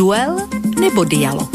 [0.00, 0.48] Duel
[0.80, 1.52] nebo dialog?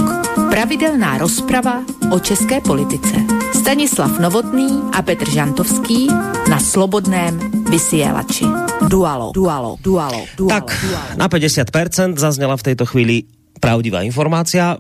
[0.54, 1.82] Pravidelná rozprava
[2.14, 3.18] o české politice.
[3.58, 6.14] Stanislav Novotný a Petr Žantovský
[6.46, 8.46] na Slobodném vysielači.
[8.86, 10.62] Dualo, dualo, dualo, dualo.
[10.62, 11.18] Tak, dualo.
[11.18, 13.26] na 50% zaznela v tejto chvíli
[13.58, 14.78] pravdivá informácia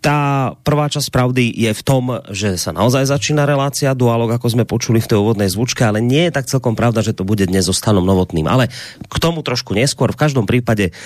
[0.00, 4.64] tá prvá časť pravdy je v tom, že sa naozaj začína relácia dualog, ako sme
[4.64, 7.68] počuli v tej úvodnej zvučke, ale nie je tak celkom pravda, že to bude dnes
[7.68, 8.48] so Stanom Novotným.
[8.48, 8.72] Ale
[9.04, 10.08] k tomu trošku neskôr.
[10.08, 10.96] V každom prípade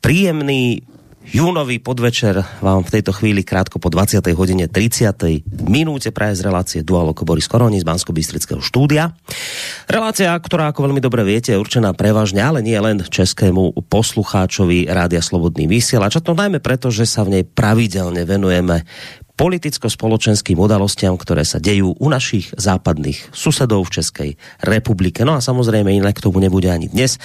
[0.00, 0.88] príjemný
[1.28, 4.24] júnový podvečer vám v tejto chvíli krátko po 20.
[4.32, 5.12] hodine 30.
[5.68, 9.12] minúte praje z relácie Dualog Boris Koroni z bansko bystrického štúdia.
[9.84, 15.20] Relácia, ktorá ako veľmi dobre viete je určená prevažne, ale nie len českému poslucháčovi Rádia
[15.20, 16.16] Slobodný vysielač.
[16.16, 18.88] A to najmä preto, že sa v nej pravidelne venujeme
[19.38, 24.30] politicko-spoločenským udalostiam, ktoré sa dejú u našich západných susedov v Českej
[24.66, 25.22] republike.
[25.22, 27.22] No a samozrejme inak k tomu nebude ani dnes.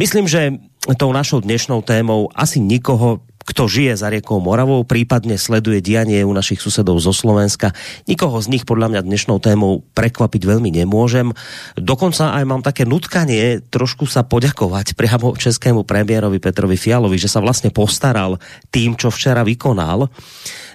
[0.00, 0.56] Myslím, že
[0.92, 6.32] tou našou dnešnou témou asi nikoho kto žije za riekou Moravou, prípadne sleduje dianie u
[6.32, 7.76] našich susedov zo Slovenska.
[8.08, 11.28] Nikoho z nich podľa mňa dnešnou témou prekvapiť veľmi nemôžem.
[11.76, 17.44] Dokonca aj mám také nutkanie trošku sa poďakovať priamo českému premiérovi Petrovi Fialovi, že sa
[17.44, 18.40] vlastne postaral
[18.72, 20.08] tým, čo včera vykonal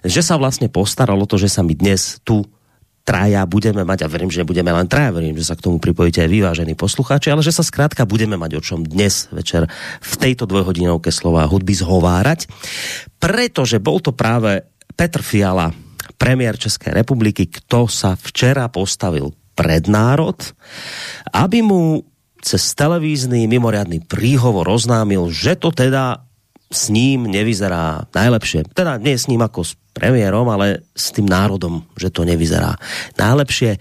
[0.03, 2.47] že sa vlastne postaralo to, že sa mi dnes tu
[3.09, 6.21] traja budeme mať, a verím, že budeme len traja, verím, že sa k tomu pripojíte
[6.21, 9.66] aj vyvážení poslucháči, ale že sa skrátka budeme mať o čom dnes večer
[9.97, 12.45] v tejto dvojhodinovke slova hudby zhovárať,
[13.17, 14.61] pretože bol to práve
[14.93, 15.73] Petr Fiala,
[16.21, 20.38] premiér České republiky, kto sa včera postavil pred národ,
[21.33, 22.05] aby mu
[22.45, 26.29] cez televízny mimoriadný príhovor oznámil, že to teda
[26.69, 28.69] s ním nevyzerá najlepšie.
[28.69, 32.80] Teda nie s ním ako s premiérom, ale s tým národom, že to nevyzerá
[33.19, 33.75] najlepšie.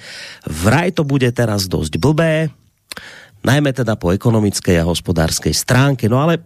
[0.50, 2.50] Vraj to bude teraz dosť blbé,
[3.47, 6.10] najmä teda po ekonomickej a hospodárskej stránke.
[6.10, 6.42] No ale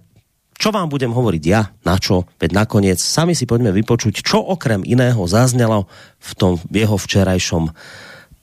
[0.53, 2.29] čo vám budem hovoriť ja, na čo?
[2.37, 5.89] Veď nakoniec sami si poďme vypočuť, čo okrem iného zaznelo
[6.21, 7.73] v tom jeho včerajšom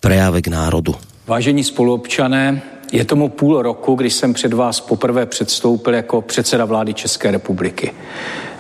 [0.02, 0.98] prejave k národu.
[1.30, 2.60] Vážení spoluobčané,
[2.92, 7.92] je tomu půl roku, kdy jsem před vás poprvé předstoupil jako předseda vlády České republiky.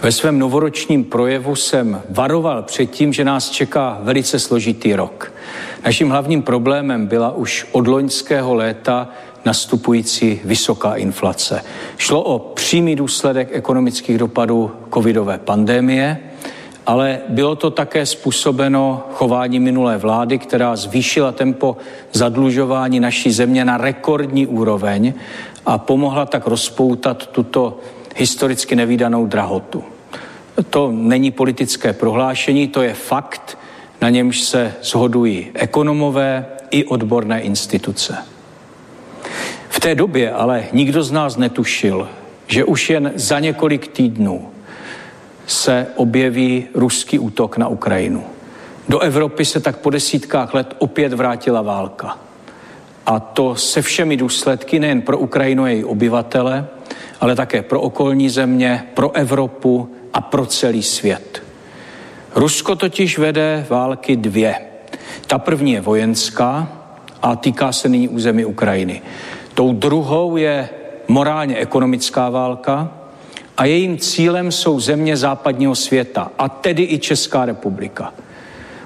[0.01, 5.33] Ve svém novoročním projevu jsem varoval před tím, že nás čeká velice složitý rok.
[5.85, 9.09] Naším hlavním problémem byla už od loňského léta
[9.45, 11.63] nastupující vysoká inflace.
[11.97, 16.17] Šlo o přímý důsledek ekonomických dopadů covidové pandémie,
[16.89, 21.77] ale bylo to také způsobeno chování minulé vlády, která zvýšila tempo
[22.13, 25.13] zadlužování naší země na rekordní úroveň
[25.65, 27.79] a pomohla tak rozpoutat tuto
[28.15, 29.83] historicky nevýdanou drahotu.
[30.69, 33.57] To není politické prohlášení, to je fakt,
[34.01, 38.17] na němž se shodují ekonomové i odborné instituce.
[39.69, 42.09] V té době ale nikdo z nás netušil,
[42.47, 44.49] že už jen za několik týdnů
[45.49, 48.23] se objeví ruský útok na Ukrajinu.
[48.89, 52.17] Do Evropy se tak po desítkách let opět vrátila válka.
[53.05, 56.67] A to se všemi důsledky nejen pro Ukrajinu a její obyvatele,
[57.21, 61.43] ale také pro okolní země, pro Evropu a pro celý svět.
[62.35, 64.55] Rusko totiž vede války dvě.
[65.27, 66.67] Ta první je vojenská
[67.21, 69.01] a týká se nyní území Ukrajiny.
[69.53, 70.69] Tou druhou je
[71.07, 72.91] morálně ekonomická válka,
[73.59, 78.13] a jejím cílem jsou země západního světa, a tedy i Česká republika.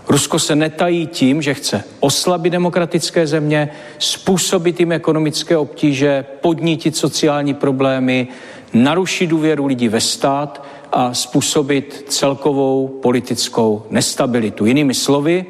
[0.08, 3.70] Rusko se netají tím, že chce oslabit demokratické země,
[4.00, 8.28] způsobit jim ekonomické obtíže, podnítit sociální problémy,
[8.74, 14.66] narušit důvěru lidí ve stát a způsobit celkovou politickou nestabilitu.
[14.66, 15.46] Jinými slovy,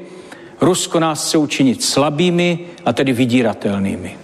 [0.62, 4.18] Rusko nás chce učinit slabými a tedy vydíratelnými.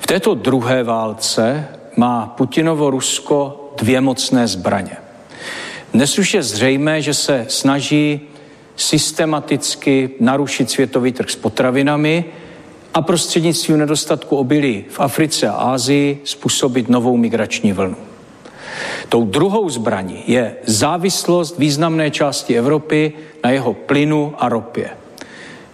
[0.00, 1.68] V této druhé válce
[2.00, 4.96] má Putinovo Rusko dvě mocné zbraně.
[5.92, 8.20] Dnes už je zřejmé, že se snaží
[8.76, 12.24] systematicky narušit světový trh s potravinami
[12.94, 17.96] a prostřednictvím nedostatku obilí v Africe a Ázii způsobit novou migrační vlnu.
[19.08, 23.12] Tou druhou zbraní je závislost významné části Evropy
[23.44, 24.90] na jeho plynu a ropě.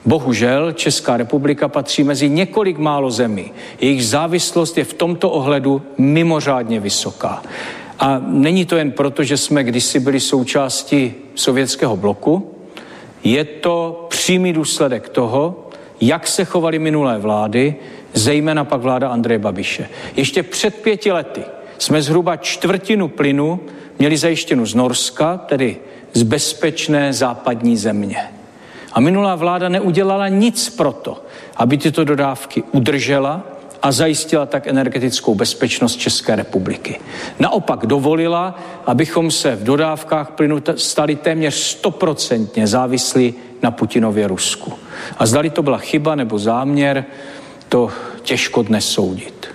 [0.07, 3.53] Bohužel Česká republika patří mezi několik málo zemí.
[3.81, 7.43] Jejich závislost je v tomto ohledu mimořádně vysoká.
[7.99, 12.55] A není to jen proto, že jsme kdysi byli součástí sovětského bloku,
[13.25, 15.69] je to přímý důsledek toho,
[16.01, 17.75] jak se chovaly minulé vlády,
[18.13, 19.89] zejména pak vláda Andreje Babiše.
[20.17, 21.43] Ještě před pěti lety
[21.79, 23.61] jsme zhruba čtvrtinu plynu
[23.99, 25.77] měli zajištěnu z Norska, tedy
[26.13, 28.36] z bezpečné západní země.
[28.97, 31.23] A minulá vláda neudělala nic proto,
[31.57, 33.43] aby tyto dodávky udržela
[33.83, 37.01] a zajistila tak energetickou bezpečnost České republiky.
[37.39, 44.73] Naopak dovolila, abychom se v dodávkách plynu stali téměř stoprocentně závislí na Putinově Rusku.
[45.19, 47.05] A zdali to byla chyba nebo záměr,
[47.69, 47.91] to
[48.23, 49.49] těžko dnes soudit.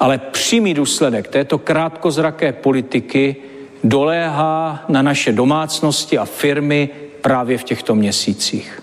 [0.00, 3.36] Ale přímý důsledek této krátkozraké politiky
[3.84, 6.90] doléhá na naše domácnosti a firmy
[7.26, 8.82] právě v těchto měsících.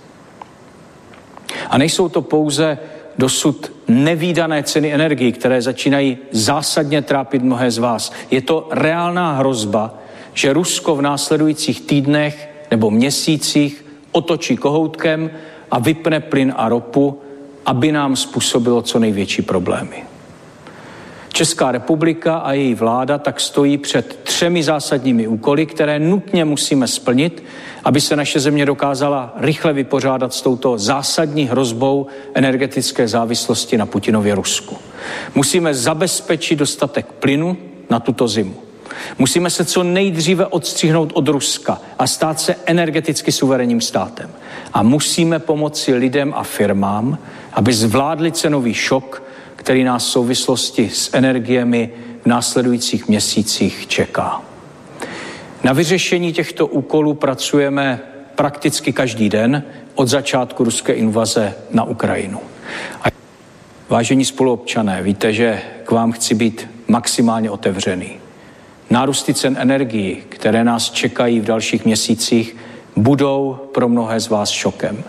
[1.70, 2.78] A nejsou to pouze
[3.18, 8.12] dosud nevýdané ceny energií, které začínají zásadně trápit mnohé z vás.
[8.32, 9.96] Je to reálná hrozba,
[10.34, 15.32] že Rusko v následujících týdnech nebo měsících otočí kohoutkem
[15.72, 17.22] a vypne plyn a ropu,
[17.66, 20.13] aby nám způsobilo co největší problémy.
[21.34, 27.44] Česká republika a její vláda tak stojí před třemi zásadními úkoly, které nutně musíme splnit,
[27.84, 34.36] aby se naše země dokázala rychle vypořádat s touto zásadní hrozbou energetické závislosti na Putinově
[34.36, 34.78] Rusku.
[35.36, 37.58] Musíme zabezpečit dostatek plynu
[37.90, 38.56] na tuto zimu.
[39.18, 44.30] Musíme se co nejdříve odstřihnout od Ruska a stát se energeticky suverénním státem.
[44.74, 47.18] A musíme pomoci lidem a firmám,
[47.54, 49.24] aby zvládli cenový šok,
[49.64, 51.90] který nás v souvislosti s energiemi
[52.24, 54.42] v následujících měsících čeká.
[55.64, 58.00] Na vyřešení těchto úkolů pracujeme
[58.36, 59.64] prakticky každý den
[59.96, 62.40] od začátku ruské invaze na Ukrajinu.
[63.02, 63.08] A
[63.90, 68.12] vážení spoluobčané, víte, že k vám chci být maximálně otevřený.
[68.90, 72.56] Nárůsty cen energií, které nás čekají v dalších měsících,
[72.96, 75.04] budou pro mnohé z vás šokem.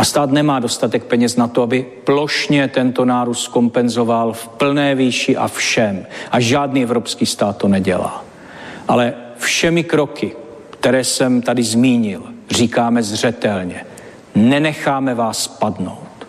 [0.00, 5.36] A stát nemá dostatek peněz na to, aby plošně tento nárůst kompenzoval v plné výši
[5.36, 6.06] a všem.
[6.30, 8.24] A žádný evropský stát to nedělá.
[8.88, 10.32] Ale všemi kroky,
[10.70, 13.84] které jsem tady zmínil, říkáme zřetelně,
[14.34, 16.26] nenecháme vás padnout.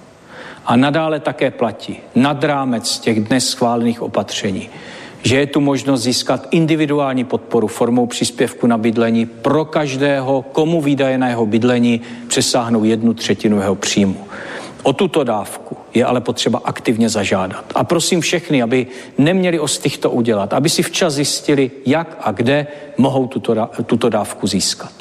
[0.65, 4.69] A nadále také platí nad rámec těch dnes schválených opatření,
[5.23, 11.17] že je tu možnost získat individuální podporu formou příspěvku na bydlení pro každého, komu výdaje
[11.17, 14.17] na jeho bydlení přesáhnou jednu třetinu jeho příjmu.
[14.83, 17.65] O tuto dávku je ale potřeba aktivně zažádat.
[17.75, 18.87] A prosím všechny, aby
[19.17, 22.67] neměli ostych to udělat, aby si včas zjistili, jak a kde
[22.97, 24.91] mohou tuto, tuto dávku získat.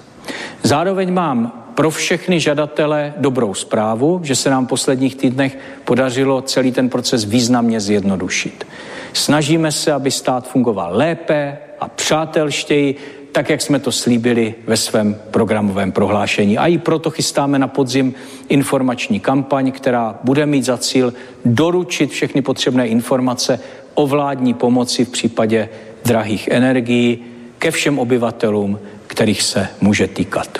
[0.62, 6.72] Zároveň mám pro všechny žadatele dobrou zprávu, že se nám v posledních týdnech podařilo celý
[6.72, 8.66] ten proces významně zjednodušit.
[9.12, 12.96] Snažíme se, aby stát fungoval lépe a přátelštěji,
[13.32, 16.58] tak, jak jsme to slíbili ve svém programovém prohlášení.
[16.58, 18.14] A i proto chystáme na podzim
[18.48, 21.14] informační kampaň, která bude mít za cíl
[21.44, 23.60] doručit všechny potřebné informace
[23.94, 25.68] o vládní pomoci v případě
[26.04, 27.24] drahých energií
[27.58, 30.58] ke všem obyvatelům, kterých se může týkat.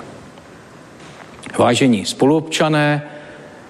[1.59, 3.03] Vážení spoluobčané,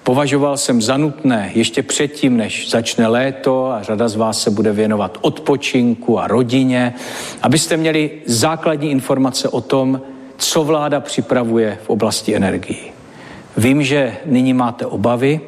[0.05, 4.73] Považoval jsem za nutné ještě předtím, než začne léto a řada z vás se bude
[4.73, 6.95] věnovat odpočinku a rodině,
[7.43, 10.01] abyste měli základní informace o tom,
[10.37, 12.93] co vláda připravuje v oblasti energií.
[13.57, 15.41] Vím, že nyní máte obavy,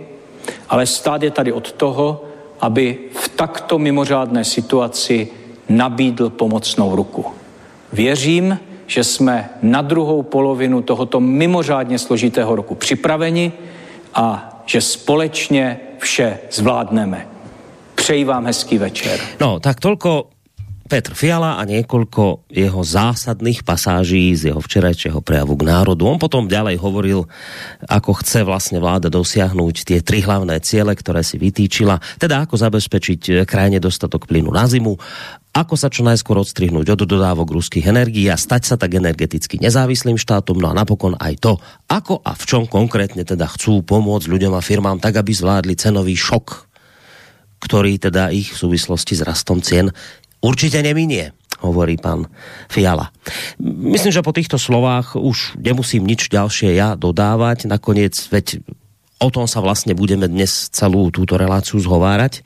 [0.68, 2.24] ale stát je tady od toho,
[2.60, 5.28] aby v takto mimořádné situaci
[5.68, 7.24] nabídl pomocnou ruku.
[7.92, 13.52] Věřím, že jsme na druhou polovinu tohoto mimořádně složitého roku připraveni
[14.14, 17.26] a že společně vše zvládneme.
[17.94, 19.20] Přeji vám hezký večer.
[19.40, 20.32] No, tak tolko
[20.92, 26.04] Petr Fiala a niekoľko jeho zásadných pasáží z jeho včerajšieho prejavu k národu.
[26.04, 27.24] On potom ďalej hovoril,
[27.88, 33.48] ako chce vlastne vláda dosiahnuť tie tri hlavné ciele, ktoré si vytýčila, teda ako zabezpečiť
[33.48, 35.00] krajine dostatok plynu na zimu,
[35.52, 40.16] ako sa čo najskôr odstrihnúť od dodávok ruských energií a stať sa tak energeticky nezávislým
[40.16, 41.52] štátom, no a napokon aj to,
[41.92, 46.16] ako a v čom konkrétne teda chcú pomôcť ľuďom a firmám tak, aby zvládli cenový
[46.16, 46.72] šok,
[47.60, 49.92] ktorý teda ich v súvislosti s rastom cien
[50.40, 52.26] určite neminie, hovorí pan
[52.66, 53.12] Fiala.
[53.62, 57.70] Myslím, že po týchto slovách už nemusím nič ďalšie ja dodávať.
[57.70, 58.64] Nakoniec, veď
[59.22, 62.42] o tom sa vlastne budeme dnes celú túto reláciu zhovárať.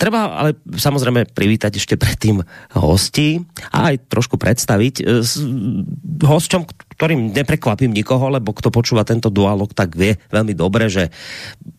[0.00, 2.40] Treba ale samozrejme privítať ešte predtým
[2.72, 5.36] hosti a aj trošku predstaviť e, s
[6.24, 6.64] hosťom,
[7.36, 11.12] neprekvapím nikoho, lebo kto počúva tento dualog, tak vie veľmi dobre, že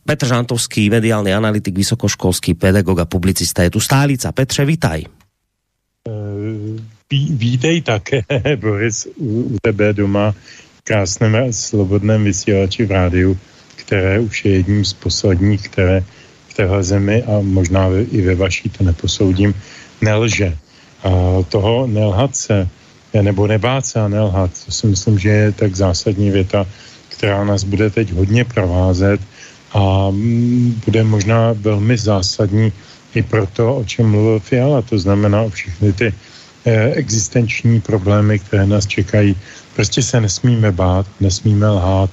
[0.06, 4.30] Petr Žantovský, mediálny analytik, vysokoškolský pedagog a publicista je tu stálica.
[4.30, 5.02] Petře, vitaj.
[7.12, 8.22] Vítej také,
[8.62, 10.38] Boris, u, u tebe doma
[10.86, 13.32] krásném a slobodném vysílači v rádiu,
[13.76, 16.06] které už je jedním z posledních, které
[16.62, 19.54] téhle zemi a možná i ve vaší, to neposoudím,
[20.02, 20.54] nelže.
[21.02, 21.10] A
[21.50, 22.70] toho nelhat se,
[23.22, 26.70] nebo nebát se a nelhat, to si myslím, že je tak zásadní věta,
[27.10, 29.22] která nás bude teď hodně provázet
[29.74, 30.14] a
[30.86, 32.70] bude možná velmi zásadní
[33.18, 38.40] i pro to, o čem mluvil Fiala, to znamená o všechny ty eh, existenční problémy,
[38.40, 39.34] které nás čekají.
[39.74, 42.10] Prostě se nesmíme bát, nesmíme lhát,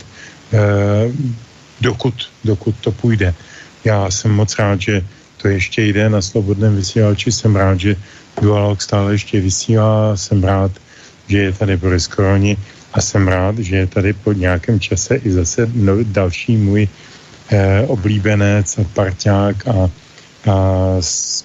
[0.52, 1.12] eh,
[1.80, 2.14] dokud,
[2.44, 3.34] dokud to půjde.
[3.84, 5.02] Já jsem moc rád, že
[5.42, 7.96] to ještě jde na slobodném vysílači, jsem rád, že
[8.40, 10.72] Dualog stále ještě vysílá, jsem rád,
[11.28, 12.56] že je tady Boris Koroni
[12.92, 16.88] a jsem rád, že je tady po nějakém čase i zase no, další můj
[17.50, 19.90] eh, oblíbenec parťák a,
[20.50, 20.56] a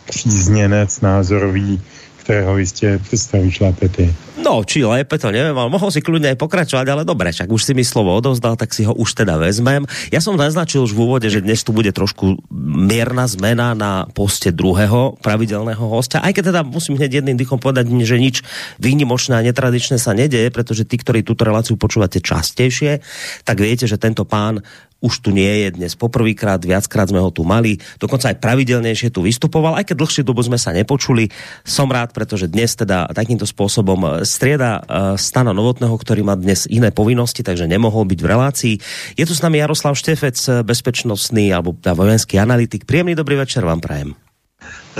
[0.05, 1.81] přízněnec názorový
[2.23, 4.15] kterého jistě představíš lépe ty.
[4.43, 7.63] No, či lépe to neviem, ale mohol si kľudne aj pokračovať, ale dobre, však už
[7.63, 9.87] si mi slovo odovzdal, tak si ho už teda vezmem.
[10.11, 14.51] Ja som naznačil už v úvode, že dnes tu bude trošku mierna zmena na poste
[14.51, 18.43] druhého pravidelného hostia, aj keď teda musím hneď jedným dýchom povedať, že nič
[18.83, 22.99] výnimočné a netradičné sa nedeje, pretože tí, ktorí túto reláciu počúvate častejšie,
[23.47, 24.59] tak viete, že tento pán
[25.03, 29.27] už tu nie je dnes poprvýkrát, viackrát sme ho tu mali, dokonca aj pravidelnejšie tu
[29.27, 31.27] vystupoval, aj keď dlhšiu dobu sme sa nepočuli.
[31.67, 34.83] Som rád, pretože dnes teda takýmto spôsobom strieda eh,
[35.19, 38.75] Stana Novotného, ktorý má dnes iné povinnosti, takže nemohol byť v relácii.
[39.19, 42.87] Je tu s nami Jaroslav Štefec, bezpečnostný alebo vojenský analytik.
[42.87, 44.15] Príjemný dobrý večer vám prajem.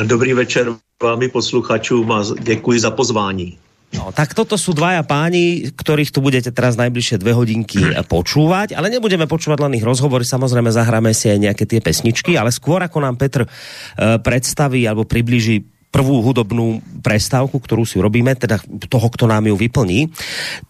[0.04, 0.68] Dobrý večer
[1.04, 3.58] vámi posluchačům a děkuji za pozvání.
[3.94, 8.90] No, tak toto sú dvaja páni, ktorých tu budete teraz najbližšie dve hodinky počúvať, ale
[8.90, 13.06] nebudeme počúvať len ich rozhovory, samozrejme zahráme si aj nejaké tie pesničky, ale skôr ako
[13.06, 18.58] nám Petr uh, predstaví alebo približí prvú hudobnú prestávku, ktorú si robíme, teda
[18.90, 20.10] toho, kto nám ju vyplní,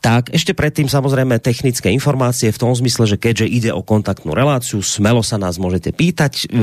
[0.03, 4.84] tak ešte predtým samozrejme technické informácie v tom zmysle, že keďže ide o kontaktnú reláciu,
[4.84, 6.60] smelo sa nás môžete pýtať, e,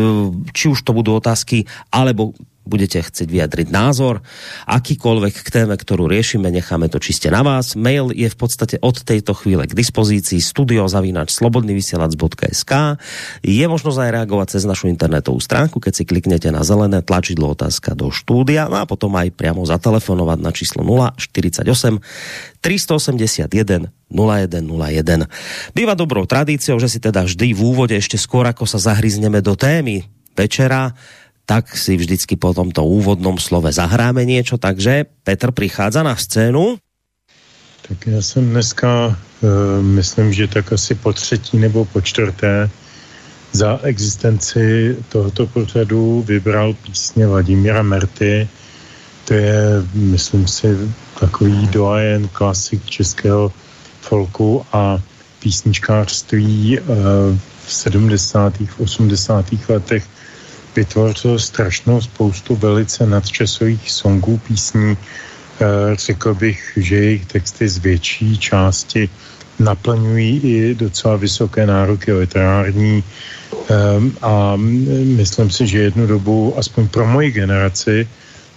[0.52, 2.37] či už to budú otázky, alebo
[2.69, 4.21] budete chcieť vyjadriť názor,
[4.69, 7.73] akýkoľvek k téme, ktorú riešime, necháme to čiste na vás.
[7.75, 12.73] Mail je v podstate od tejto chvíle k dispozícii studiozavínač slobodnyvysielac.sk
[13.40, 17.97] Je možnosť aj reagovať cez našu internetovú stránku, keď si kliknete na zelené tlačidlo otázka
[17.97, 21.64] do štúdia no a potom aj priamo zatelefonovať na číslo 048
[22.61, 25.73] 381 0101.
[25.73, 29.57] Býva dobrou tradíciou, že si teda vždy v úvode ešte skôr ako sa zahryzneme do
[29.57, 30.95] témy večera,
[31.50, 36.78] tak si vždycky po tomto úvodnom slove zahráme niečo, takže Petr přichází na scénu.
[37.88, 42.71] Tak já jsem dneska, uh, myslím, že tak asi po třetí nebo po čtvrté
[43.52, 48.49] za existenci tohoto pořadu vybral písně Vladimíra Merty.
[49.25, 50.78] To je, myslím si,
[51.21, 53.52] takový doajen klasik českého
[54.00, 55.02] folku a
[55.42, 56.87] písničkářství uh,
[57.66, 58.54] v 70.
[58.78, 59.47] 80.
[59.69, 60.10] letech
[60.76, 64.96] vytvořil strašnou spoustu velice nadčasových songů, písní.
[64.96, 69.08] Eh, řekl bych, že jejich texty z větší části
[69.58, 73.04] naplňují i docela vysoké nároky literární
[73.68, 74.56] ehm, a
[75.20, 78.08] myslím si, že jednu dobu, aspoň pro moji generaci,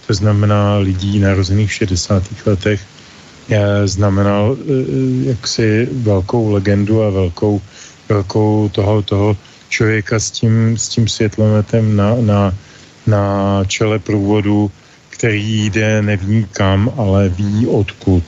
[0.06, 2.22] to znamená lidí narozených v 60.
[2.46, 2.80] letech,
[3.84, 4.64] znamenal eh,
[5.28, 7.60] jaksi velkou legendu a velkou,
[8.08, 9.36] velkou toho, toho
[9.74, 12.54] člověka s tím, s tím světlometem na, na,
[13.06, 13.22] na
[13.66, 14.70] čele průvodu,
[15.10, 18.22] který jde neví kam, ale ví odkud,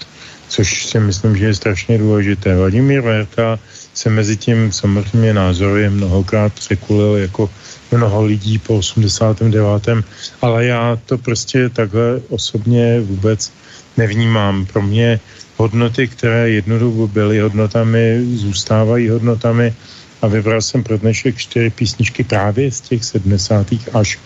[0.49, 2.57] což si myslím, že je strašně důležité.
[2.57, 3.59] Vladimír Verta
[3.95, 7.51] se mezi tím samozřejmě názorově mnohokrát překulil jako
[7.95, 10.03] mnoho lidí po 89.
[10.43, 13.53] Ale já to prostě takhle osobně vůbec
[13.97, 14.67] nevnímám.
[14.67, 15.21] Pro mě
[15.57, 19.75] hodnoty, které jednu dobu byly hodnotami, zůstávají hodnotami
[20.23, 23.67] a vybral jsem pro dnešek čtyři písničky právě z těch 70.
[23.93, 24.19] až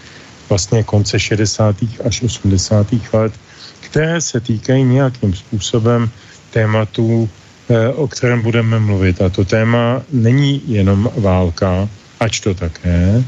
[0.48, 1.76] vlastně konce 60.
[2.04, 2.86] až 80.
[3.12, 3.32] let,
[3.80, 6.10] které se týkají nějakým způsobem
[6.50, 7.30] tématu,
[7.70, 9.22] eh, o kterém budeme mluvit.
[9.22, 11.88] A to téma není jenom válka,
[12.20, 13.24] ač to také,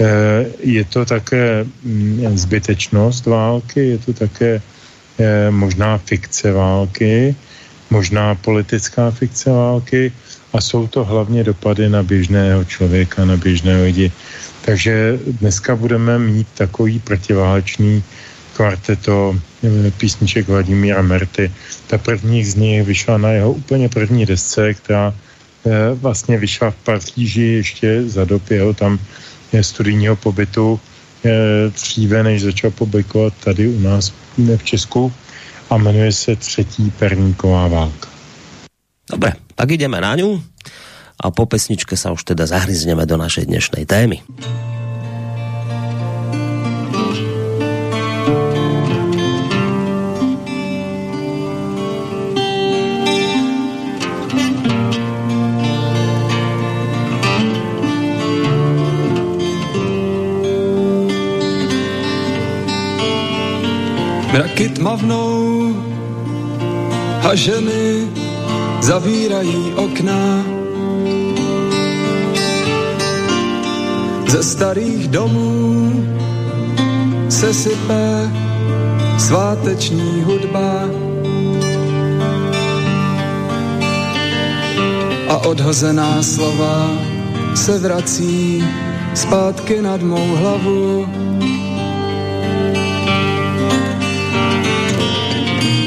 [0.00, 4.62] eh, je to také mm, zbytečnost války, je to také
[5.18, 7.36] eh, možná fikce války,
[7.90, 10.12] možná politická fikce války
[10.52, 14.12] a jsou to hlavně dopady na běžného člověka, na běžné lidi.
[14.64, 18.02] Takže dneska budeme mít takový protiválečný
[18.52, 21.52] kvarteto eh, písniček Vladimíra Merty.
[21.86, 25.14] Ta první z nich vyšla na jeho úplně první desce, která
[25.66, 28.98] eh, vlastně vyšla v Paříži ještě za dob jeho tam
[29.52, 30.80] eh, studijního pobytu
[31.70, 34.12] dříve, než začal publikovat tady u nás
[34.56, 35.12] v Česku
[35.70, 38.11] a jmenuje se Třetí perníková válka.
[39.06, 40.38] Dobre, tak ideme na ňu
[41.22, 44.22] a po pesničke sa už teda zahryzneme do našej dnešnej témy.
[64.32, 65.76] Mraky tmavnou
[67.20, 68.08] a ženy
[68.82, 70.44] zavírají okna.
[74.28, 76.04] Ze starých domů
[77.28, 78.30] se sype
[79.18, 80.88] sváteční hudba
[85.28, 86.90] a odhozená slova
[87.54, 88.64] se vrací
[89.14, 91.08] zpátky nad mou hlavu.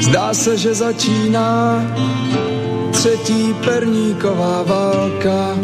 [0.00, 1.82] Zdá se, že začíná
[2.96, 5.56] třetí perníková válka.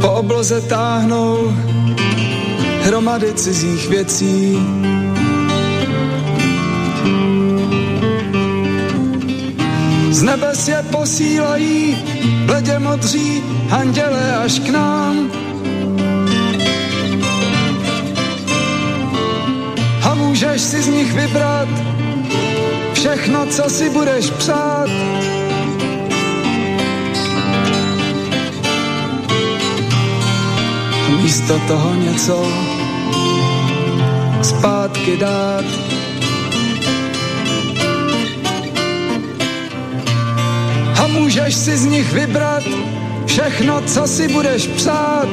[0.00, 1.52] Po obloze táhnou
[2.82, 4.58] hromady cizích věcí.
[10.14, 11.96] Z nebes je posílají
[12.46, 15.30] bledě modří anděle až k nám.
[20.02, 21.68] A můžeš si z nich vybrat
[22.92, 24.88] všechno, co si budeš přát.
[31.22, 32.46] Místo toho něco
[34.42, 35.83] zpátky dát.
[41.14, 42.62] Můžeš si z nich vybrat
[43.26, 45.28] všechno, co si budeš přát.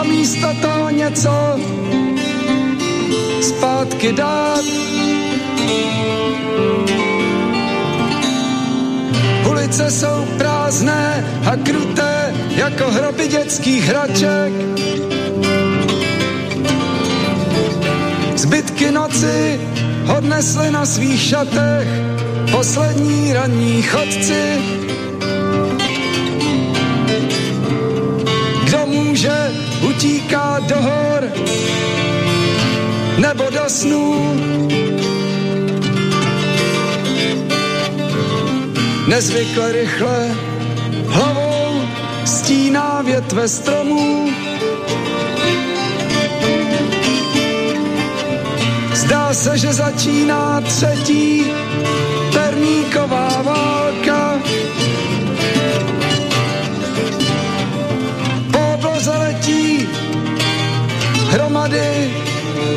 [0.00, 1.30] A místo toho něco
[3.40, 4.64] zpátky dát.
[9.50, 14.52] Ulice jsou prázdné a kruté jako hroby dětských hraček.
[18.76, 19.60] Zbytky noci
[20.16, 21.88] odnesli na svých šatech
[22.50, 24.60] poslední ranní chodci.
[28.64, 29.52] Kdo může,
[29.88, 31.22] utíká do hor
[33.18, 34.36] nebo do snů.
[39.08, 40.36] Nezvykle rychle
[41.08, 41.80] hlavou
[42.24, 44.35] stíná větve stromů.
[49.32, 51.44] Se, že začíná třetí
[52.32, 54.38] perníková válka.
[58.52, 59.88] Po obloze letí
[61.30, 62.10] hromady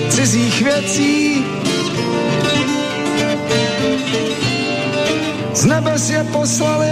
[0.09, 1.45] cizích věcí.
[5.53, 6.91] Z nebes je poslali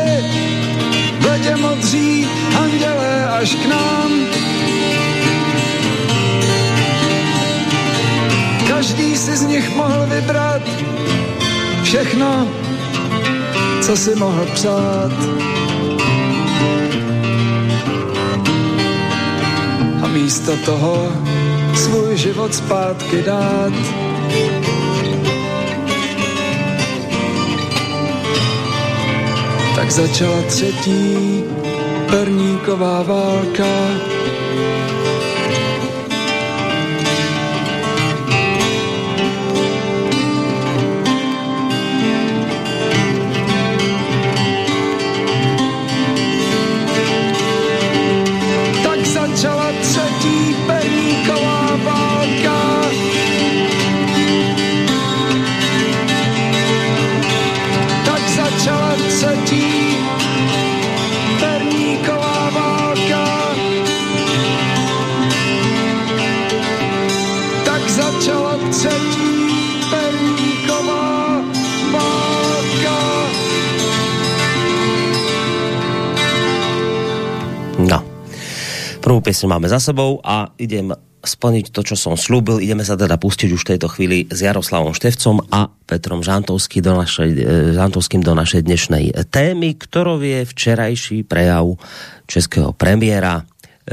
[1.21, 4.36] bledě modří anděle až k nám.
[8.77, 10.61] Každý si z nich mohl vybrat
[11.83, 12.47] všechno,
[13.81, 15.11] co si mohl přát.
[20.03, 21.11] A místo toho
[21.73, 23.73] svůj život zpátky dát.
[29.75, 31.43] Tak začala třetí
[32.09, 33.73] perníková válka.
[79.27, 82.63] Piesň máme za sebou a idem splniť to, čo som slúbil.
[82.63, 86.95] Ideme sa teda pustiť už v tejto chvíli s Jaroslavom Števcom a Petrom Žantovský do
[86.95, 87.43] našej, e,
[87.75, 91.75] Žantovským do našej dnešnej témy, ktorou je včerajší prejav
[92.23, 93.43] českého premiéra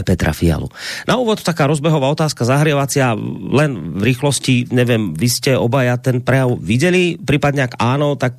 [0.07, 0.71] Petra Fialu.
[1.11, 3.19] Na úvod taká rozbehová otázka zahrievacia,
[3.51, 8.39] len v rýchlosti, neviem, vy ste obaja ten prejav videli, prípadne ak áno, tak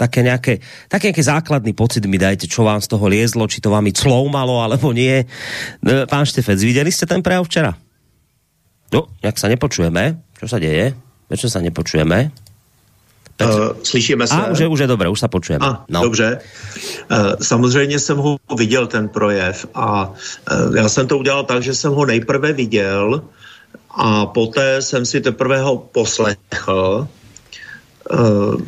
[0.00, 3.68] také nejaké, také nejaký základný pocit mi dajte, čo vám z toho liezlo, či to
[3.68, 5.20] vám i cloumalo, alebo nie.
[5.20, 5.26] E,
[6.08, 7.76] Pán Štefec, videli ste ten prejav včera?
[8.88, 10.96] No, jak sa nepočujeme, čo sa deje?
[11.28, 12.32] Prečo sa nepočujeme?
[13.40, 14.36] Uh, slyšíme se?
[14.36, 15.64] A, už je, už je dobré, už se počujeme.
[15.64, 16.02] A, no.
[16.02, 16.40] Dobře.
[17.08, 21.74] Uh, samozřejmě jsem ho viděl, ten projev, a uh, já jsem to udělal tak, že
[21.74, 23.22] jsem ho nejprve viděl
[23.90, 27.08] a poté jsem si teprve ho poslechl.
[28.12, 28.60] Uh,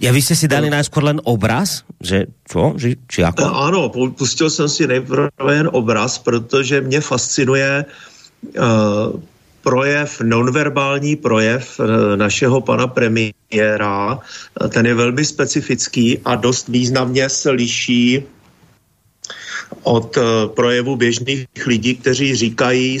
[0.00, 1.84] ja, vy ste si dali najskôr len obraz?
[2.00, 2.74] Že čo?
[2.76, 3.42] Že, či ako?
[3.44, 9.20] Ano, pustil jsem si nejprve jen obraz, protože mě fascinuje uh,
[9.62, 11.80] projev, nonverbální projev
[12.16, 14.18] našeho pana premiéra.
[14.68, 18.22] Ten je velmi specifický a dost významně se liší
[19.82, 20.18] od
[20.54, 22.98] projevu běžných lidí, kteří říkají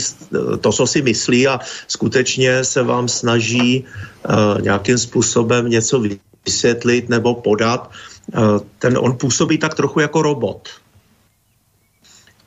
[0.60, 3.84] to, co si myslí a skutečně se vám snaží
[4.60, 5.98] nějakým způsobem něco
[6.46, 8.38] vysvětlit nebo podat, eh,
[8.78, 10.68] ten on působí tak trochu jako robot.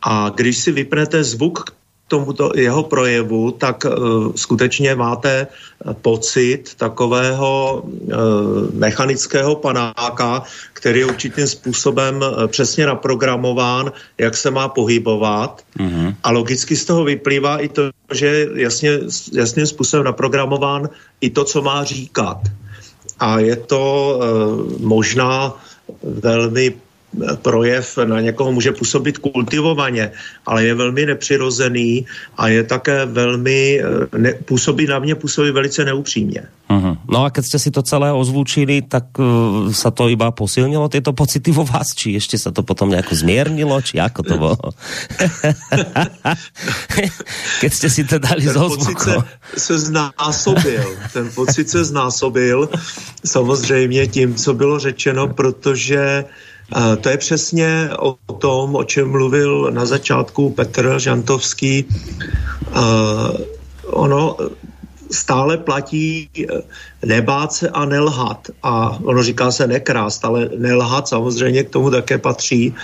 [0.02, 1.74] A když si vypnete zvuk k
[2.10, 5.48] tomuto jeho projevu, tak uh, skutečně máte
[6.02, 8.10] pocit takového uh,
[8.74, 15.62] mechanického panáka, který je určitým způsobem přesně naprogramován, jak se má pohybovat.
[15.78, 16.16] Mm-hmm.
[16.24, 18.92] A logicky z toho vyplývá i to, že je jasně,
[19.34, 20.90] jasným způsobem naprogramován
[21.22, 22.42] i to, co má říkat
[23.20, 23.84] a je to
[24.20, 24.26] eh,
[24.80, 25.54] možná
[26.04, 26.89] velmi
[27.42, 30.12] projev na někoho může působit kultivovaně,
[30.46, 32.06] ale je velmi nepřirozený
[32.38, 36.42] a je také velmi, eh, ne, působí na mě, působí velice neupřímně.
[36.70, 37.02] Uh-huh.
[37.10, 41.18] No a keď ste si to celé ozvučili, tak uh, sa to iba posilnilo, tieto
[41.18, 44.62] pocity vo vás, či ešte sa to potom nejako zmiernilo, či ako to bolo?
[47.66, 49.18] keď ste si to dali ten zo pocit se,
[49.58, 52.70] se znásobil, ten pocit se znásobil,
[53.26, 56.30] samozřejmě tím, co bylo řečeno, protože uh,
[57.02, 61.86] to je přesně o tom, o čem mluvil na začátku Petr Žantovský.
[63.86, 64.38] Ono
[65.12, 66.30] stále platí
[67.06, 68.48] nebát se a nelhat.
[68.64, 72.76] A ono říká se nekrást, ale nelhat samozřejmě k tomu také patří.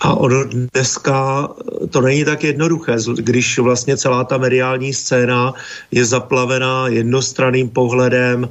[0.00, 1.48] A ono dneska
[1.90, 5.54] to není tak jednoduché, když vlastně celá ta mediální scéna
[5.90, 8.48] je zaplavená jednostranným pohledem,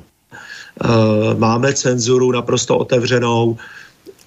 [1.38, 3.58] máme cenzuru naprosto otevřenou,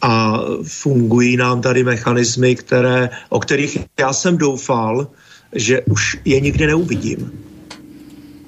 [0.02, 5.06] a fungují nám tady mechanismy, které, o kterých já jsem doufal,
[5.54, 7.32] že už je nikdy neuvidím.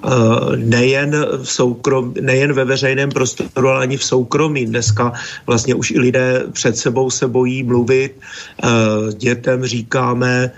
[0.03, 4.65] Uh, nejen, v soukrom, nejen ve veřejném prostoru, ale ani v soukromí.
[4.65, 5.13] Dneska
[5.47, 8.19] vlastně už i lidé před sebou se bojí mluvit.
[8.63, 10.51] Uh, dětem říkáme,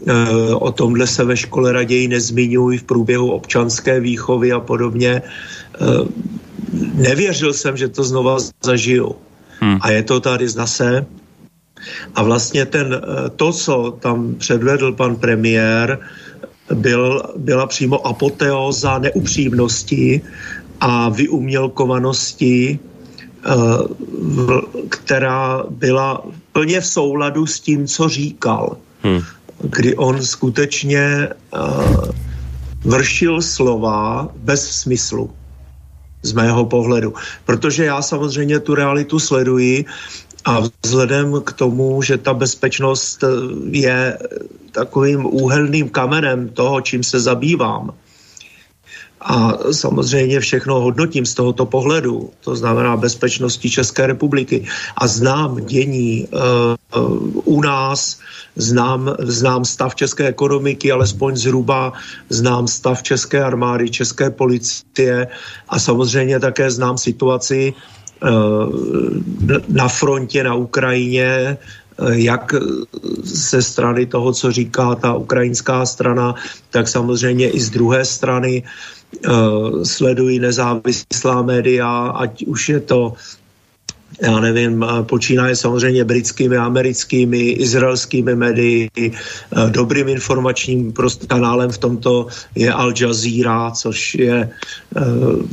[0.00, 0.12] uh,
[0.62, 5.22] o tomhle se ve škole raději nezmiňují v průběhu občanské výchovy a podobně.
[6.94, 9.16] Nevěřil jsem, že to znova zažiju.
[9.62, 9.78] Hmm.
[9.80, 11.06] A je to tady zase.
[12.14, 15.98] A vlastně ten, eh, to, co tam předvedl pan premiér,
[16.74, 20.20] byl, byla přímo apoteóza neupřímnosti
[20.80, 23.50] a vyumělkovanosti, eh,
[24.88, 28.76] která byla plně v souladu s tím, co říkal.
[29.02, 29.22] Hmm.
[29.62, 31.30] Kdy on skutečně eh,
[32.84, 35.30] vršil slova bez smyslu
[36.22, 37.14] z mého pohledu.
[37.44, 39.84] Protože já samozřejmě tu realitu sleduji
[40.44, 43.24] a vzhledem k tomu, že ta bezpečnost
[43.70, 44.18] je
[44.72, 47.94] takovým úhelným kamenem toho, čím se zabývám,
[49.22, 54.66] a samozřejmě všechno hodnotím z tohoto pohledu, to znamená bezpečnosti České republiky.
[54.96, 58.18] A znám dění uh, uh, u nás,
[58.56, 61.92] znám, znám stav české ekonomiky, alespoň zhruba
[62.28, 65.26] znám stav české armády, české policie
[65.68, 67.74] a samozřejmě také znám situaci
[68.22, 68.28] uh,
[69.68, 71.56] na frontě na Ukrajině,
[72.10, 72.54] jak
[73.22, 76.34] ze strany toho, co říká ta ukrajinská strana,
[76.70, 78.62] tak samozřejmě i z druhé strany.
[78.62, 79.01] Uh,
[79.82, 83.14] sledují nezávislá média, ať už je to
[84.20, 88.90] já nevím, eh, počínaje samozřejmě britskými, americkými, izraelskými médii.
[88.96, 89.10] Eh,
[89.70, 90.92] dobrým informačním
[91.26, 94.50] kanálem v tomto je Al Jazeera, což je,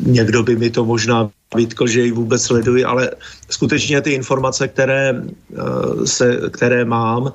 [0.05, 3.11] někdo by mi to možná vytkl, že ji vůbec sleduji, ale
[3.49, 5.23] skutečně ty informace, které,
[6.05, 7.33] se, které mám,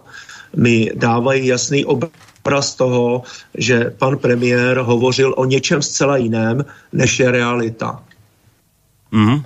[0.57, 3.23] mi dávají jasný obraz obraz toho,
[3.57, 8.03] že pan premiér hovořil o něčem zcela jiném, než je realita.
[9.13, 9.45] Mm-hmm.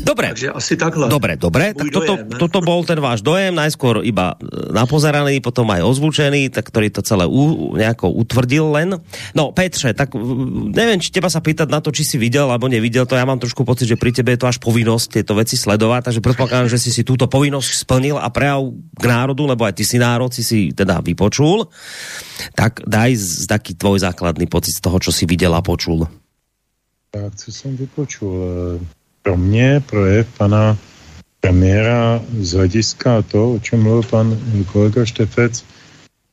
[0.00, 0.32] Dobre.
[0.32, 1.12] Takže asi takhle.
[1.12, 1.76] Dobre, dobre.
[1.76, 6.72] tak toto, toto bol ten váš dojem, najskôr iba e, napozeraný, potom aj ozvučený, tak
[6.72, 8.88] ktorý to celé u, nejako utvrdil len.
[9.36, 10.16] No, Petře, tak
[10.72, 13.12] neviem, či teba sa pýtať na to, či si videl alebo nevidel to.
[13.12, 16.24] Ja mám trošku pocit, že pri tebe je to až povinnosť tieto veci sledovať, takže
[16.24, 20.00] predpokladám, že si si túto povinnosť splnil a prejav k národu, lebo aj ty si
[20.00, 21.68] národ, si si teda vypočul.
[22.56, 26.08] Tak daj z taký tvoj základný pocit z toho, čo si videl a počul.
[27.12, 28.80] Tak, co jsem vypočul?
[29.22, 30.78] Pro mě projev pana
[31.40, 34.38] premiéra z hlediska to, o čem mluvil pan
[34.72, 35.64] kolega Štefec,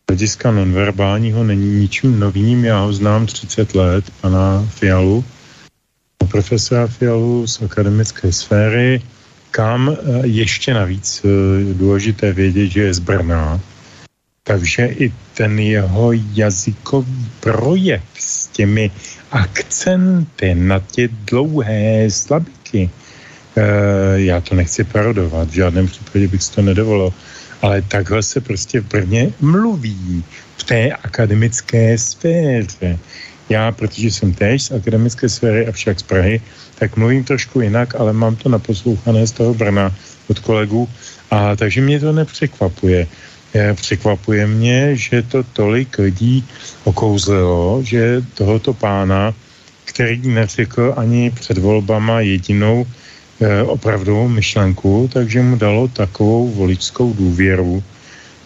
[0.10, 2.66] hlediska nonverbálního není ničím novým.
[2.66, 5.26] Já ho znám 30 let, pana Fialu,
[6.28, 9.02] profesora Fialu z akademické sféry,
[9.52, 11.30] kam eh, ještě navíc eh,
[11.74, 13.60] důležité vědět, že je z Brna,
[14.50, 18.92] takže i ten jeho jazykový projev s těmi
[19.32, 23.62] akcenty na tě dlouhé slabiky, e,
[24.26, 27.14] já to nechci parodovat, v žádném případě bych si to nedovolil,
[27.62, 30.24] ale takhle se prostě v Brně mluví
[30.58, 32.98] v té akademické sféře.
[33.50, 36.42] Já, protože jsem též z akademické sféry, avšak z Prahy,
[36.82, 39.94] tak mluvím trošku jinak, ale mám to naposlouchané z toho Brna
[40.30, 40.90] od kolegů,
[41.32, 43.08] a takže mě to nepřekvapuje.
[43.74, 46.46] Překvapuje mě, že to tolik lidí
[46.84, 49.34] okouzlilo, že tohoto pána,
[49.86, 52.86] který neřekl ani před volbama jedinou
[53.42, 57.84] e, opravdovou myšlenku, takže mu dalo takovou voličskou důvěru.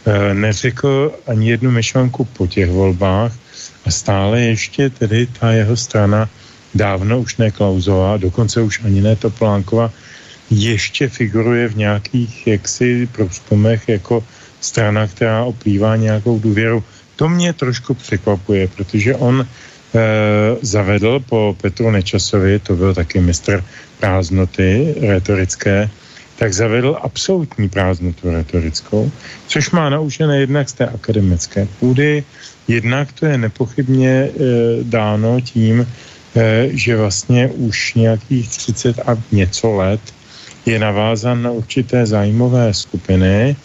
[0.06, 3.34] E, neřekl ani jednu myšlenku po těch volbách
[3.86, 6.30] a stále ještě tedy ta jeho strana
[6.76, 9.92] dávno už ne Klauzová, dokonce už ani ne Toplánková,
[10.50, 14.24] ještě figuruje v nějakých jaksi průzkumech jako
[14.64, 16.84] strana, která oplývá nějakou důvěru.
[17.16, 19.48] To mě trošku překvapuje, protože on e,
[20.62, 23.64] zavedl po Petru Nečasovi, to byl taky mistr
[24.00, 25.90] prázdnoty retorické,
[26.36, 29.12] tak zavedl absolutní prázdnotu retorickou,
[29.48, 32.24] což má naučené jednak z té akademické půdy,
[32.68, 34.30] jednak to je nepochybně e,
[34.84, 35.88] dáno tím,
[36.36, 40.02] e, že vlastně už nějakých 30 a něco let
[40.66, 43.56] je navázan na určité zájmové skupiny,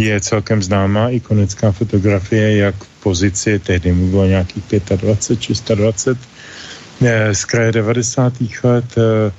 [0.00, 4.64] je celkem známá ikonická fotografie, jak v pozici, tehdy mu bylo nějakých
[4.96, 5.70] 25, 26,
[7.32, 8.32] z kraje 90.
[8.64, 9.32] let eh,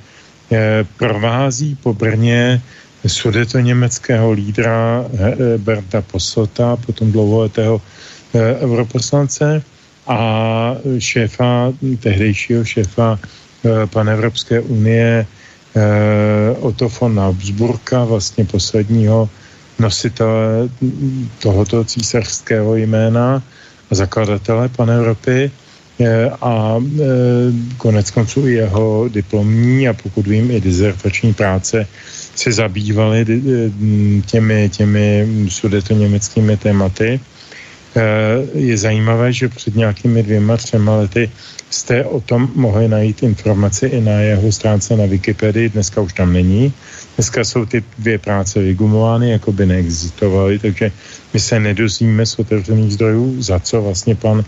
[0.52, 2.62] eh, provází po Brně
[3.08, 7.82] sudeto německého lídra eh, Berta Posota, potom dlouholetého
[8.62, 9.64] europoslance
[10.08, 10.20] a
[11.00, 13.20] šéfa, tehdejšího šéfa
[13.92, 15.28] Panevropské unie
[16.60, 19.30] Otto von Habsburka, vlastně posledního
[19.82, 20.70] nositele
[21.42, 23.44] tohoto císařského jména
[23.92, 25.52] a zakladatele Panevropy
[26.42, 27.06] a e,
[27.78, 31.88] konec konců i jeho diplomní a pokud vím i dizertační práce
[32.36, 33.72] se zabývaly e,
[34.22, 35.28] těmi, těmi
[35.94, 37.20] německými tématy.
[37.96, 38.02] E,
[38.54, 41.30] je zajímavé, že před nějakými dvěma, třema lety
[41.70, 46.34] jste o tom mohli najít informaci i na jeho stránce na Wikipedii, dneska už tam
[46.34, 46.74] není.
[47.16, 50.92] Dneska jsou ty dvě práce vygumovány, jako by neexistovaly, takže
[51.34, 54.44] my se nedozvíme z otevřených zdrojů, za co vlastně pan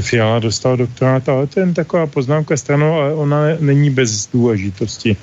[0.00, 5.16] Fiala dostal doktorát, ale to je taková poznámka stranou, ale ona není bez důležitosti,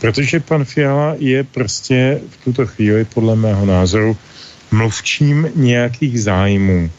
[0.00, 4.16] protože pan Fiala je prostě v tuto chvíli, podle mého názoru,
[4.70, 6.90] mluvčím nějakých zájmů.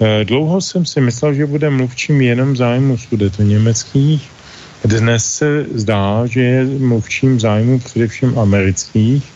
[0.00, 4.35] Eh, dlouho jsem si myslel, že bude mluvčím jenom zájmu sudeto německých,
[4.84, 9.32] dnes se zdá, že je mluvčím zájmu především amerických,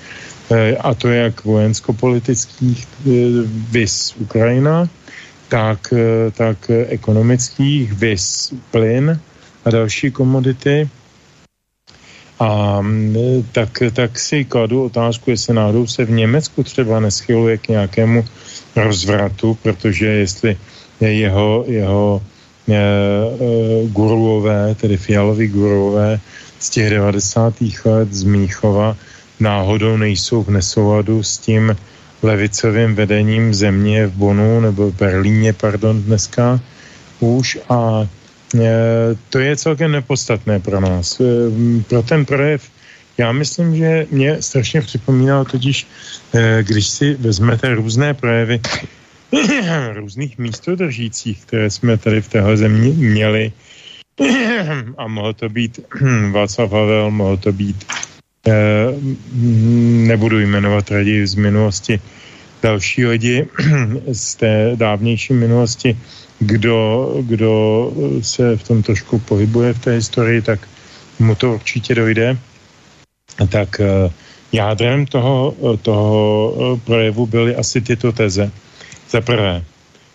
[0.51, 3.11] eh, a to jak vojensko-politických eh,
[3.71, 4.89] vys Ukrajina,
[5.49, 9.21] tak, eh, tak ekonomických vys plyn
[9.65, 10.89] a další komodity.
[12.41, 13.15] A mm,
[13.53, 18.25] tak, tak si kladu otázku, jestli náhodou se v Německu třeba neschyluje k nějakému
[18.77, 20.57] rozvratu, protože jestli
[21.01, 22.40] jeho, jeho Eh, eh,
[23.87, 26.21] guruové, tedy fialoví guruové
[26.59, 27.55] z těch 90.
[27.85, 28.97] let z Míchova
[29.41, 31.77] náhodou nejsou v nesouladu s tím
[32.23, 36.61] levicovým vedením země v Bonu nebo v Berlíně, pardon, dneska
[37.21, 38.09] už a
[38.55, 38.69] e,
[39.31, 41.21] to je celkem nepodstatné pro nás.
[41.21, 41.25] E,
[41.89, 42.63] pro ten projev
[43.19, 45.87] já myslím, že mě strašně připomínal totiž,
[46.63, 48.61] když si vezmete různé projevy
[49.93, 53.53] různých místodržících, které jsme tady v téhle zemi měli.
[54.99, 55.81] A mohlo to být
[56.31, 57.87] Václav Havel, mohlo to být,
[58.49, 58.53] eh,
[60.07, 62.01] nebudu jmenovat raději z minulosti,
[62.63, 63.47] další lidi
[64.13, 65.99] z té dávnější minulosti,
[66.39, 67.53] kdo, kdo
[68.23, 70.69] se v tom trošku pohybuje v té historii, tak
[71.19, 72.39] mu to určitě dojde.
[73.49, 74.11] Tak eh,
[74.53, 78.51] jádrem toho, toho projevu byly asi tyto teze.
[79.11, 79.65] Za prvé,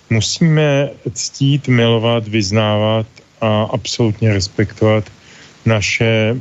[0.10, 3.08] musíme ctít, milovat, vyznávat
[3.42, 5.04] a absolutně respektovat
[5.66, 6.36] naše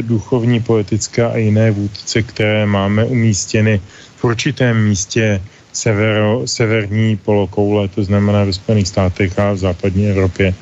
[0.00, 3.80] duchovní, politické a jiné vůdce, které máme umístěny
[4.16, 10.54] v určitém místě severo, severní polokoule, to znamená ve Spojených státech a v západní Evropě.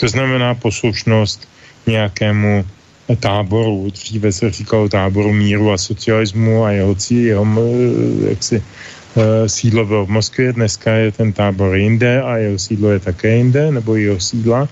[0.00, 1.48] To znamená poslušnost
[1.86, 2.64] nějakému
[3.20, 3.90] táboru.
[3.90, 7.46] Dříve se říkalo táboru míru a socialismu a jeho, jeho
[8.28, 8.62] jaksi,
[9.46, 13.72] sídlo bylo v Moskvě, dneska je ten tábor jinde a jeho sídlo je také jinde,
[13.72, 14.68] nebo jeho sídla.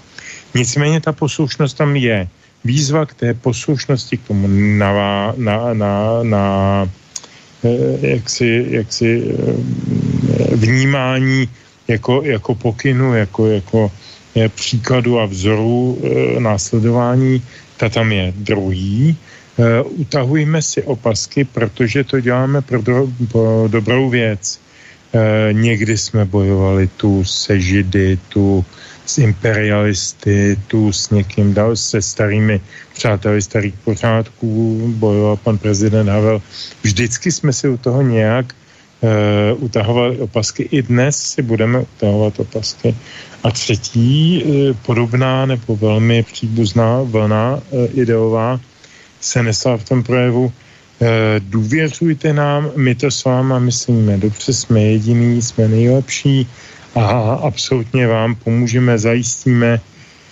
[0.55, 2.29] Nicméně ta poslušnost tam je.
[2.65, 4.49] Výzva k té poslušnosti, k tomu
[4.79, 4.93] na,
[5.37, 6.45] na, na, na
[8.01, 9.35] jaksi, jaksi
[10.53, 11.49] vnímání
[11.89, 13.93] jako, jako pokynu, jako, jako
[14.55, 15.99] příkladu a vzoru
[16.39, 17.43] následování,
[17.77, 19.17] ta tam je druhý.
[19.61, 24.61] Uh, utahujme si opasky, protože to děláme pro, dro, pro dobrou věc.
[25.13, 25.21] Uh,
[25.53, 28.65] někdy jsme bojovali tu se židy, tu
[29.07, 32.61] s imperialisty, tu s někým dal, se starými
[32.95, 36.43] přáteli starých pořádků, bojoval pan prezident Havel.
[36.83, 38.57] Vždycky jsme si u toho nějak
[39.01, 40.69] uh, utahovali opasky.
[40.73, 42.95] I dnes si budeme utahovat opasky.
[43.45, 48.61] A třetí, uh, podobná nebo velmi příbuzná vlna uh, ideová,
[49.21, 50.53] se nesla v tom projevu.
[51.01, 56.49] E, důvěřujte nám, my to s váma myslíme, dobře jsme jediný, jsme nejlepší
[56.95, 59.81] a absolutně vám pomůžeme, zajistíme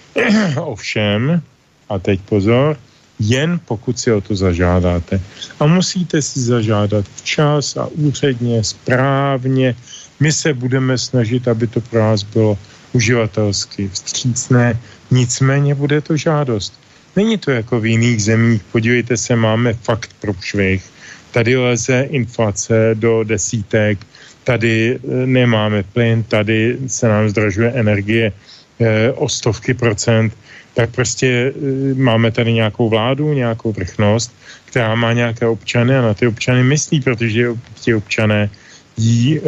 [0.57, 1.43] ovšem,
[1.89, 2.77] a teď pozor,
[3.19, 5.21] jen pokud si o to zažádáte.
[5.61, 9.75] A musíte si zažádat včas a úředně, správně.
[10.21, 12.59] My se budeme snažit, aby to pro vás bylo
[12.93, 14.79] uživatelsky vstřícné,
[15.11, 16.88] nicméně bude to žádost.
[17.17, 18.63] Není to jako v jiných zemích.
[18.73, 20.85] Podívejte se, máme fakt průšvih.
[21.31, 23.99] Tady leze inflace do desítek,
[24.45, 30.33] tady eh, nemáme plyn, tady se nám zdražuje energie eh, o stovky procent,
[30.75, 34.33] tak prostě eh, máme tady nějakou vládu, nějakou vrchnost,
[34.65, 38.51] která má nějaké občany a na ty občany myslí, protože ti občané
[38.97, 39.41] jí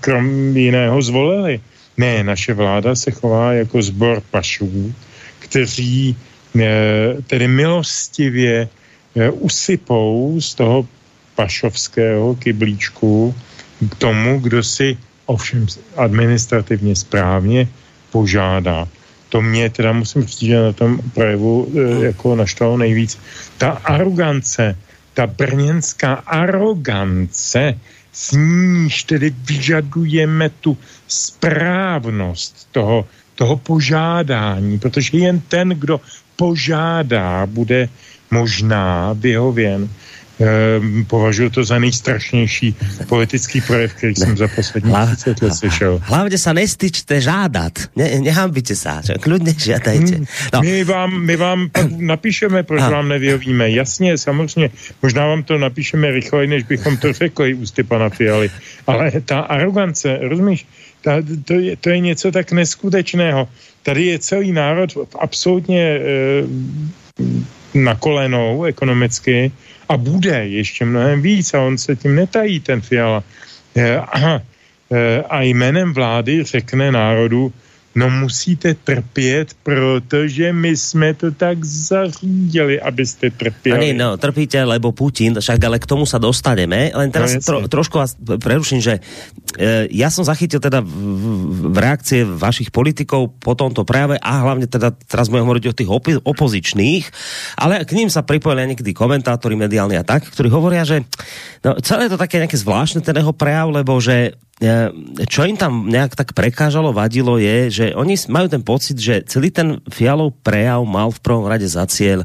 [0.00, 1.60] krom jiného zvolili.
[1.96, 4.94] Ne, naše vláda se chová jako zbor pašů,
[5.38, 6.16] kteří
[7.26, 8.68] tedy milostivě
[9.16, 10.88] eh, usypou z toho
[11.34, 13.34] pašovského kyblíčku
[13.90, 15.66] k tomu, kdo si ovšem
[15.96, 17.68] administrativně správně
[18.10, 18.88] požádá.
[19.28, 23.18] To mě teda musím říct, že na tom projevu e, jako naštvalo nejvíc.
[23.58, 24.78] Ta arogance,
[25.14, 27.80] ta brněnská arogance,
[28.12, 36.00] s níž tedy vyžadujeme tu správnost toho, toho požádání, protože jen ten, kdo
[36.36, 37.88] požádá, bude
[38.30, 39.88] možná vyhověn.
[40.40, 42.76] Ehm, považuji to za nejstrašnější
[43.08, 46.00] politický projev, který jsem za poslední Hla, 30 let slyšel.
[46.04, 47.72] Hlavně se nestyčte žádat.
[47.96, 50.14] Ne, nehambite se, kludně žádajte.
[50.14, 50.60] Hmm, no.
[50.60, 52.90] My vám, my vám napíšeme, proč a.
[52.90, 53.70] vám nevyhovíme.
[53.70, 54.70] Jasně, samozřejmě.
[55.02, 58.50] Možná vám to napíšeme rychleji, než bychom to řekli ústy pana Fialy.
[58.86, 60.66] Ale ta arogance, rozumíš,
[61.00, 63.48] ta, to, je, to je něco tak neskutečného.
[63.86, 66.00] Tady je celý národ absolutně e,
[67.74, 69.52] na kolenou ekonomicky
[69.88, 73.22] a bude ještě mnohem víc a on se tím netají, ten Fiala.
[73.78, 74.42] E, a,
[74.90, 77.52] e, a jménem vlády řekne národu,
[77.96, 83.78] No musíte trpět, protože my jsme to tak zařídili, abyste trpěli.
[83.78, 86.92] Ani, no, trpíte, lebo Putin, však ale k tomu sa dostaneme.
[86.92, 89.00] Len teraz no, tro, trošku vás preruším, že
[89.56, 90.92] e, ja som zachytil teda v,
[91.72, 95.88] v reakcie vašich politikov po tomto prejave a hlavne teda teraz budem hovoriť o tých
[95.88, 97.04] opi- opozičných,
[97.56, 101.00] ale k ním sa pripojili niekedy komentátori mediálni a tak, ktorí hovoria, že
[101.64, 104.36] no, celé to také nejaké zvláštne ten jeho prejav, lebo že
[105.28, 109.52] čo im tam nejak tak prekážalo, vadilo je, že oni majú ten pocit, že celý
[109.52, 112.24] ten Fialov prejav mal v prvom rade za cieľ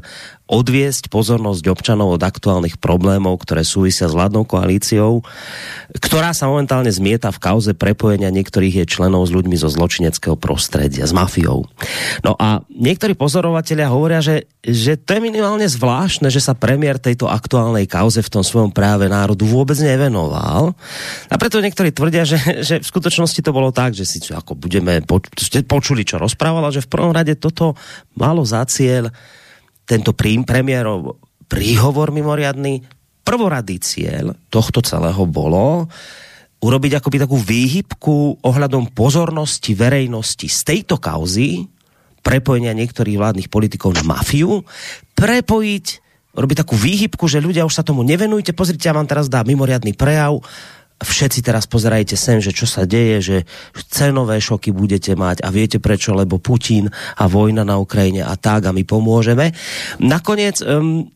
[0.50, 5.24] odviesť pozornosť občanov od aktuálnych problémov, ktoré súvisia s vládnou koalíciou,
[5.96, 11.06] ktorá sa momentálne zmieta v kauze prepojenia niektorých je členov s ľuďmi zo zločineckého prostredia,
[11.06, 11.64] s mafiou.
[12.26, 17.30] No a niektorí pozorovatelia hovoria, že, že to je minimálne zvláštne, že sa premiér tejto
[17.30, 20.74] aktuálnej kauze v tom svojom práve národu vôbec nevenoval.
[21.30, 25.00] A preto niektorí tvrdia, že, že v skutočnosti to bolo tak, že si ako budeme
[25.64, 27.78] počuli, čo rozprávala, že v prvom rade toto
[28.18, 29.08] malo za cieľ
[29.92, 31.20] tento premiérov
[31.52, 32.80] príhovor mimoriadný,
[33.20, 35.84] prvoradý cieľ tohto celého bolo
[36.64, 41.68] urobiť akoby takú výhybku ohľadom pozornosti verejnosti z tejto kauzy,
[42.22, 44.62] prepojenia niektorých vládnych politikov na mafiu,
[45.18, 45.86] prepojiť,
[46.32, 49.92] robiť takú výhybku, že ľudia už sa tomu nevenujte, pozrite, ja vám teraz dá mimoriadný
[49.92, 50.38] prejav,
[51.04, 53.36] všetci teraz pozerajte sem, že čo sa deje, že
[53.90, 56.88] cenové šoky budete mať a viete prečo, lebo Putin
[57.18, 59.52] a vojna na Ukrajine a tak a my pomôžeme.
[60.00, 61.06] Nakoniec um,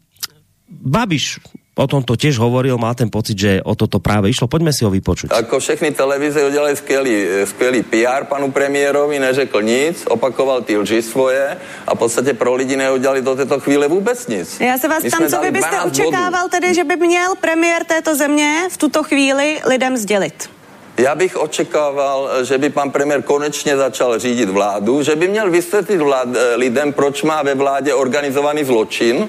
[0.66, 1.41] Babiš
[1.77, 4.49] o tom to tiež hovoril, má ten pocit, že o toto práve išlo.
[4.49, 5.29] Poďme si ho vypočuť.
[5.29, 11.57] Ako všechny televize udělali skvělý, skvělý PR panu premiérovi, neřekl nic, opakoval ty lži svoje
[11.87, 14.61] a v podstatě pro lidi neudělali do této chvíle vůbec nic.
[14.61, 16.51] Já se vás tam, co by byste očekával bodů.
[16.51, 20.51] tedy, že by měl premiér této země v tuto chvíli lidem sdělit?
[20.97, 26.01] Já bych očekával, že by pan premiér konečně začal řídit vládu, že by měl vysvětlit
[26.01, 29.29] vlád, lidem, proč má ve vládě organizovaný zločin,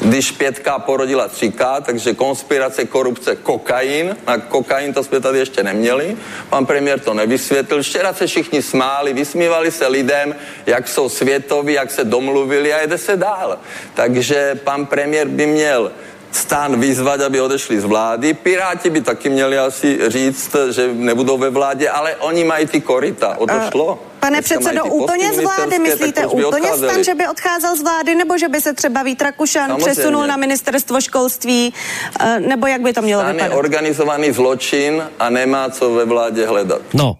[0.00, 4.16] když pětka porodila třika, takže konspirace, korupce, kokain.
[4.26, 6.16] A kokain to jsme tady ještě neměli.
[6.50, 7.82] Pan premiér to nevysvětlil.
[7.82, 10.34] Včera se všichni smáli, vysmívali se lidem,
[10.66, 13.58] jak jsou světoví, jak se domluvili a jede se dál.
[13.94, 15.92] Takže pan premiér by měl
[16.36, 18.34] stan vyzvat, aby odešli z vlády.
[18.34, 23.36] Piráti by taky měli asi říct, že nebudou ve vládě, ale oni mají ty korita.
[23.38, 23.98] O to šlo.
[24.20, 26.26] Pane předsedo, úplně z vlády myslíte?
[26.26, 29.92] Úplně stan, že by odcházel z vlády, nebo že by se třeba Vít Rakušan Samozřejmě.
[29.92, 31.74] přesunul na ministerstvo školství,
[32.20, 33.52] eh, nebo jak by to mělo stan vypadat?
[33.52, 36.82] je organizovaný zločin a nemá co ve vládě hledat.
[36.94, 37.16] No,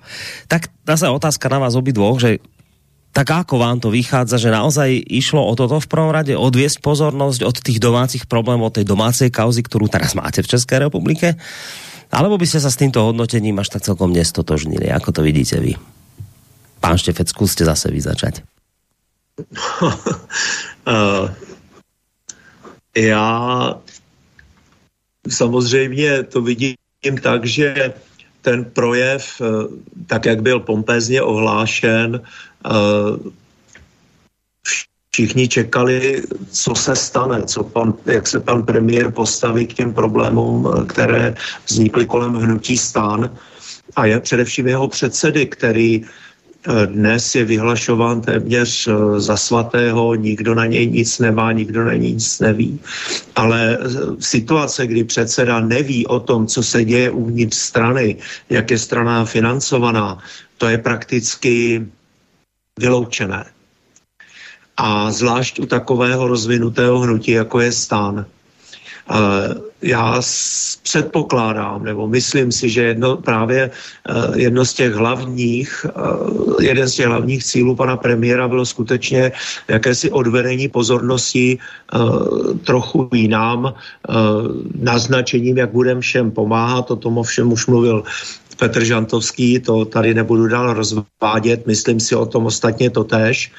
[0.49, 2.37] tak zase otázka na vás obidvoch, že
[3.17, 7.49] tak ako vám to vychádza, že naozaj išlo o toto v prvom rade, odviesť pozornosť
[7.49, 11.33] od tých domácich problémov, tej domácej kauzy, ktorú teraz máte v Českej republike?
[12.12, 14.93] Alebo by ste sa s týmto hodnotením až tak celkom nestotožnili?
[14.93, 15.81] Ako to vidíte vy?
[16.85, 18.45] Pán Štefec, skúste zase vy začať.
[20.93, 21.33] uh,
[22.97, 23.29] já
[25.29, 26.77] samozřejmě to vidím
[27.23, 27.93] tak, že
[28.47, 29.45] ten projev, eh,
[30.07, 32.23] tak jak byl pompézně ohlášen,
[35.17, 40.69] všichni čekali, co se stane, co pan, jak se pan premiér postaví k těm problémům,
[40.89, 41.35] které
[41.67, 43.31] vznikly kolem hnutí stán
[43.97, 50.55] a je především jeho předsedy, který eh, dnes je vyhlašován téměř eh, za svatého, nikdo
[50.55, 52.81] na něj nic nemá, nikdo na něj nic neví.
[53.41, 53.89] Ale eh,
[54.21, 58.17] situace, kdy předseda neví o tom, co se děje uvnitř strany,
[58.51, 60.19] jak je strana financovaná,
[60.59, 61.87] to je prakticky
[62.79, 63.45] vyloučené.
[64.77, 68.27] A zvlášť u takového rozvinutého hnutí, jako je stan,
[69.83, 70.22] já
[70.83, 76.95] předpokládám, nebo myslím si, že jedno, právě eh, jedno z těch hlavních, eh, jeden z
[76.95, 79.33] těch hlavních cílů pana premiéra bylo skutečně
[79.68, 81.99] jakési odvedení pozornosti eh,
[82.64, 83.74] trochu jinám,
[84.74, 88.03] naznačením, jak budeme všem pomáhat, o tom ovšem už mluvil
[88.59, 93.53] Petr Žantovský, to tady nebudu dál rozvádět, myslím si o tom ostatně to tež.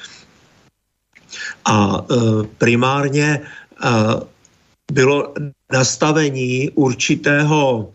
[1.64, 2.04] A
[2.58, 3.40] primárně
[4.92, 5.34] bylo
[5.72, 7.90] nastavení určitého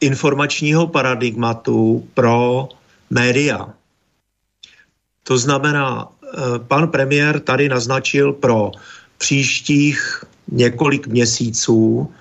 [0.00, 2.68] informačního paradigmatu pro
[3.10, 3.68] média.
[5.22, 8.72] To znamená, eh, pan premiér tady naznačil pro
[9.18, 12.12] příštích několik měsíců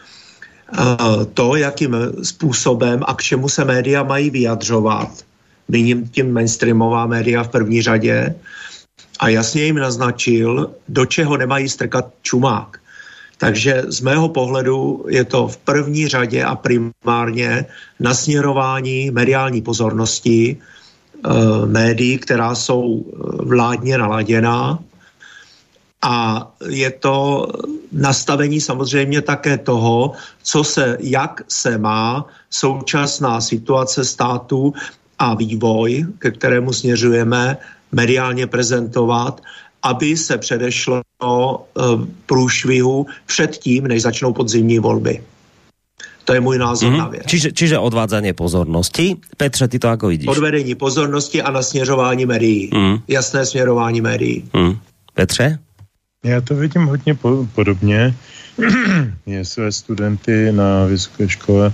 [1.34, 5.10] to, jakým způsobem a k čemu se média mají vyjadřovat.
[5.68, 8.36] Míním tím mainstreamová média v první řadě.
[9.20, 12.78] A jasně jim naznačil, do čeho nemají strkat čumák.
[13.38, 17.66] Takže z mého pohledu je to v první řadě a primárně
[18.00, 20.58] nasměrování mediální pozornosti e,
[21.66, 23.16] médií, která jsou eh,
[23.46, 24.80] vládně naladěná.
[26.04, 27.48] A je to
[27.92, 30.12] nastavení samozřejmě také toho,
[30.44, 34.74] co se, jak se má současná situace státu
[35.20, 37.58] a vývoj, ke kterému směřujeme,
[37.92, 39.42] mediálně prezentovat
[39.84, 41.82] aby se předešlo eh,
[42.26, 45.24] průšvihu předtím, než začnou podzimní volby.
[46.26, 46.98] To je můj názor mm-hmm.
[46.98, 47.24] na věc.
[47.28, 49.20] Čiže, čiže odvádzanie pozornosti.
[49.38, 50.28] Petře, ty to jako vidíš?
[50.28, 52.70] Odvedení pozornosti a nasměřování médií.
[52.74, 52.98] Mm.
[53.08, 54.50] Jasné směrování médií.
[54.54, 54.80] Mm.
[55.14, 55.60] Petře?
[56.24, 58.16] Já to vidím hodně po- podobně.
[59.26, 61.72] Je své studenty na vysoké škole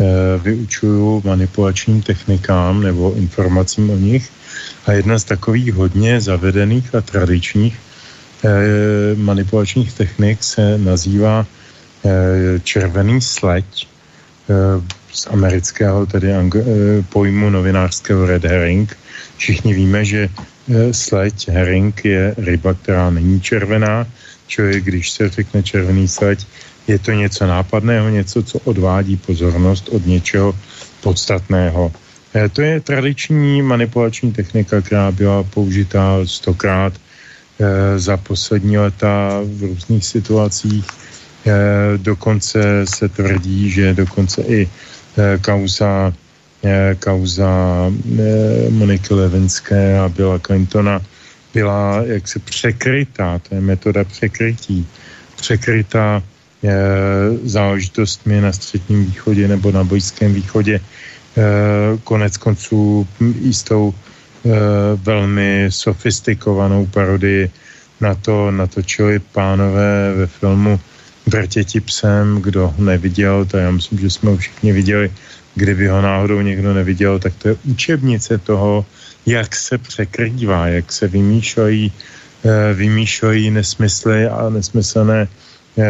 [0.00, 4.30] e, vyučuju manipulačním technikám nebo informacím o nich
[4.86, 7.78] a jedna z takových hodně zavedených a tradičních
[8.44, 11.46] eh, manipulačních technik se nazývá
[12.04, 13.88] eh, červený sleď
[15.12, 16.64] z amerického tedy ang-
[17.08, 18.96] pojmu novinářského red herring.
[19.36, 20.28] Všichni víme, že
[20.92, 24.06] sleď herring je ryba, která není červená,
[24.46, 26.46] čili když se řekne červený sleď,
[26.86, 30.54] je to něco nápadného, něco, co odvádí pozornost od něčeho
[31.00, 31.92] podstatného.
[32.34, 39.62] Eh, to je tradiční manipulační technika, která byla použitá stokrát eh, za poslední leta v
[39.62, 40.86] různých situacích.
[41.46, 41.52] Eh,
[41.96, 44.68] dokonce se tvrdí, že dokonce i
[45.40, 46.12] kauza,
[46.98, 47.90] kauza
[48.70, 51.00] Moniky Levinské a Billa Clintona
[51.54, 54.86] byla jaksi překrytá, to je metoda překrytí,
[55.36, 56.22] překrytá
[57.44, 60.80] záležitostmi na středním východě nebo na Blízkém východě.
[62.04, 63.08] Konec konců
[63.40, 63.94] jistou
[64.94, 67.50] velmi sofistikovanou parodii
[68.00, 70.80] na to natočili pánové ve filmu
[71.26, 75.10] Vrtěti psem, kdo neviděl, to já myslím, že jsme ho všichni viděli,
[75.54, 78.86] kdyby ho náhodou někdo neviděl, tak to je učebnice toho,
[79.26, 81.92] jak se překrývá, jak se vymýšlejí,
[82.44, 85.84] eh, vymýšlejí nesmysly a nesmyslné eh,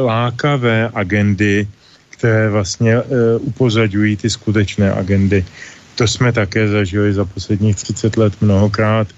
[0.00, 1.68] lákavé agendy,
[2.10, 3.02] které vlastně eh,
[3.40, 5.44] upozaďují ty skutečné agendy.
[5.94, 9.08] To jsme také zažili za posledních 30 let mnohokrát.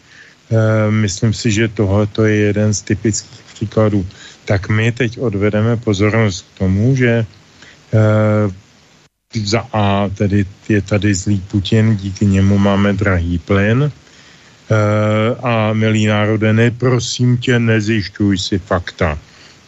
[0.91, 4.07] Myslím si, že tohle je jeden z typických příkladů.
[4.45, 7.27] Tak my teď odvedeme pozornost k tomu, že
[9.43, 13.91] za A tedy je tady zlý Putin, díky němu máme drahý plyn.
[13.91, 13.91] E,
[15.43, 19.19] a milý národe, neprosím tě, nezjišťuj si fakta.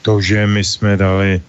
[0.02, 1.40] To, že my jsme dali,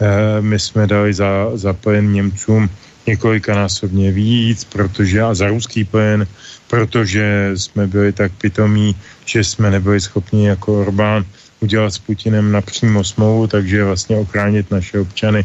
[0.00, 2.70] e, my jsme dali za, za plyn Němcům
[3.06, 6.26] několikanásobně víc, protože a za ruský plyn,
[6.66, 11.24] protože jsme byli tak pitomí, že jsme nebyli schopni jako Orbán
[11.60, 15.44] udělat s Putinem napřímo smlouvu, takže vlastně ochránit naše občany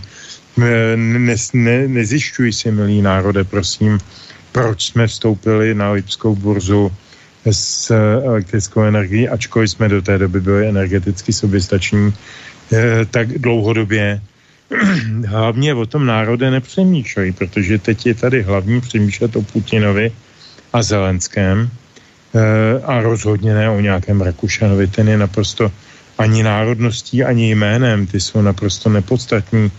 [0.58, 0.98] ne,
[1.54, 4.00] ne, nezjišťuj si, milý národe, prosím,
[4.52, 6.92] proč jsme vstoupili na Lipskou burzu
[7.46, 7.92] s
[8.24, 12.14] elektrickou energií, ačkoliv jsme do té doby byli energeticky soběstační,
[12.74, 14.22] eh, tak dlouhodobě.
[15.28, 20.12] Hlavně o tom národe nepřemýšlejí, protože teď je tady hlavní přemýšlet o Putinovi
[20.74, 21.70] a Zelenském
[22.36, 24.88] eh, a rozhodně ne o nějakém Rakušanovi.
[24.88, 25.72] Ten je naprosto
[26.18, 29.72] ani národností, ani jménem, ty jsou naprosto nepodstatní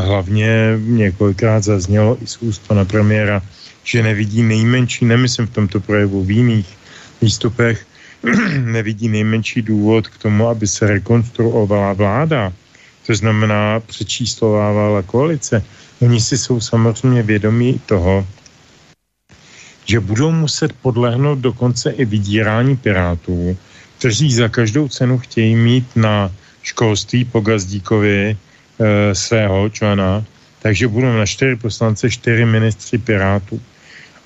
[0.00, 3.42] hlavně několikrát zaznělo i z úst pana premiéra,
[3.84, 6.68] že nevidí nejmenší, nemyslím v tomto projevu, v jiných
[7.22, 7.86] výstupech,
[8.64, 12.52] nevidí nejmenší důvod k tomu, aby se rekonstruovala vláda.
[13.06, 15.64] To znamená, přečíslovávala koalice.
[16.00, 18.26] Oni si jsou samozřejmě vědomí toho,
[19.84, 23.56] že budou muset podlehnout dokonce i vydírání pirátů,
[23.98, 26.32] kteří za každou cenu chtějí mít na
[26.62, 28.36] školství po Gazdíkovi
[28.80, 30.24] e, svého člena,
[30.62, 33.60] takže budou na čtyři poslance čtyři ministři Pirátů.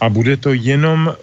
[0.00, 1.14] A bude to jenom e,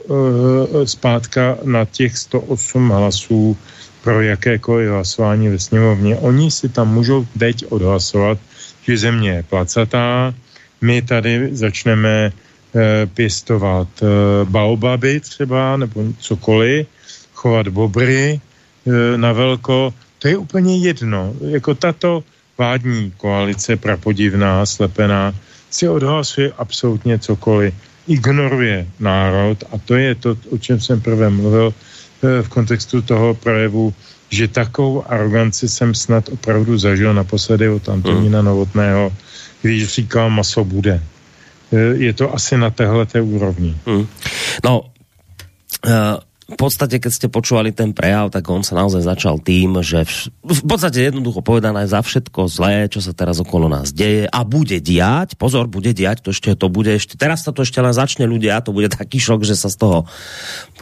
[0.87, 3.57] zpátka na těch 108 hlasů
[4.03, 6.17] pro jakékoliv hlasování ve sněmovně.
[6.17, 8.37] Oni si tam můžou teď odhlasovat,
[8.81, 10.33] že země je placatá,
[10.81, 12.31] my tady začneme e,
[13.05, 14.05] pěstovat e,
[14.45, 16.87] baobaby třeba, nebo cokoliv,
[17.33, 21.33] chovat bobry e, na velko, to je úplně jedno.
[21.41, 22.23] Jako tato
[22.61, 25.33] vládní koalice prapodivná, slepená,
[25.73, 27.73] si odhlasuje absolutně cokoliv,
[28.05, 33.33] ignoruje národ a to je to, o čem jsem prvé mluvil eh, v kontextu toho
[33.33, 33.89] projevu,
[34.29, 38.47] že takovou aroganci jsem snad opravdu zažil naposledy od Antonína hmm.
[38.53, 39.09] Novotného,
[39.65, 41.01] když říkal maso bude.
[41.73, 43.73] Eh, je to asi na téhle úrovni.
[43.89, 44.05] Hmm.
[44.61, 44.85] No,
[45.81, 50.03] uh v podstate, keď ste počúvali ten prejav, tak on sa naozaj začal tým, že
[50.03, 54.39] v, v podstate jednoducho povedané za všetko zlé, čo sa teraz okolo nás deje a
[54.43, 57.95] bude diať, pozor, bude diať, to ešte to bude ešte, teraz sa to ešte len
[57.95, 60.03] začne ľudia, to bude taký šok, že sa z toho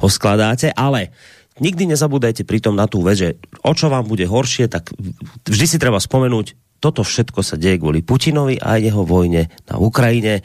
[0.02, 1.14] poskladáte, ale
[1.62, 3.30] nikdy nezabúdajte pritom na tú vec, že
[3.62, 4.90] o čo vám bude horšie, tak
[5.46, 10.40] vždy si treba spomenúť, toto všetko sa deje kvôli Putinovi a jeho vojne na Ukrajine.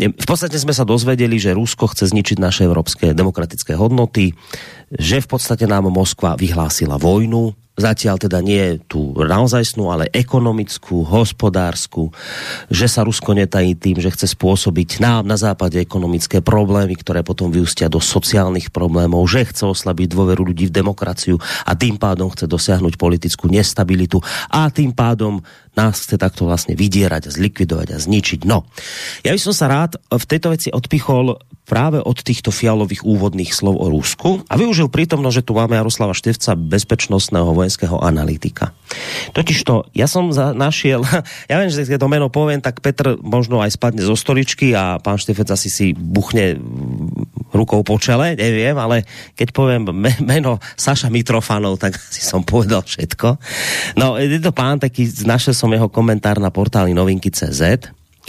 [0.00, 4.32] V podstate sme sa dozvedeli, že Rusko chce zničiť naše európske demokratické hodnoty,
[4.90, 12.14] že v podstate nám Moskva vyhlásila vojnu, zatiaľ teda nie tu naozajstnú, ale ekonomickú, hospodársku,
[12.70, 17.50] že sa Rusko netají tým, že chce spôsobiť nám na západe ekonomické problémy, ktoré potom
[17.50, 22.46] vyústia do sociálnych problémov, že chce oslabiť dôveru ľudí v demokraciu a tým pádom chce
[22.46, 24.22] dosiahnuť politickú nestabilitu
[24.54, 25.42] a tým pádom
[25.74, 28.40] nás chce takto vlastne vydierať a zlikvidovať a zničiť.
[28.46, 28.66] No,
[29.26, 33.80] ja by som sa rád v tejto veci odpichol práve od týchto fialových úvodných slov
[33.80, 38.76] o Rusku a využil prítomno, že tu máme Jaroslava Števca, bezpečnostného vojenského analytika.
[39.32, 41.00] Totižto, ja som za, našiel,
[41.50, 45.00] ja viem, že keď to meno poviem, tak Petr možno aj spadne zo stoličky a
[45.00, 46.60] pán Štefec asi si buchne
[47.54, 49.88] rukou po čele, neviem, ale keď poviem
[50.20, 53.40] meno Saša Mitrofanov, tak si som povedal všetko.
[53.96, 57.62] No, je to pán taký, našiel jeho komentár na portáli novinky.cz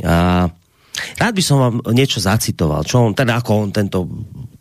[0.06, 0.48] a
[0.96, 4.08] Rád by som vám niečo zacitoval, čo on, teda ako on tento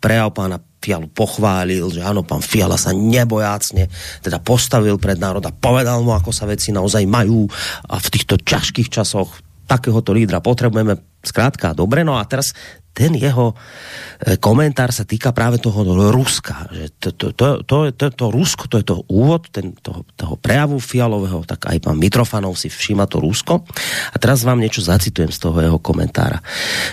[0.03, 3.89] prejav pána Fialu pochválil, že áno, pán Fiala sa nebojácne
[4.21, 7.49] teda postavil pred národ a povedal mu, ako sa veci naozaj majú
[7.89, 11.01] a v týchto ťažkých časoch takéhoto lídra potrebujeme.
[11.25, 12.53] Zkrátka, dobre, no a teraz
[12.95, 15.83] ten jeho e, komentár sa týka práve toho
[16.15, 16.71] Ruska.
[16.71, 20.39] Že to, to, to, to, to, to Rusko, to je to úvod ten, toho, toho
[20.39, 23.67] prejavu fialového, tak aj pán Mitrofanov si všíma to Rusko.
[24.09, 26.39] A teraz vám niečo zacitujem z toho jeho komentára.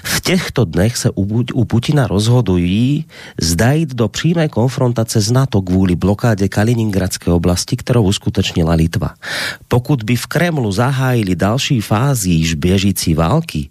[0.02, 1.22] V těchto dnech se u,
[1.54, 3.06] u Putina rozhodují
[3.38, 9.14] zdajít do přímé konfrontace s NATO kvůli blokáde Kaliningradské oblasti, kterou uskutečnila Litva.
[9.70, 13.70] Pokud by v Kremlu zahájili další fázi již běžící války,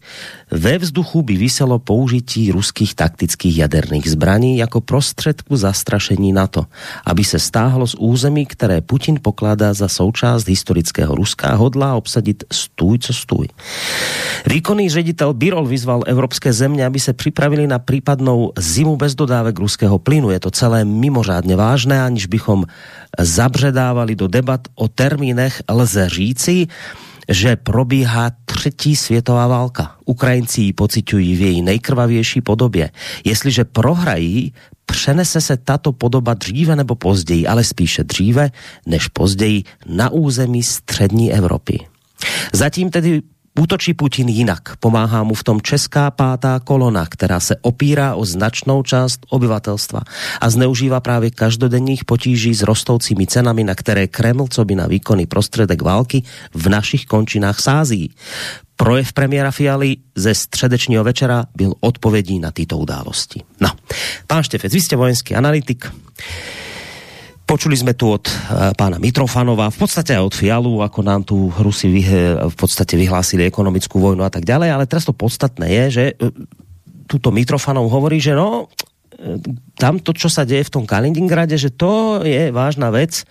[0.52, 2.21] ve vzduchu by vyselo použití
[2.52, 6.66] ruských taktických jaderných zbraní jako prostředku zastrašení NATO,
[7.06, 12.44] aby se stáhlo z území, které Putin pokládá za součást historického Ruska a hodlá obsadit
[12.52, 13.48] stůj co stůj.
[14.48, 20.00] Výkonný ředitel Birol vyzval evropské země, aby se připravili na případnou zimu bez dodávek ruského
[20.00, 20.30] plynu.
[20.32, 22.66] Je to celé mimořádně vážné, aniž bychom
[23.20, 26.68] zabředávali do debat o termínech, lze říci,
[27.32, 29.96] že probíhá třetí světová válka.
[30.06, 32.92] Ukrajinci ji pocitují v její nejkrvavější podobě.
[33.26, 34.54] Jestliže prohrají,
[34.86, 38.52] přenese se tato podoba dříve nebo později, ale spíše dříve
[38.86, 41.80] než později na území střední Evropy.
[42.54, 43.22] Zatím tedy
[43.60, 44.78] Útočí Putin jinak.
[44.80, 50.02] Pomáhá mu v tom česká pátá kolona, která se opírá o značnou část obyvatelstva
[50.42, 55.26] a zneužívá právě každodenních potíží s rostoucími cenami, na které Kreml, co by na výkonný
[55.26, 56.24] prostředek války,
[56.54, 58.14] v našich končinách sází.
[58.76, 63.44] Projev premiéra Fialy ze středečního večera byl odpovědí na tyto události.
[63.60, 63.70] No,
[64.28, 65.92] pán Štefec, vy jste vojenský analytik.
[67.52, 71.52] Počuli sme tu od uh, pána Mitrofanova, v podstate aj od Fialu, ako nám tu
[71.52, 72.08] Rusi vy,
[72.48, 76.32] v podstate vyhlásili ekonomickú vojnu a tak ďalej, ale teraz to podstatné je, že uh,
[77.12, 78.72] tuto Mitrofanov hovorí, že no,
[79.76, 83.28] tam to, čo sa deje v tom Kaliningrade, že to je vážna vec,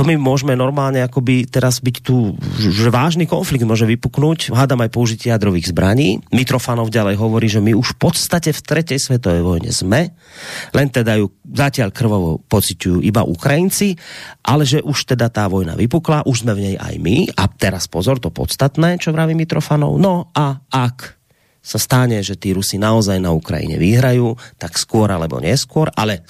[0.00, 4.96] to my môžeme normálne akoby teraz byť tu, že vážny konflikt môže vypuknúť, hádam aj
[4.96, 6.24] použitie jadrových zbraní.
[6.32, 10.16] Mitrofanov ďalej hovorí, že my už v podstate v tretej svetovej vojne sme,
[10.72, 13.92] len teda ju zatiaľ krvovo pociťujú iba Ukrajinci,
[14.48, 17.36] ale že už teda tá vojna vypukla, už sme v nej aj my.
[17.36, 21.20] A teraz pozor, to podstatné, čo vraví Mitrofanov, no a ak
[21.60, 26.24] sa stane, že tí Rusi naozaj na Ukrajine vyhrajú, tak skôr alebo neskôr, ale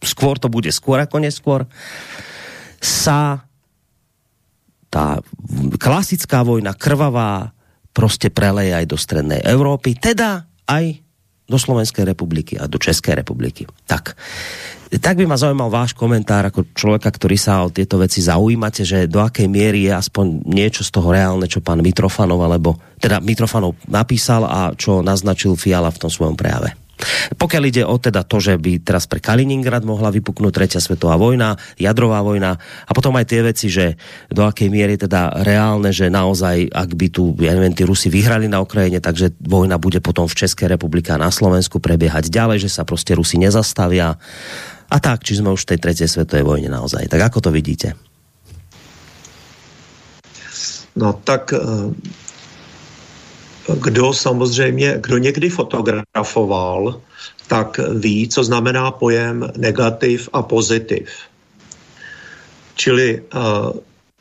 [0.00, 1.68] skôr to bude skôr ako neskôr,
[2.80, 3.44] sa
[4.90, 5.22] tá
[5.78, 7.52] klasická vojna krvavá
[7.92, 10.98] prostě preleje aj do strednej Európy, teda aj
[11.50, 13.66] do Slovenskej republiky a do České republiky.
[13.86, 14.14] Tak,
[15.02, 19.10] tak by ma zaujímal váš komentár ako človeka, ktorý sa o tieto veci zaujímate, že
[19.10, 23.74] do akej miery je aspoň niečo z toho reálne, čo pán Mitrofanov, alebo teda Mitrofanov
[23.90, 26.78] napísal a čo naznačil Fiala v tom svojom prejave.
[27.36, 31.56] Pokiaľ ide o teda to, že by teraz pre Kaliningrad mohla vypuknúť tretia svetová vojna,
[31.80, 33.96] jadrová vojna a potom aj tie veci, že
[34.28, 38.46] do akej miery teda reálne, že naozaj, ak by tu, ja neviem, tí Rusi vyhrali
[38.46, 42.70] na Ukrajine, takže vojna bude potom v České republike a na Slovensku prebiehať ďalej, že
[42.70, 44.18] sa prostě Rusi nezastavia
[44.90, 47.06] a tak, či sme už v tej tretej svetovej vojne naozaj.
[47.06, 47.94] Tak ako to vidíte?
[50.98, 51.60] No tak eh,
[53.68, 57.00] kdo samozřejmě, kdo někdy fotografoval,
[57.48, 61.08] tak ví, co znamená pojem negativ a pozitiv.
[62.74, 63.72] Čili uh,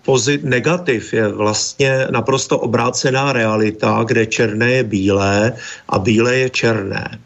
[0.05, 5.53] pozit, negativ je vlastně naprosto obrácená realita, kde černé je bílé
[5.89, 7.19] a bílé je černé.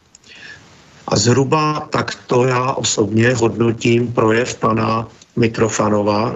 [1.08, 6.36] A zhruba takto já osobně hodnotím projev pana Mitrofanova,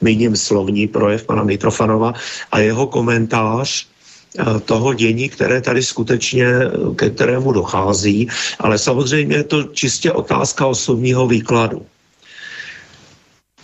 [0.00, 2.14] míním slovní projev pana Mitrofanova
[2.52, 3.95] a jeho komentář Eh,
[4.64, 6.46] toho dění, které tady skutečně,
[6.96, 8.28] ke kterému dochází,
[8.58, 11.86] ale samozřejmě je to čistě otázka osobního výkladu.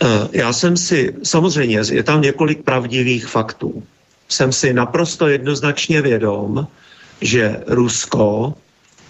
[0.03, 3.83] Eh, já jsem si, samozřejmě je tam několik pravdivých faktů.
[4.29, 6.67] Jsem si naprosto jednoznačně vědom,
[7.21, 8.53] že Rusko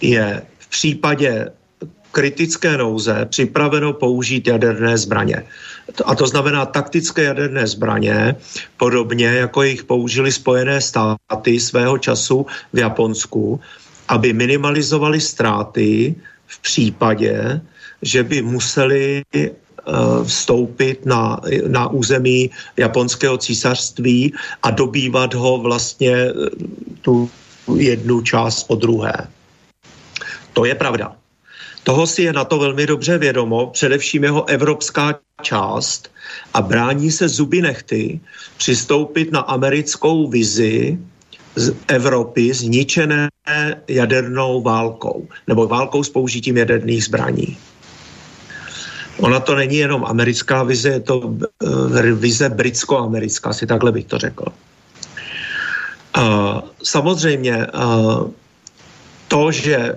[0.00, 1.50] je v případě
[2.14, 5.42] kritické nouze připraveno použít jaderné zbraně.
[6.04, 8.38] A to znamená taktické jaderné zbraně,
[8.78, 13.60] podobně jako jich použili Spojené státy svého času v Japonsku,
[14.08, 16.14] aby minimalizovali ztráty
[16.46, 17.60] v případě,
[18.02, 19.50] že by museli eh,
[20.24, 26.32] vstoupit na, na území japonského císařství a dobývat ho vlastně eh,
[27.02, 27.30] tu
[27.76, 29.12] jednu část po druhé.
[30.52, 31.23] To je pravda.
[31.84, 36.10] Toho si je na to velmi dobře vědomo, především jeho evropská část
[36.54, 38.20] a brání se zuby nechty
[38.56, 40.98] přistoupit na americkou vizi
[41.56, 43.28] z Evropy zničené
[43.88, 47.58] jadernou válkou nebo válkou s použitím jaderných zbraní.
[49.18, 51.38] Ona to není jenom americká vize, je to uh,
[52.12, 54.44] vize britsko-americká, si takhle bych to řekl.
[56.18, 58.30] Uh, samozřejmě uh,
[59.28, 59.94] to, že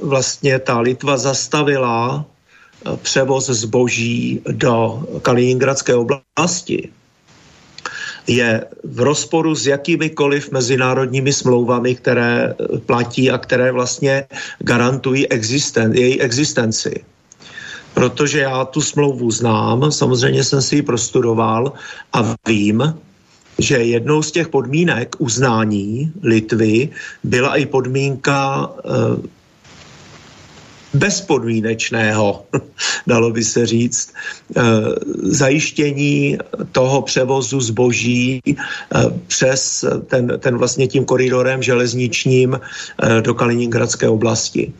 [0.00, 6.90] vlastně ta Litva zastavila eh, převoz zboží do Kaliningradské oblasti,
[8.28, 12.54] je v rozporu s jakýmikoliv mezinárodními smlouvami, které
[12.86, 14.24] platí a které vlastně
[14.58, 17.04] garantují existen, její existenci.
[17.94, 21.72] Protože já tu smlouvu znám, samozřejmě jsem si ji prostudoval
[22.12, 22.94] a vím,
[23.58, 26.88] že jednou z těch podmínek uznání Litvy
[27.24, 29.28] byla i podmínka eh,
[30.98, 32.44] bezpodmínečného,
[33.06, 34.12] dalo by se říct,
[34.56, 34.62] eh,
[35.22, 36.38] zajištění
[36.72, 38.56] toho převozu zboží eh,
[39.26, 44.72] přes ten, ten vlastně tím koridorem železničním eh, do Kaliningradské oblasti.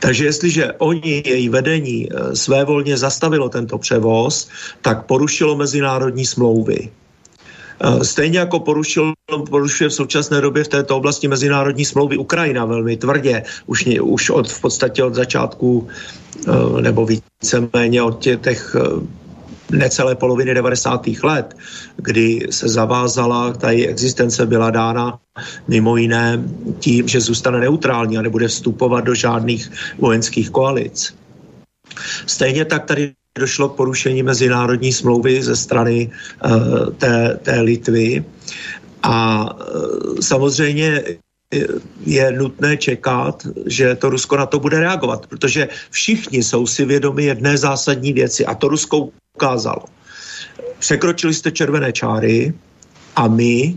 [0.00, 4.48] Takže jestliže oni, její vedení, svévolně zastavilo tento převoz,
[4.82, 6.90] tak porušilo mezinárodní smlouvy.
[7.80, 9.12] Eh, stejně jako porušil,
[9.50, 14.48] porušuje v současné době v této oblasti mezinárodní smlouvy Ukrajina velmi tvrdě, už, už od,
[14.48, 15.88] v podstatě od začátku
[16.48, 18.80] eh, nebo víceméně od těch eh,
[19.70, 21.06] necelé poloviny 90.
[21.22, 21.56] let,
[21.96, 25.18] kdy se zavázala, ta její existence byla dána
[25.68, 26.42] mimo jiné
[26.78, 31.14] tím, že zůstane neutrální a nebude vstupovat do žádných vojenských koalic.
[32.26, 38.24] Stejně tak tady došlo k porušení mezinárodní smlouvy ze strany uh, té, té Litvy.
[39.02, 41.02] A uh, samozřejmě
[42.06, 47.24] je nutné čekat, že to Rusko na to bude reagovat, protože všichni jsou si vědomi
[47.24, 49.84] jedné zásadní věci a to Rusko ukázalo.
[50.78, 52.54] Překročili jste červené čáry
[53.16, 53.76] a my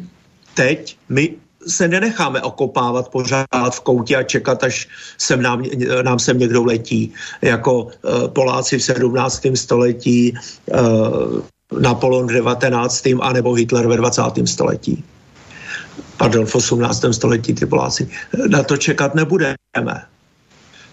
[0.54, 4.88] teď, my se nenecháme okopávat pořád v koutě a čekat, až
[5.18, 5.64] sem nám,
[6.02, 7.14] nám sem někdo letí.
[7.42, 7.92] Jako uh,
[8.28, 9.48] Poláci v 17.
[9.54, 10.34] století,
[10.66, 11.42] uh,
[11.80, 13.08] Napoleon v 19.
[13.22, 14.22] a nebo Hitler ve 20.
[14.46, 15.04] století.
[16.18, 17.06] Pardon, v 18.
[17.12, 18.10] století ty Poláci.
[18.48, 19.56] Na to čekat nebudeme.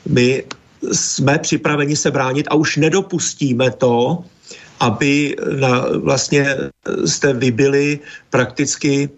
[0.09, 0.45] My
[0.93, 4.25] jsme připraveni se bránit a už nedopustíme to,
[4.81, 6.57] aby na, vlastně
[7.05, 7.99] jste vybili
[8.31, 9.11] prakticky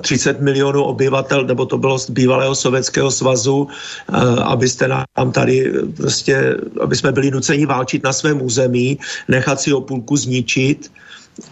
[0.00, 6.56] 30 milionů obyvatel, nebo to bylo z bývalého Sovětského svazu, eh, abyste nám tady prostě,
[6.80, 8.98] aby jsme byli nuceni válčit na svém území,
[9.28, 10.92] nechat si o půlku zničit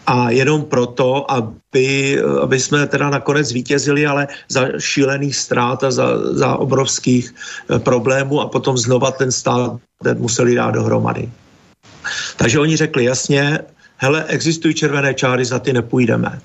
[0.06, 6.34] a jenom proto, aby, aby jsme teda nakonec vítězili, ale za šílených ztrát a za,
[6.36, 9.80] za obrovských eh, problémů a potom znova ten stát
[10.18, 11.30] museli dát dohromady.
[12.36, 13.58] Takže oni řekli jasně,
[13.96, 16.40] hele, existují červené čáry, za ty nepůjdeme.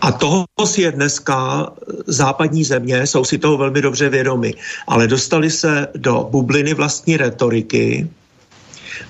[0.00, 1.68] A toho si je dneska
[2.06, 4.54] západní země, jsou si toho velmi dobře vědomi,
[4.86, 8.08] ale dostali se do bubliny vlastní retoriky,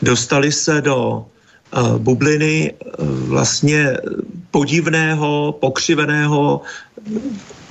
[0.02, 1.26] dostali se do
[1.76, 3.96] uh, bubliny uh, vlastně
[4.50, 6.60] podivného, pokřiveného,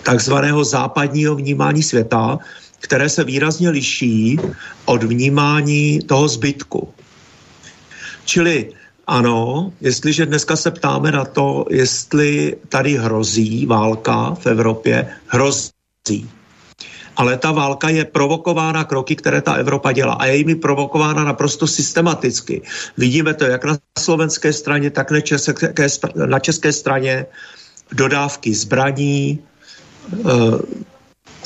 [0.04, 2.40] takzvaného západního vnímání světa,
[2.80, 4.40] které se výrazně liší
[4.86, 6.94] od vnímání toho zbytku.
[8.26, 8.77] Čili
[9.08, 16.30] ano, jestliže dneska se ptáme na to, jestli tady hrozí válka v Evropě, hrozí.
[17.18, 20.14] Ale ta válka je provokována kroky, které ta Evropa dělá.
[20.14, 22.62] A je jimi provokována naprosto systematicky.
[22.98, 25.74] Vidíme to jak na slovenské straně, tak na české,
[26.26, 27.26] na české straně.
[27.92, 29.40] Dodávky zbraní,
[30.14, 30.88] eh,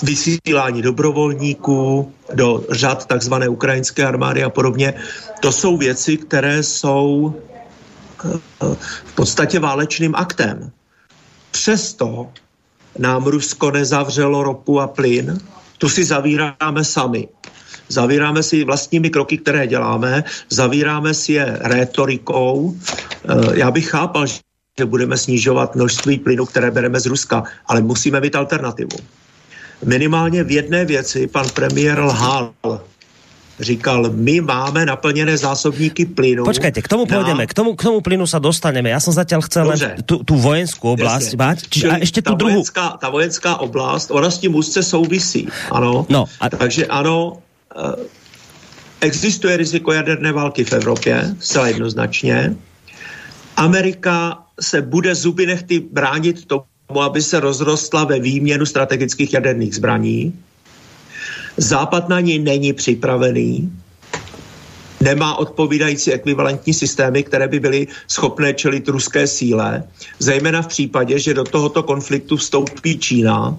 [0.03, 4.93] vysílání dobrovolníků do řad takzvané ukrajinské armády a podobně.
[5.39, 7.35] To jsou věci, které jsou
[9.05, 10.71] v podstatě válečným aktem.
[11.51, 12.29] Přesto
[12.99, 15.37] nám Rusko nezavřelo ropu a plyn,
[15.77, 17.27] tu si zavíráme sami.
[17.89, 22.75] Zavíráme si vlastními kroky, které děláme, zavíráme si je rétorikou.
[22.75, 28.21] Eh, já bych chápal, že budeme snižovat množství plynu, které bereme z Ruska, ale musíme
[28.21, 28.97] mít alternativu.
[29.86, 32.53] Minimálně v jedné věci pan premiér lhal
[33.61, 36.43] říkal, my máme naplněné zásobníky plynu.
[36.43, 37.13] Počkajte, k tomu na...
[37.13, 38.89] pôjdeme, k tomu, k tomu plynu sa dostaneme.
[38.89, 41.86] Já jsem zatím chcel len tu, tu vojenskou oblast mať.
[41.89, 42.65] a ještě tu druhou.
[42.65, 46.05] Vojenská, ta vojenská oblast, ona s tím úzce souvisí, ano.
[46.09, 46.49] No, a...
[46.49, 47.38] Takže ano,
[47.77, 48.05] eh,
[49.01, 52.55] existuje riziko jaderné války v Evropě, zcela jednoznačně.
[53.57, 60.33] Amerika se bude zuby nechty bránit tomu, aby se rozrostla ve výměnu strategických jaderných zbraní.
[61.57, 63.71] Západ na ní není připravený,
[65.01, 69.83] nemá odpovídající ekvivalentní systémy, které by byly schopné čelit ruské síle,
[70.19, 73.57] zejména v případě, že do tohoto konfliktu vstoupí Čína,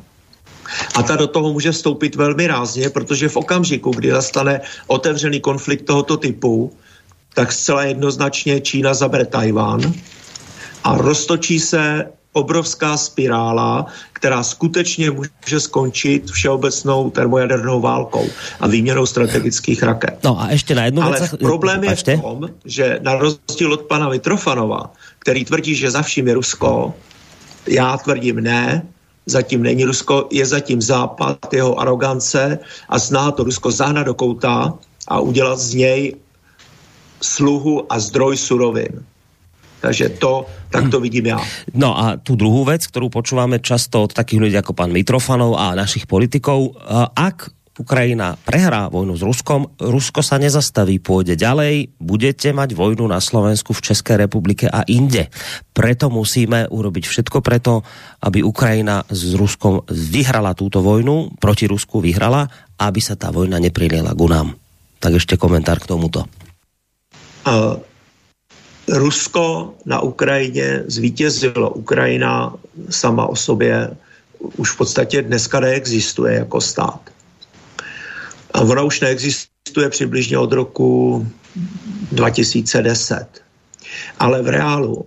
[0.94, 5.82] a ta do toho může vstoupit velmi rázně, protože v okamžiku, kdy nastane otevřený konflikt
[5.82, 6.72] tohoto typu,
[7.34, 9.92] tak zcela jednoznačně Čína zabere Tajván
[10.84, 18.26] a roztočí se obrovská spirála, která skutečně může skončit všeobecnou termojadernou válkou
[18.60, 20.18] a výměnou strategických raket.
[20.24, 21.34] No a ještě na jednu Ale věc...
[21.40, 26.28] problém je v tom, že na rozdíl od pana Mitrofanova, který tvrdí, že za vším
[26.28, 26.94] je Rusko,
[27.68, 28.82] já tvrdím ne,
[29.26, 32.58] zatím není Rusko, je zatím Západ, jeho arogance
[32.88, 34.74] a zná to Rusko zahnat do kouta
[35.08, 36.16] a udělat z něj
[37.22, 39.04] sluhu a zdroj surovin.
[39.82, 41.40] Takže to, tak to vidím já.
[41.74, 45.74] No a tu druhou věc, kterou počúváme často od takých lidí jako pan Mitrofanov a
[45.74, 46.78] našich politikov,
[47.18, 53.16] ak Ukrajina prehrá vojnu s Ruskom, Rusko sa nezastaví, pôjde ďalej, budete mať vojnu na
[53.16, 55.32] Slovensku, v České republike a inde.
[55.72, 57.80] Preto musíme urobiť všetko preto,
[58.22, 62.44] aby Ukrajina s Ruskom vyhrala túto vojnu, proti Rusku vyhrala,
[62.76, 64.52] aby sa tá vojna nepriliela ku nám.
[65.00, 66.28] Tak ešte komentár k tomuto.
[67.48, 67.80] Uh,
[68.88, 71.70] Rusko na Ukrajině zvítězilo.
[71.70, 72.54] Ukrajina
[72.90, 73.90] sama o sobě
[74.56, 77.00] už v podstatě dneska neexistuje jako stát.
[78.54, 81.26] A ona už neexistuje přibližně od roku
[82.12, 83.26] 2010.
[84.18, 85.04] Ale v reálu uh,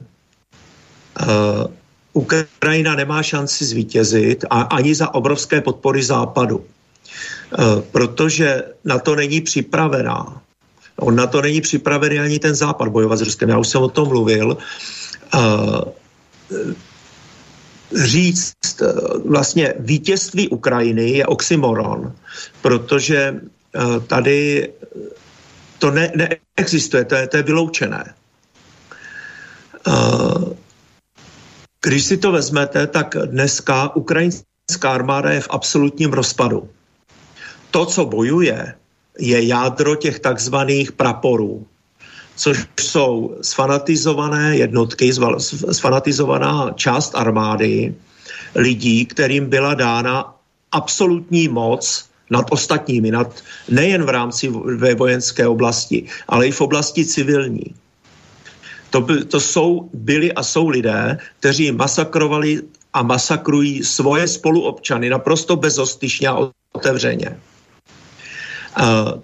[2.13, 6.57] Ukrajina nemá šanci zvítězit a ani za obrovské podpory západu.
[6.57, 6.65] Uh,
[7.91, 10.41] protože na to není připravená.
[10.99, 13.49] On na to není připravený ani ten západ bojovat s Ruskem.
[13.49, 14.57] Já už jsem o tom mluvil.
[15.35, 15.81] Uh,
[17.95, 18.53] říct
[19.25, 22.15] vlastně vítězství Ukrajiny je oxymoron,
[22.61, 23.41] protože
[24.07, 24.69] tady
[25.79, 28.13] to ne, neexistuje, to je, to je vyloučené.
[31.81, 36.69] Když si to vezmete, tak dneska ukrajinská armáda je v absolutním rozpadu.
[37.71, 38.75] To, co bojuje,
[39.19, 41.65] je jádro těch takzvaných praporů,
[42.35, 45.13] což jsou sfanatizované jednotky,
[45.71, 47.95] sfanatizovaná část armády
[48.55, 50.35] lidí, kterým byla dána
[50.71, 57.05] absolutní moc nad ostatními, nad, nejen v rámci ve vojenské oblasti, ale i v oblasti
[57.05, 57.75] civilní.
[58.89, 62.61] To, by, to jsou, byli a jsou lidé, kteří masakrovali
[62.93, 67.37] a masakrují svoje spoluobčany naprosto bezostyšně a otevřeně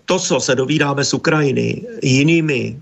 [0.06, 2.80] to, co se dovídáme z Ukrajiny jinými,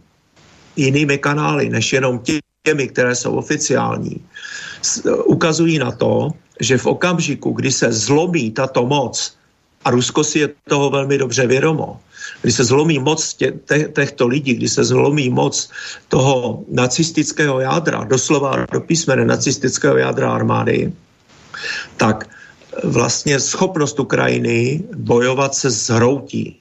[0.76, 2.22] jinými kanály, než jenom
[2.64, 4.22] těmi, které jsou oficiální,
[5.26, 9.40] ukazují na to, že v okamžiku, kdy se zlomí tato moc,
[9.86, 12.00] a Rusko si je toho velmi dobře vědomo,
[12.42, 15.70] kdy se zlomí moc tě, te, těchto lidí, kdy se zlomí moc
[16.08, 20.92] toho nacistického jádra, doslova do písmene nacistického jádra armády,
[21.98, 22.28] tak
[22.84, 26.60] vlastně schopnost Ukrajiny bojovat se zhroutí.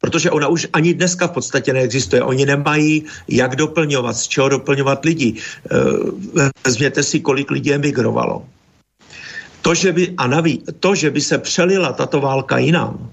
[0.00, 2.22] Protože ona už ani dneska v podstatě neexistuje.
[2.22, 5.34] Oni nemají jak doplňovat, z čeho doplňovat lidi.
[5.38, 8.46] Eh, vezměte si, kolik lidí emigrovalo.
[9.62, 13.10] To, že by, a navíc, to, že by se přelila tato válka jinam,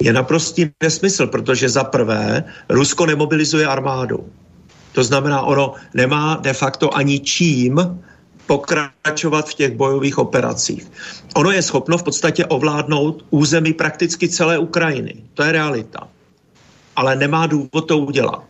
[0.00, 4.26] je naprostý nesmysl, protože za prvé Rusko nemobilizuje armádu.
[4.92, 7.78] To znamená, ono nemá de facto ani čím
[8.52, 10.84] pokračovat v těch bojových operacích.
[11.40, 15.24] Ono je schopno v podstatě ovládnout území prakticky celé Ukrajiny.
[15.34, 16.04] To je realita.
[16.96, 18.44] Ale nemá důvod to udělat.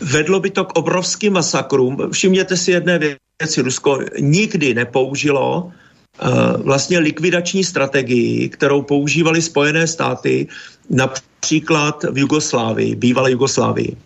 [0.00, 2.12] Vedlo by to k obrovským masakrům.
[2.12, 3.62] Všimněte si jedné věci.
[3.62, 10.46] Rusko nikdy nepoužilo uh, vlastně likvidační strategii, kterou používali Spojené státy
[10.90, 13.96] například v Jugoslávii, bývalé Jugoslávii,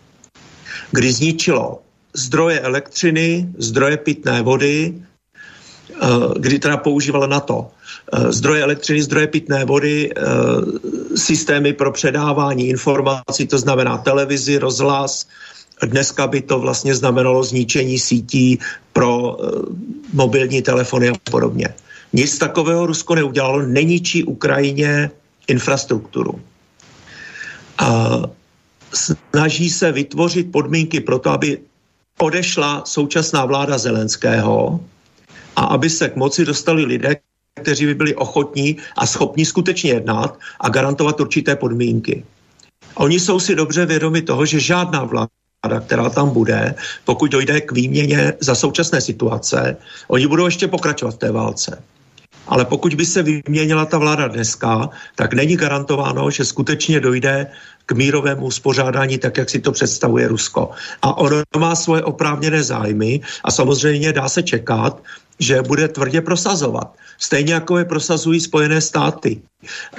[0.91, 1.86] kdy zničilo
[2.17, 6.07] zdroje elektřiny, zdroje pitné vody, eh,
[6.39, 7.69] kdy teda používala NATO.
[8.13, 10.21] Eh, zdroje elektřiny, zdroje pitné vody, eh,
[11.13, 15.29] systémy pro předávání informací, to znamená televizi, rozhlas.
[15.77, 18.57] Dneska by to vlastně znamenalo zničení sítí
[18.93, 19.37] pro
[20.13, 21.69] mobilní telefony a podobně.
[22.13, 25.11] Nic takového Rusko neudělalo, neničí Ukrajině
[25.47, 26.41] infrastrukturu.
[27.77, 28.19] A
[28.89, 31.61] snaží se vytvořit podmínky pro to, aby
[32.17, 34.79] odešla současná vláda Zelenského
[35.55, 37.15] a aby se k moci dostali lidé,
[37.61, 42.25] kteří by byli ochotní a schopní skutečně jednat a garantovat určité podmínky.
[42.95, 47.71] Oni jsou si dobře vědomi toho, že žádná vláda, která tam bude, pokud dojde k
[47.71, 51.83] výměně za současné situace, oni budou ještě pokračovat v té válce.
[52.47, 57.47] Ale pokud by se vyměnila ta vláda dneska, tak není garantováno, že skutečně dojde
[57.85, 60.71] k mírovému uspořádání, tak jak si to představuje Rusko.
[61.01, 65.03] A ono má svoje oprávněné zájmy a samozřejmě dá se čekat,
[65.39, 66.95] že bude tvrdě prosazovat.
[67.17, 69.41] Stejně jako je prosazují Spojené státy.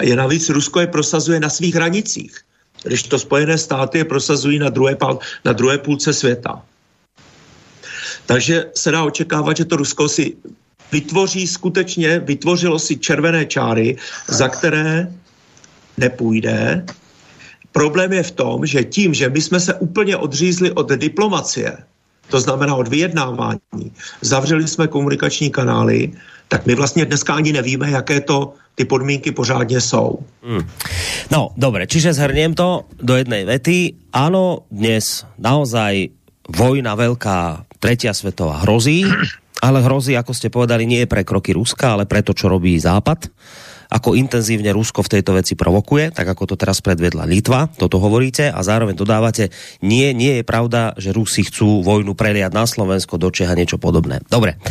[0.01, 2.37] Je navíc Rusko je prosazuje na svých hranicích,
[2.83, 4.97] když to Spojené státy je prosazují na druhé,
[5.45, 6.61] na druhé půlce světa.
[8.25, 10.37] Takže se dá očekávat, že to Rusko si
[10.91, 15.07] vytvoří skutečně, vytvořilo si červené čáry, za které
[15.97, 16.85] nepůjde.
[17.71, 21.77] Problém je v tom, že tím, že my jsme se úplně odřízli od diplomacie,
[22.29, 26.11] to znamená od vyjednávání, zavřeli jsme komunikační kanály,
[26.47, 30.19] tak my vlastně dneska ani nevíme, jaké to ty podmínky pořádně jsou.
[30.43, 30.65] Hmm.
[31.31, 33.93] No, dobre, čiže zhrniem to do jednej vety.
[34.15, 36.09] Áno, dnes naozaj
[36.49, 39.05] vojna veľká, tretia svetová hrozí,
[39.59, 43.31] ale hrozí, ako ste povedali, nie pre kroky Ruska, ale pre to, čo robí Západ
[43.89, 48.53] ako intenzívne Rusko v tejto veci provokuje, tak ako to teraz predvedla Litva, toto hovoríte
[48.53, 49.49] a zároveň dodávate,
[49.81, 54.21] nie, nie je pravda, že Rusi chcú vojnu preliať na Slovensko, do Čeha niečo podobné.
[54.29, 54.61] Dobre.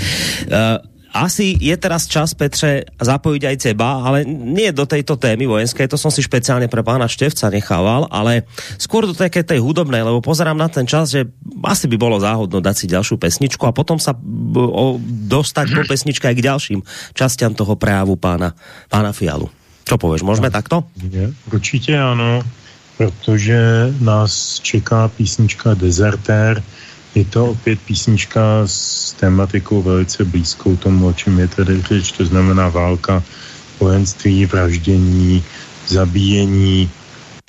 [0.47, 0.78] Uh,
[1.12, 5.96] asi je teraz čas, Petře, zapojiť aj teba, ale nie do tejto témy vojenské, to
[5.96, 8.44] som si špeciálne pre pána Števca nechával, ale
[8.76, 11.24] skôr do také tej hudobnej, lebo pozerám na ten čas, že
[11.64, 16.28] asi by bolo záhodno dať si ďalšiu pesničku a potom sa o, dostať po pesničke
[16.28, 16.80] aj k ďalším
[17.16, 18.52] častiam toho prejavu pána,
[18.92, 19.48] pána Fialu.
[19.88, 20.84] Čo povieš, môžeme takto?
[21.48, 22.44] Určitě ano,
[22.98, 26.61] protože nás čeká písnička Desertér,
[27.19, 32.25] je to opět písnička s tématikou velice blízkou tomu, o čem je tady řeč, to
[32.25, 33.23] znamená válka,
[33.81, 35.45] vojenství, vraždění,
[35.89, 36.91] zabíjení,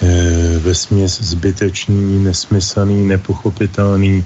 [0.01, 4.25] e, ve směs zbytečný, nesmyslný, nepochopitelný.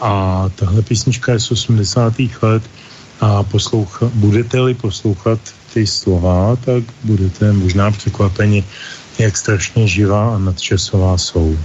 [0.00, 2.14] a tahle písnička je z 80.
[2.42, 2.62] let
[3.20, 5.40] a posloucha, budete-li poslouchat
[5.74, 8.64] ty slova, tak budete možná překvapeni,
[9.18, 11.56] jak strašně živá a nadčasová jsou.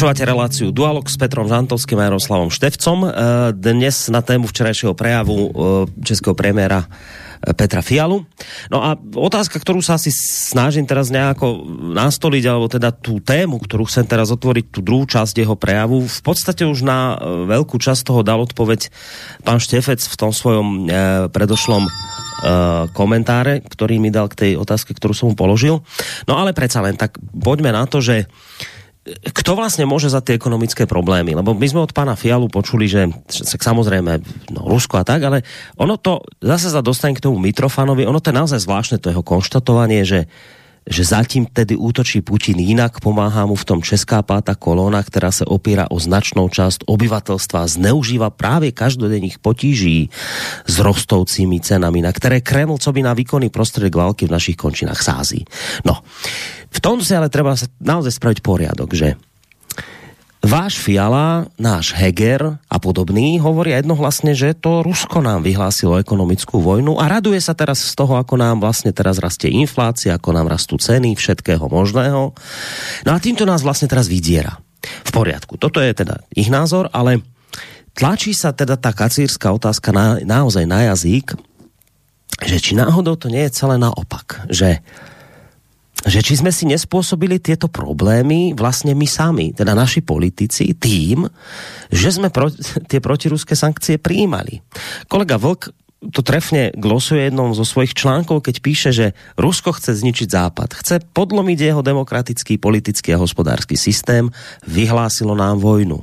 [0.00, 3.04] Počúvate reláciu Dualog s Petrom Žantovským a Jaroslavom Števcom.
[3.04, 3.08] E,
[3.52, 5.48] dnes na tému včerajšieho prejavu e,
[6.00, 6.88] českého premiéra
[7.52, 8.24] Petra Fialu.
[8.72, 13.84] No a otázka, ktorú sa asi snažím teraz nejako nastoliť, alebo teda tú tému, ktorú
[13.92, 18.00] chcem teraz otvoriť, tú druhú časť jeho prejavu, v podstate už na e, veľkú časť
[18.00, 18.88] toho dal odpoveď
[19.44, 20.96] pán Štefec v tom svojom e,
[21.28, 21.90] predošlom e,
[22.96, 25.84] komentáre, ktorý mi dal k tej otázke, ktorú som mu položil.
[26.24, 28.24] No ale predsa len, tak poďme na to, že
[29.08, 31.32] kto vlastne môže za tie ekonomické problémy?
[31.32, 33.08] Lebo my sme od pána Fialu počuli, že,
[33.56, 34.20] samozrejme
[34.52, 35.40] no, Rusko a tak, ale
[35.80, 39.24] ono to, zase sa dostane k tomu Mitrofanovi, ono to je naozaj zvláštne, to jeho
[39.24, 40.28] konštatovanie, že
[40.90, 45.44] že zatím tedy útočí Putin jinak, pomáhá mu v tom česká páta kolóna, která se
[45.44, 50.10] opírá o značnou část obyvatelstva, zneužíva právě každodenních potíží
[50.66, 55.02] s rostoucími cenami, na které Kreml co by na výkonný prostředek války v našich končinách
[55.02, 55.44] sází.
[55.84, 56.02] No,
[56.70, 59.18] v tom si ale treba naozaj spraviť poriadok, že
[60.40, 66.96] Váš Fiala, náš Heger a podobný hovoria jednohlasne, že to Rusko nám vyhlásilo ekonomickú vojnu
[66.96, 70.80] a raduje sa teraz z toho, ako nám vlastne teraz rastie inflácia, ako nám rastú
[70.80, 72.32] ceny všetkého možného.
[73.04, 74.56] No a týmto nás vlastne teraz vydiera.
[74.80, 75.60] V poriadku.
[75.60, 77.20] Toto je teda ich názor, ale
[77.92, 81.36] tlačí sa teda tá kacírska otázka na, naozaj na jazyk,
[82.40, 84.80] že či náhodou to nie je celé naopak, že
[86.06, 91.28] že či sme si nespôsobili tieto problémy vlastne my sami, teda naši politici, tým,
[91.92, 92.48] že sme pro,
[92.88, 94.64] tie protiruské sankcie prijímali.
[95.10, 100.32] Kolega Vlk to trefne glosuje jednom zo svojich článkov, keď píše, že Rusko chce zničiť
[100.32, 104.32] Západ, chce podlomiť jeho demokratický, politický a hospodársky systém,
[104.64, 106.00] vyhlásilo nám vojnu.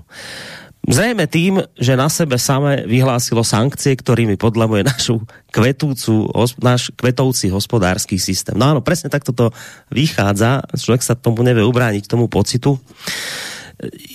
[0.88, 5.20] Zrejme tým, že na sebe samé vyhlásilo sankcie, ktorými podlamuje našu
[5.52, 6.32] kvetúcu,
[6.64, 8.56] náš kvetoucí hospodársky systém.
[8.56, 9.52] No áno, presne takto to
[9.92, 10.64] vychádza.
[10.72, 12.80] Človek sa tomu nevie ubrániť, tomu pocitu.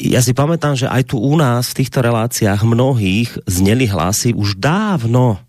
[0.01, 4.57] Ja si pamätám, že aj tu u nás v týchto reláciách mnohých zneli hlasy už
[4.57, 5.45] dávno,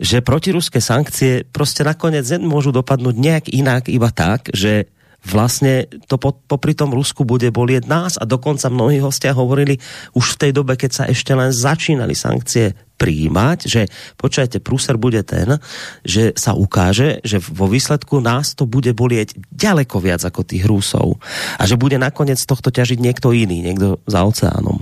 [0.00, 4.88] že protiruské sankcie prostě nakoniec môžu dopadnúť nejak inak, iba tak, že
[5.26, 9.82] vlastne to po, popri tom Rusku bude bolieť nás a dokonca mnohí hostia hovorili
[10.14, 13.82] už v tej dobe, keď sa ešte len začínali sankcie príjmať, že
[14.16, 15.60] počujete, prúser bude ten,
[16.00, 21.20] že sa ukáže, že vo výsledku nás to bude bolieť ďaleko viac ako tých Rusov
[21.60, 24.80] a že bude nakoniec tohto ťažiť niekto iný, niekto za oceánom.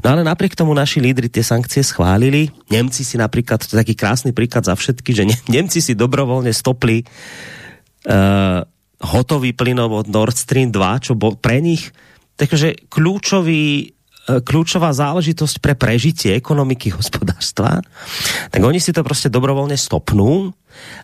[0.00, 2.48] No ale napriek tomu naši lídry tie sankcie schválili.
[2.72, 7.04] Nemci si napríklad, to je taký krásny príklad za všetky, že Nemci si dobrovoľne stopli
[8.08, 8.64] uh,
[9.02, 11.90] hotový plynovod Nord Stream 2, čo bol pre nich
[12.36, 13.86] takže kľúčový e,
[14.42, 17.84] kľúčová záležitosť pre prežitie ekonomiky hospodárstva,
[18.50, 20.50] tak oni si to prostě dobrovoľne stopnú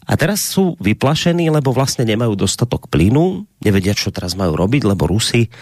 [0.08, 5.12] a teraz sú vyplašení, lebo vlastne nemajú dostatok plynu, nevedia, čo teraz majú robiť, lebo
[5.12, 5.52] Rusi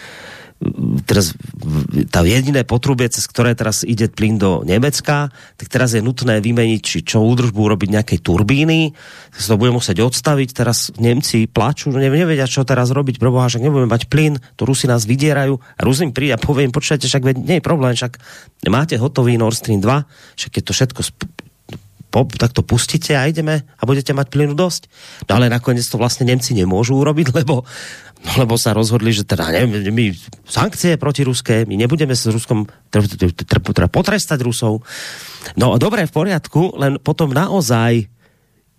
[1.05, 1.37] teraz
[2.09, 6.81] tá jediné potrubie, cez ktoré teraz ide plyn do Nemecka, tak teraz je nutné vymeniť,
[6.81, 8.97] či čo údržbu urobiť nejakej turbíny,
[9.37, 13.61] sa to bude musieť odstaviť, teraz Nemci plačú, no nevedia, čo teraz robiť, proboha, že
[13.61, 15.61] nebudeme mať plyn, to Rusi nás vydierajú.
[15.77, 18.17] A Rusi im príde a povie im, počujete, však nie je problém, však
[18.65, 20.09] máte hotový Nord Stream 2,
[20.41, 21.01] však je to všetko
[22.25, 24.89] po, tak to pustíte a ideme a budete mať plynu dosť.
[25.29, 27.67] No ale nakoniec to vlastne Nemci nemôžu urobiť, lebo
[28.17, 30.09] No, lebo sa rozhodli, že teda neviem, my
[30.41, 34.81] sankcie proti ruské, my nebudeme s Ruskom teda potrestať Rusov.
[35.53, 38.09] No dobre, v poriadku, len potom naozaj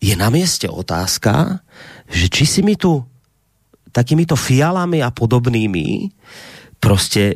[0.03, 1.63] je na mieste otázka,
[2.11, 2.99] že či si my tu
[3.95, 6.11] takýmito fialami a podobnými
[6.81, 7.35] prostě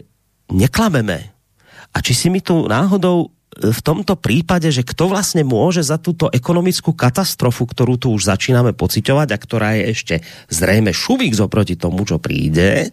[0.52, 1.30] neklameme.
[1.94, 6.32] A či si my tu náhodou v tomto prípade, že kto vlastne môže za túto
[6.32, 10.14] ekonomickú katastrofu, ktorú tu už začíname pociťovať a ktorá je ešte
[10.48, 12.88] zrejme šuvík zoproti tomu, čo príde,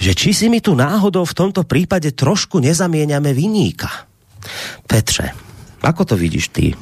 [0.00, 4.08] že či si my tu náhodou v tomto prípade trošku nezamieňame viníka.
[4.88, 5.36] Petře,
[5.84, 6.72] ako to vidíš ty?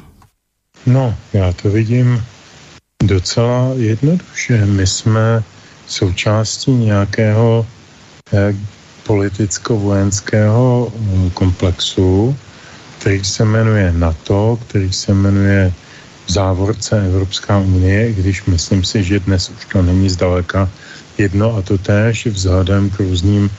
[0.85, 2.23] No, já to vidím
[3.03, 4.65] docela jednoduše.
[4.65, 5.43] My jsme
[5.87, 7.65] součástí nějakého
[8.33, 8.55] eh,
[9.03, 12.37] politicko-vojenského eh, komplexu,
[13.01, 15.73] který se jmenuje NATO, který se jmenuje
[16.25, 20.69] v závorce Evropská unie, když myslím si, že dnes už to není zdaleka
[21.17, 23.51] jedno a to též vzhledem k různým e,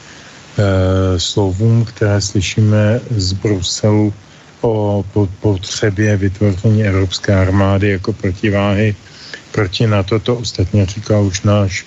[1.19, 4.14] slovům, které slyšíme z Bruselu
[4.60, 5.05] o
[5.40, 8.94] potřebě vytvoření Evropské armády jako protiváhy
[9.52, 10.19] proti NATO.
[10.19, 11.86] To ostatně říkal už náš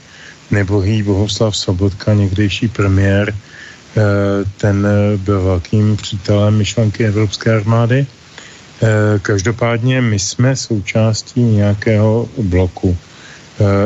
[0.51, 3.35] nebohý Bohuslav Sobotka, někdejší premiér,
[4.57, 8.05] ten eh, byl velkým přítelem myšlenky Evropské armády.
[8.05, 8.07] Eh,
[9.19, 12.97] každopádně my jsme součástí nějakého bloku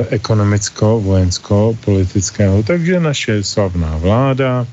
[0.10, 4.68] ekonomicko-vojensko-politického, takže naše slavná vláda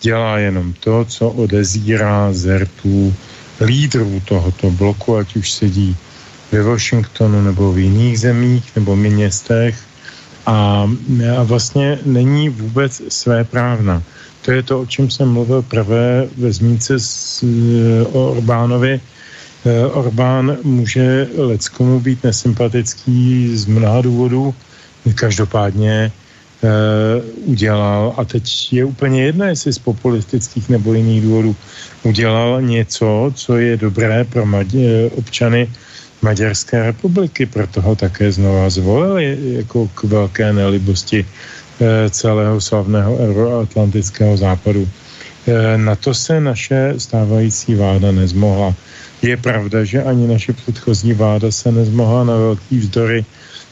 [0.00, 3.14] dělá jenom to, co odezírá z rtů
[3.60, 5.96] lídrů tohoto bloku, ať už sedí
[6.52, 9.78] ve Washingtonu nebo v jiných zemích nebo městech
[10.46, 10.90] a,
[11.38, 14.02] a vlastně není vůbec své právna.
[14.44, 17.44] To je to, o čem jsem mluvil prvé ve zmínce s,
[18.12, 19.00] o Orbánovi.
[19.64, 24.54] E, Orbán může leckomu být nesympatický z mnoha důvodů,
[25.14, 26.12] každopádně
[26.64, 31.56] Eh, udělal, a teď je úplně jedno, jestli z populistických nebo jiných důvodů,
[32.02, 35.68] udělal něco, co je dobré pro Maď- občany
[36.22, 41.28] Maďarské republiky, proto ho také znova zvolili jako k velké nelibosti eh,
[42.10, 44.88] celého slavného euroatlantického západu.
[45.46, 48.74] Eh, na to se naše stávající vláda nezmohla.
[49.22, 53.24] Je pravda, že ani naše předchozí vláda se nezmohla na velký vzdory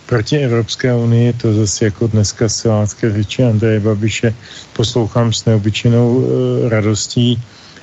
[0.06, 4.34] proti Evropské unii, to zase jako dneska silácké řeči Andreje Babiše
[4.72, 6.24] poslouchám s neobyčejnou e,
[6.68, 7.40] radostí,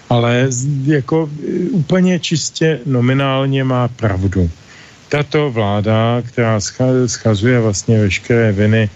[0.09, 0.49] ale
[0.85, 1.29] jako
[1.71, 4.49] úplně čistě nominálně má pravdu.
[5.09, 6.59] Tato vláda, která
[7.05, 8.89] schazuje vlastně veškeré viny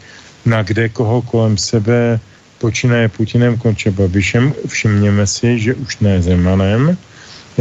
[0.45, 2.19] na kde koho kolem sebe,
[2.57, 6.97] počínaje Putinem, konče Babišem, všimněme si, že už ne Zemanem.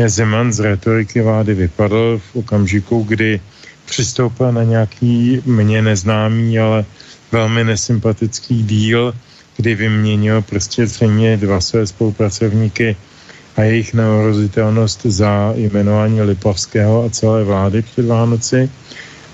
[0.06, 3.40] Zeman z retoriky vlády vypadl v okamžiku, kdy
[3.86, 6.84] přistoupil na nějaký mně neznámý, ale
[7.32, 9.14] velmi nesympatický díl,
[9.56, 12.96] kdy vyměnil prostě zřejmě dva své spolupracovníky
[13.56, 18.70] a jejich neohrozitelnost za jmenování Lipavského a celé vlády před Vánoci.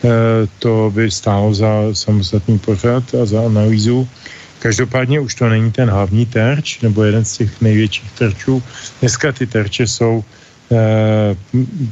[0.05, 4.09] E, to by stálo za samostatný pořad a za analýzu.
[4.59, 8.63] Každopádně už to není ten hlavní terč, nebo jeden z těch největších terčů.
[9.01, 10.25] Dneska ty terče jsou
[10.73, 11.37] e,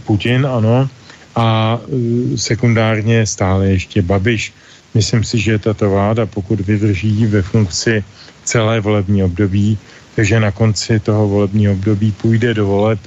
[0.04, 0.88] Putin, ano,
[1.34, 4.52] a e, sekundárně stále ještě Babiš.
[4.94, 8.04] Myslím si, že tato vláda, pokud vydrží ve funkci
[8.44, 9.78] celé volební období,
[10.14, 13.00] takže na konci toho volebního období půjde do voleb,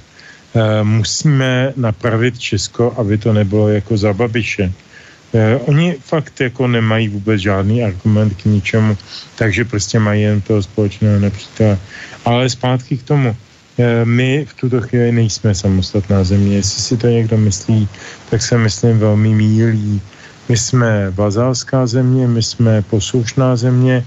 [0.84, 4.74] musíme napravit Česko, aby to nebylo jako za Babiše.
[5.34, 8.98] E, oni fakt jako nemají vůbec žádný argument k ničemu,
[9.36, 11.78] takže prostě mají jen toho společného nepřítele.
[12.26, 13.36] Ale zpátky k tomu.
[13.80, 16.56] Eh, my v tuto chvíli nejsme samostatná země.
[16.56, 17.88] Jestli si to někdo myslí,
[18.30, 20.02] tak se myslím velmi mílí.
[20.50, 24.04] My jsme vazalská země, my jsme poslušná země,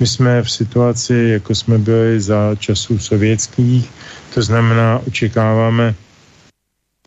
[0.00, 3.90] my jsme v situaci, jako jsme byli za časů sovětských,
[4.34, 5.94] to znamená, očekáváme,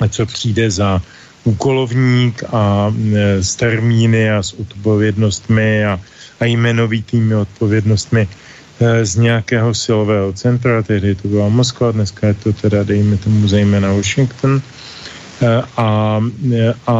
[0.09, 1.01] co přijde za
[1.45, 2.93] úkolovník a
[3.41, 5.99] s termíny a s odpovědnostmi a,
[6.39, 8.27] a jmenovitými odpovědnostmi
[8.79, 13.47] Eh, z nějakého silového centra, tehdy to byla Moskva, dneska je to teda, dejme tomu,
[13.47, 14.61] zejména Washington.
[15.41, 16.21] Eh, a,
[16.87, 16.97] a,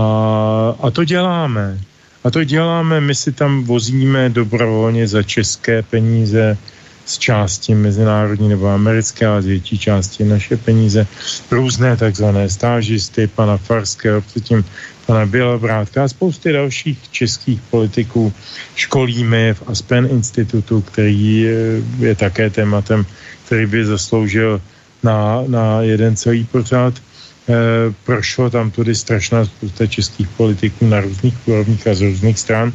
[0.82, 1.80] a to děláme.
[2.24, 6.58] A to děláme, my si tam vozíme dobrovolně za české peníze
[7.06, 11.08] z části mezinárodní nebo americké, ale z větší části naše peníze,
[11.52, 14.66] různé takzvané stážisty, pana Farského, předtím
[15.06, 18.34] pana Bělobrátka a spousty dalších českých politiků.
[18.76, 21.42] Školíme v Aspen institutu, který
[22.00, 23.06] je také tématem,
[23.46, 24.62] který by zasloužil
[25.04, 26.94] na, na jeden celý pořád.
[26.98, 27.54] E,
[28.06, 32.74] prošlo tam tudy strašná spousta českých politiků na různých úrovních a z různých stran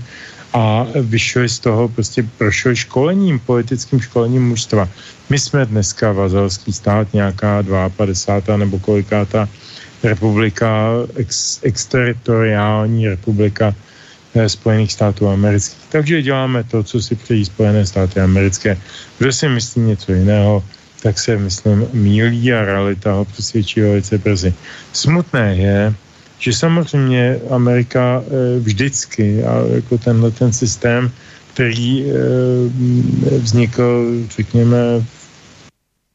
[0.52, 4.89] a vyšli z toho, prostě prošli školením, politickým školením mužstva.
[5.31, 7.62] My jsme dneska vazalský stát, nějaká
[7.97, 8.56] 52.
[8.56, 9.48] nebo kolikátá
[10.02, 13.74] republika, ex, exteritoriální republika
[14.35, 15.85] eh, Spojených států amerických.
[15.89, 18.78] Takže děláme to, co si přejí Spojené státy americké.
[19.18, 20.64] Kdo si myslí něco jiného,
[21.02, 24.55] tak se, myslím, mílí a realita ho přesvědčí velice brzy.
[24.93, 25.94] Smutné je,
[26.40, 31.12] že samozřejmě Amerika eh, vždycky, a jako tenhle ten systém,
[31.52, 32.14] který eh,
[33.38, 35.04] vznikl, řekněme,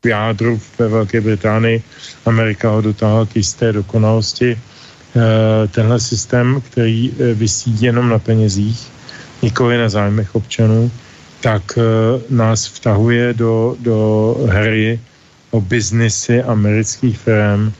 [0.04, 1.84] v jádru ve Velké Británii,
[2.26, 4.58] Amerika ho dotáhla k jisté dokonalosti.
[4.58, 8.88] Eh, tenhle systém, který vysí jenom na penězích,
[9.42, 10.92] nikoli na zájmech občanů,
[11.42, 11.78] tak
[12.30, 13.98] nás vtahuje do, do
[14.50, 15.00] hry
[15.52, 17.74] o biznisy amerických firm,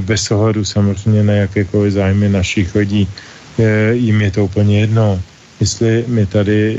[0.00, 3.08] bez ohledu samozřejmě na jakékoliv zájmy našich lidí.
[3.58, 5.20] Eh, jim je to úplně jedno.
[5.60, 6.78] Jestli my tady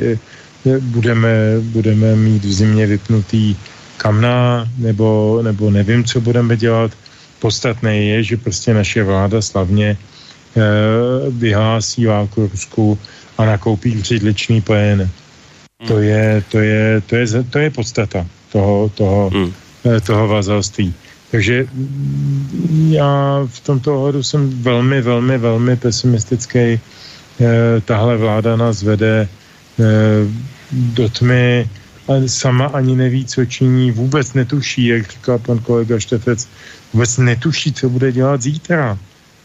[0.65, 3.55] eh, budeme, budeme mít v zimě vypnutý
[3.97, 6.91] kamna, nebo, nebo nevím, co budeme dělat.
[7.39, 9.97] Podstatné je, že prostě naše vláda slavně
[11.29, 12.99] vyhlásí válku Rusku
[13.37, 15.09] a nakoupí břidličný plyn.
[15.81, 15.87] Hmm.
[15.87, 19.53] To je, to je, to je, to je podstata toho, toho, hmm.
[20.05, 20.93] toho vazalství.
[21.33, 21.65] Takže
[22.89, 26.59] já v tomto ohledu jsem velmi, velmi, velmi pesimistický.
[26.59, 26.79] Eh,
[27.85, 29.83] tahle vláda nás vede eh,
[30.71, 31.69] do tmy
[32.27, 36.47] sama ani neví, co činí, vůbec netuší, jak říkal pan kolega Štefec,
[36.93, 38.97] vůbec netuší, co bude dělat zítra.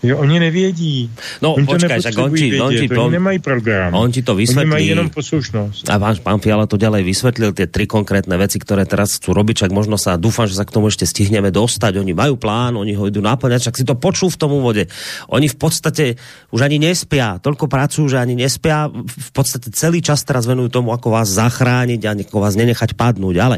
[0.02, 1.10] Jo, oni nevědí.
[1.42, 3.94] No, oni počkaj, tak on ti, on ti to, oni nemají program.
[3.94, 4.62] On ti to vysvetlí.
[4.62, 5.90] Oni mají jenom poslušnost.
[5.90, 9.66] A váš pán Fiala to ďalej vysvetlil, tie tri konkrétne veci, ktoré teraz chcú robiť,
[9.66, 11.98] čak možno sa, dúfam, že sa k tomu ešte stihneme dostať.
[11.98, 14.86] Oni majú plán, oni ho idú naplňať, čak si to počul v tom úvode.
[15.34, 16.14] Oni v podstate
[16.54, 18.86] už ani nespia, toľko pracujú, že ani nespia.
[18.94, 23.34] V podstate celý čas teraz venujú tomu, ako vás zachrániť a ako vás nenechať padnúť.
[23.42, 23.56] Ale,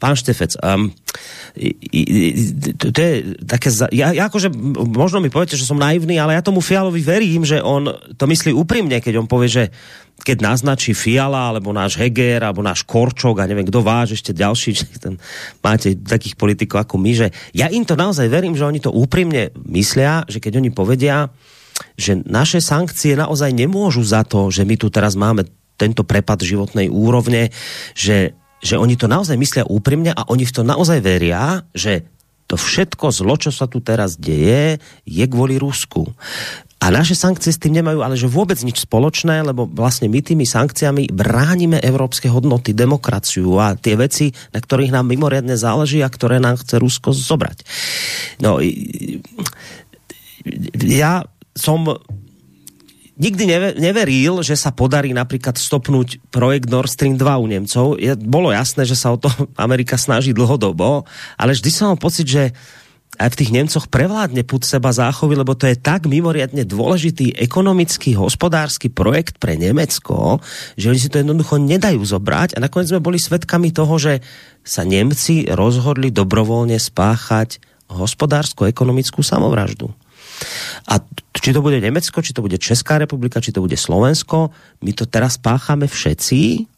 [0.00, 0.88] pán Štefec, um,
[2.80, 3.14] to, to je
[3.44, 4.48] také, ja, ja akože,
[4.88, 8.56] možno mi poviete, že som naivný, ale ja tomu Fialovi verím, že on to myslí
[8.56, 9.64] úprimne, keď on povie, že
[10.22, 14.70] keď naznačí Fiala, alebo náš Heger, alebo náš Korčok a neviem, kdo váš, ešte ďalší,
[14.78, 14.84] že
[15.60, 19.52] máte takých politikov ako my, že ja im to naozaj verím, že oni to úprimne
[19.68, 21.28] myslia, že keď oni povedia,
[21.98, 25.44] že naše sankcie naozaj nemôžu za to, že my tu teraz máme
[25.76, 27.50] tento prepad životnej úrovne,
[27.96, 32.06] že že oni to naozaj myslia úprimne a oni v to naozaj veria, že
[32.46, 36.06] to všetko zlo, čo sa tu teraz deje, je kvôli Rusku.
[36.82, 40.42] A naše sankcie s tým nemajú ale že vôbec nič spoločné, lebo vlastne my tými
[40.42, 46.42] sankciami bránime európske hodnoty, demokraciu a tie veci, na ktorých nám mimoriadne záleží a ktoré
[46.42, 47.62] nám chce Rusko zobrať.
[48.42, 48.58] No,
[50.82, 51.22] ja
[51.54, 51.86] som
[53.22, 53.44] nikdy
[53.78, 57.86] neveril, že sa podarí napríklad stopnúť projekt Nord Stream 2 u Nemcov.
[58.02, 59.30] Je, bolo jasné, že sa o to
[59.66, 61.06] Amerika snaží dlhodobo,
[61.38, 62.50] ale vždy som mal pocit, že
[63.20, 68.16] aj v tých Nemcoch prevládne put seba záchovy, lebo to je tak mimoriadne dôležitý ekonomický,
[68.16, 70.40] hospodársky projekt pre Nemecko,
[70.80, 74.24] že oni si to jednoducho nedajú zobrať a nakoniec sme boli svedkami toho, že
[74.64, 77.60] sa Nemci rozhodli dobrovoľne spáchať
[77.92, 79.92] hospodársko-ekonomickú samovraždu.
[80.88, 81.00] A
[81.32, 85.08] či to bude Nemecko, či to bude Česká republika, či to bude Slovensko, my to
[85.08, 86.70] teraz páchame všetci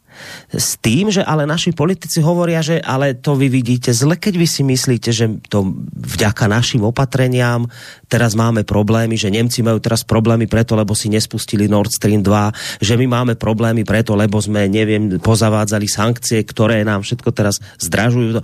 [0.54, 4.46] s tým, že ale naši politici hovoria, že ale to vy vidíte zle, keď vy
[4.46, 7.66] si myslíte, že to vďaka našim opatreniam
[8.06, 12.78] teraz máme problémy, že Nemci majú teraz problémy preto, lebo si nespustili Nord Stream 2,
[12.78, 18.38] že my máme problémy preto, lebo sme, neviem, pozavádzali sankcie, ktoré nám všetko teraz zdražujú.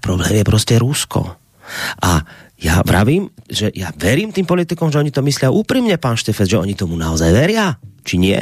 [0.00, 1.36] Problém je prostě Rusko.
[2.02, 2.20] A
[2.62, 6.62] ja vravím, že ja verím tým politikom, že oni to myslia úprimne, pán Štefec, že
[6.62, 7.74] oni tomu naozaj veria,
[8.06, 8.38] či nie?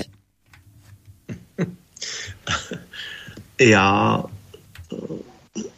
[3.61, 4.23] Já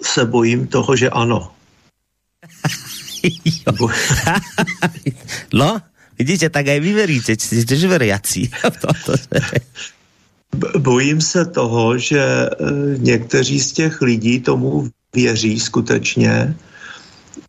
[0.02, 1.50] se bojím toho, že ano.
[5.52, 5.80] no,
[6.18, 8.50] vidíte, tak aj vy veríte, jste veriaci.
[10.78, 12.48] bojím se toho, že e,
[12.98, 16.54] někteří z těch lidí tomu věří skutečně,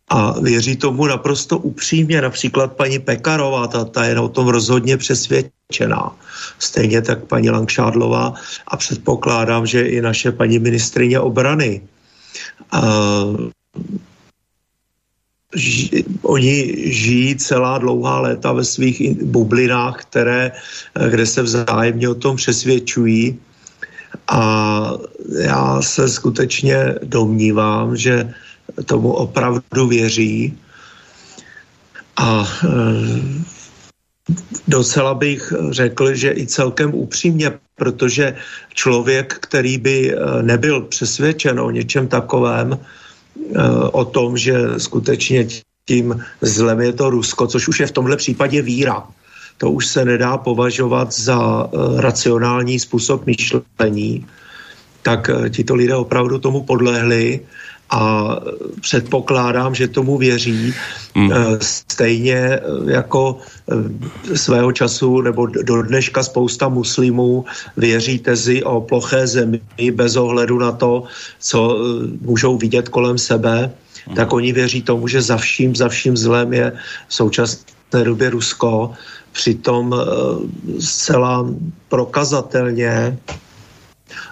[0.08, 2.20] a věří tomu naprosto upřímně.
[2.20, 6.16] Například paní Pekarová, ta, ta je o tom rozhodně přesvědčená.
[6.58, 8.34] Stejně tak paní Langšádlová
[8.66, 11.80] a předpokládám, že i naše paní ministrině obrany.
[12.74, 13.50] Uh,
[15.54, 20.52] ži, oni žijí celá dlouhá léta ve svých bublinách, které,
[21.10, 23.38] kde se vzájemně o tom přesvědčují.
[24.28, 24.90] A
[25.40, 28.34] já se skutečně domnívám, že
[28.82, 30.58] tomu opravdu věří.
[32.16, 32.68] A e,
[34.68, 38.36] docela bych řekl, že i celkem upřímně, protože
[38.74, 42.78] člověk, který by e, nebyl přesvědčen o něčem takovém, e,
[43.92, 45.46] o tom, že skutečně
[45.88, 49.04] tím zlem je to Rusko, což už je v tomhle případě víra.
[49.58, 54.26] To už se nedá považovat za racionální způsob myšlení,
[55.02, 57.40] tak tito lidé opravdu tomu podlehli
[57.90, 58.36] a
[58.80, 60.74] předpokládám, že tomu věří
[61.14, 61.30] mm.
[61.60, 67.44] stejně eh, jako eh, svého času nebo do dneška spousta muslimů
[67.76, 69.60] věří tezi o ploché zemi
[69.92, 71.04] bez ohledu na to,
[71.38, 71.78] co
[72.20, 73.70] můžou vidět kolem sebe,
[74.08, 74.14] mm.
[74.14, 76.72] tak oni věří tomu, že za vším, za vším zlem je
[77.08, 78.92] v současné době Rusko.
[79.32, 79.94] Přitom
[80.78, 81.46] zcela
[81.88, 83.18] prokazatelně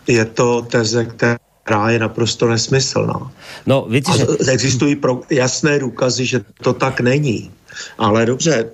[0.06, 3.32] je to teze, která která je naprosto nesmyslná.
[3.66, 4.26] No, víte, že...
[4.52, 7.50] Existují pro jasné důkazy, že to tak není.
[7.98, 8.70] Ale dobře,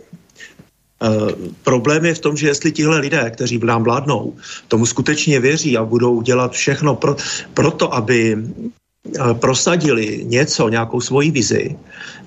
[0.98, 1.30] Uh,
[1.62, 4.34] problém je v tom, že jestli tihle lidé, kteří nám vládnou,
[4.68, 7.16] tomu skutečně věří a budou dělat všechno pro,
[7.54, 11.78] pro to, aby uh, prosadili něco, nějakou svoji vizi,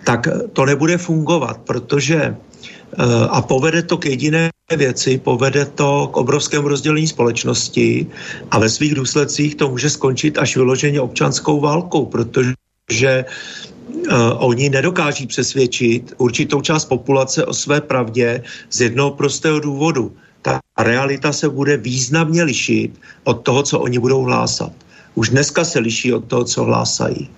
[0.07, 6.18] tak to nebude fungovat, protože uh, a povede to k jediné věci, povede to k
[6.18, 8.07] obrovskému rozdělení společnosti
[8.52, 15.27] a ve svých důsledcích to může skončit až vyloženě občanskou válkou, protože uh, oni nedokáží
[15.27, 20.15] přesvědčit určitou část populace o své pravdě z jednoho prostého důvodu.
[20.41, 24.72] Ta realita se bude významně lišit od toho, co oni budou hlásat.
[25.15, 27.30] Už dneska se liší od toho, co hlásají.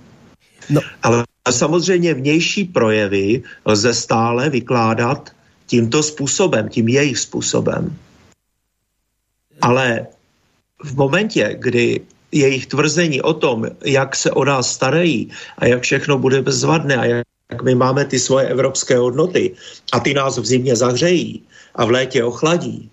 [0.70, 0.82] No.
[1.04, 5.30] Ale samozřejmě vnější projevy lze stále vykládat
[5.74, 7.90] tímto způsobem, tím jejich způsobem.
[9.66, 10.06] Ale
[10.86, 16.22] v momentě, kdy jejich tvrzení o tom, jak se o nás starají a jak všechno
[16.22, 17.06] bude bezvadné a
[17.50, 19.58] jak my máme ty svoje evropské hodnoty
[19.90, 21.42] a ty nás v zimě zahřejí
[21.74, 22.86] a v létě ochladí,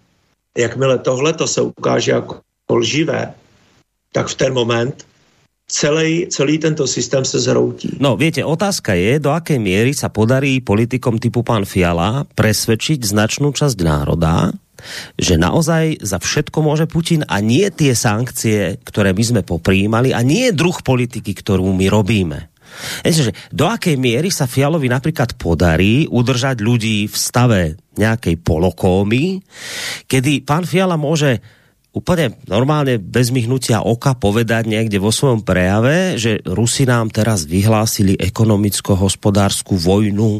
[0.56, 2.40] jakmile tohle to se ukáže jako
[2.72, 3.36] lživé,
[4.16, 5.04] tak v ten moment
[5.70, 7.94] celý, celý tento systém se zhroutí.
[8.02, 13.54] No, viete, otázka je, do akej miery sa podarí politikom typu pán Fiala presvedčiť značnú
[13.54, 14.50] časť národa,
[15.14, 20.20] že naozaj za všetko môže Putin a nie tie sankcie, ktoré my sme popríjmali a
[20.26, 22.50] nie druh politiky, ktorú my robíme.
[23.02, 27.62] Že do akej miery sa Fialovi napríklad podarí udržať ľudí v stave
[27.98, 29.42] nejakej polokómy,
[30.06, 31.42] kedy pán Fiala môže
[31.90, 38.14] úplne normálne bez myhnutia oka povedať niekde vo svojom prejave, že Rusi nám teraz vyhlásili
[38.14, 40.38] ekonomicko-hospodárskú vojnu,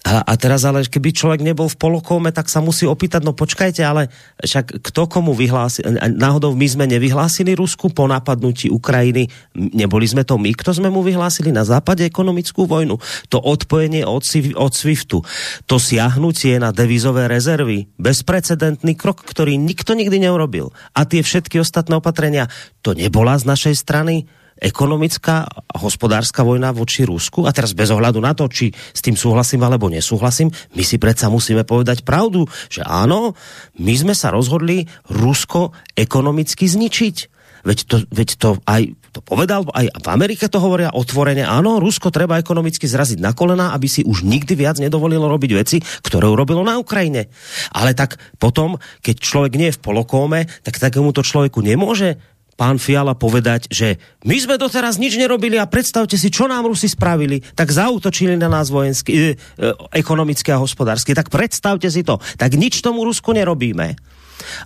[0.00, 3.84] a, a teraz ale, keby človek nebol v polokome, tak sa musí opýtať, no počkajte,
[3.84, 4.08] ale
[4.40, 5.84] však kto komu vyhlásil,
[6.16, 11.04] náhodou my sme nevyhlásili Rusku po napadnutí Ukrajiny, neboli sme to my, kto sme mu
[11.04, 12.96] vyhlásili na západe ekonomickú vojnu,
[13.28, 14.24] to odpojenie od,
[14.56, 15.20] od SWIFTu,
[15.68, 20.72] to siahnutie na devizové rezervy, bezprecedentný krok, ktorý nikto nikdy neurobil.
[20.96, 22.48] A tie všetky ostatné opatrenia,
[22.80, 24.24] to nebola z našej strany
[24.60, 29.16] ekonomická a hospodárska vojna voči Rusku a teraz bez ohľadu na to, či s tým
[29.16, 33.32] súhlasím alebo nesúhlasím, my si predsa musíme povedať pravdu, že áno,
[33.80, 37.40] my sme sa rozhodli Rusko ekonomicky zničiť.
[37.60, 42.14] Veď to, veď to aj to povedal, aj v Amerike to hovoria otvorene, áno, Rusko
[42.14, 46.62] treba ekonomicky zraziť na kolena, aby si už nikdy viac nedovolilo robiť veci, ktoré urobilo
[46.62, 47.26] na Ukrajine.
[47.74, 52.22] Ale tak potom, keď človek nie je v polokóme, tak takémuto človeku nemôže
[52.60, 53.96] pán Fiala povedať, že
[54.28, 58.52] my sme doteraz nič nerobili a predstavte si, čo nám Rusi spravili, tak zautočili na
[58.52, 63.32] nás vojensky, e, e, ekonomicky a hospodársky, tak predstavte si to, tak nič tomu Rusku
[63.32, 63.96] nerobíme.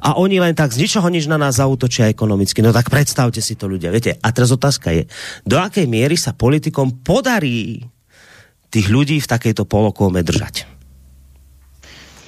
[0.02, 2.62] A oni len tak z ničoho nič na nás zautočia ekonomicky.
[2.62, 3.90] No tak predstavte si to ľudia.
[3.94, 5.06] Viete, a teraz otázka je,
[5.46, 7.82] do akej miery sa politikom podarí
[8.70, 10.66] tých ľudí v takejto polokóme držať?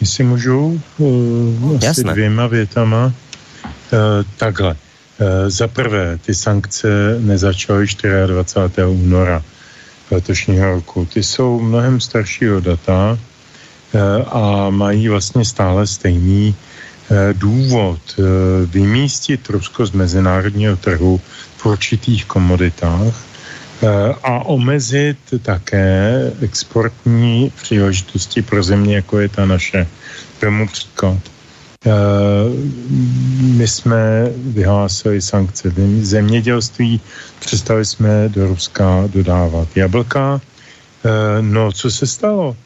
[0.03, 2.13] Jestli můžu, uh, asi Jasné.
[2.13, 3.07] dvěma větama.
[3.07, 4.77] Uh, takhle.
[5.19, 7.87] Eh, za prvé, ty sankce nezačaly
[8.27, 8.87] 24.
[8.87, 9.43] února
[10.11, 11.05] letošního roku.
[11.05, 18.01] Ty jsou mnohem staršího data eh, a mají vlastně stále stejný eh, důvod
[18.67, 21.21] vymístit Rusko z mezinárodního trhu
[21.57, 23.15] v určitých komoditách
[24.23, 29.87] a omezit také exportní příležitosti pro země, jako je ta naše.
[30.41, 31.36] Tomu příklad.
[31.87, 31.91] Eh,
[33.41, 37.01] my jsme vyhlásili sankce zemědělství,
[37.41, 40.41] přestali jsme do Ruska dodávat jablka.
[41.05, 42.57] Eh, no, co se stalo?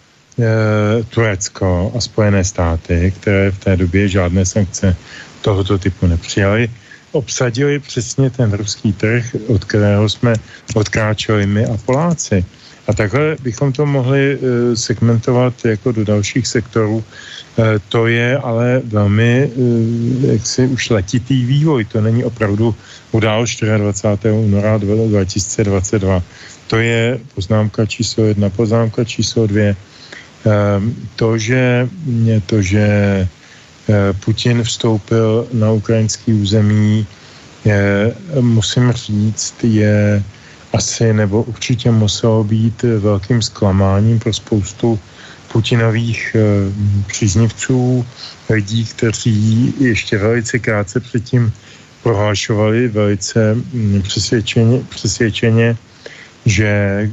[0.41, 4.97] Eh, Turecko a Spojené státy, které v té době žádné sankce
[5.41, 6.71] tohoto typu nepřijali,
[7.13, 10.33] obsadili přesně ten ruský trh, od kterého jsme
[10.75, 12.45] odkráčeli my a Poláci.
[12.91, 14.39] A takhle bychom to mohli
[14.75, 17.05] segmentovat jako do dalších sektorů
[17.59, 21.85] Eh, to je ale velmi eh, jaksi už letitý vývoj.
[21.85, 22.75] To není opravdu
[23.13, 24.33] událost 24.
[24.33, 26.23] února 2022.
[26.67, 28.51] To je poznámka číslo jedna.
[28.51, 29.77] Poznámka číslo dvě.
[31.17, 31.89] To, že,
[32.47, 37.07] to, že eh, Putin vstoupil na ukrajinský území,
[37.65, 40.23] je, musím říct, je
[40.73, 44.99] asi nebo určitě muselo být velkým zklamáním pro spoustu
[45.53, 46.43] Putinových eh,
[47.07, 48.07] příznivců,
[48.51, 51.53] lidí, kteří ještě velice krátce předtím
[52.03, 55.77] prohlašovali velice mm, přesvědčeně, přesvědčeně
[56.47, 57.11] že eh,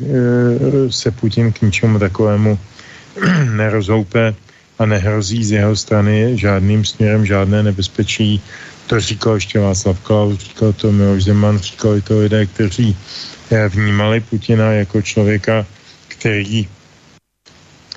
[0.91, 2.59] se Putin k ničemu takovému
[3.55, 4.35] nerozhoupe
[4.79, 8.41] a nehrozí z jeho strany žádným směrem žádné nebezpečí.
[8.87, 13.36] To říkal ještě Václav Klaus, říkal to Miloš Zeman, říkali to lidé, kteří eh,
[13.69, 15.65] vnímali Putina jako člověka,
[16.07, 16.67] který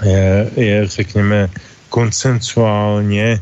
[0.05, 1.51] je, je řekněme,
[1.89, 3.41] konsensuálně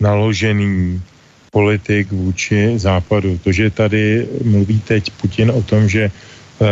[0.00, 1.02] naložený
[1.50, 3.38] politik vůči západu.
[3.38, 6.68] To, že tady mluví teď Putin o tom, že eh,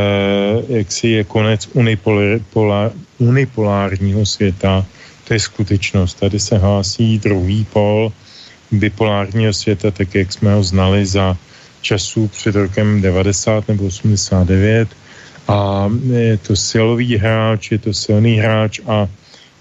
[0.68, 4.84] jak si je konec unipolar, unipolárního světa,
[5.24, 6.20] to je skutečnost.
[6.20, 8.12] Tady se hlásí druhý pol
[8.70, 11.36] bipolárního světa, tak jak jsme ho znali za
[11.84, 14.88] časů před rokem 90 nebo 89
[15.48, 19.08] a je to silový hráč, je to silný hráč a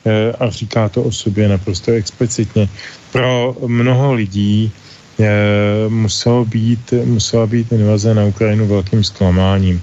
[0.05, 2.69] Eh, a říká to o sobě naprosto explicitně.
[3.11, 4.71] Pro mnoho lidí
[5.19, 9.81] eh, muselo být, musela být invaze na Ukrajinu velkým zklamáním.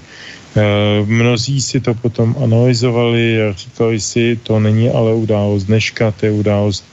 [1.05, 6.31] Mnozí si to potom analyzovali a říkali si, to není ale událost dneška, to je
[6.31, 6.83] událost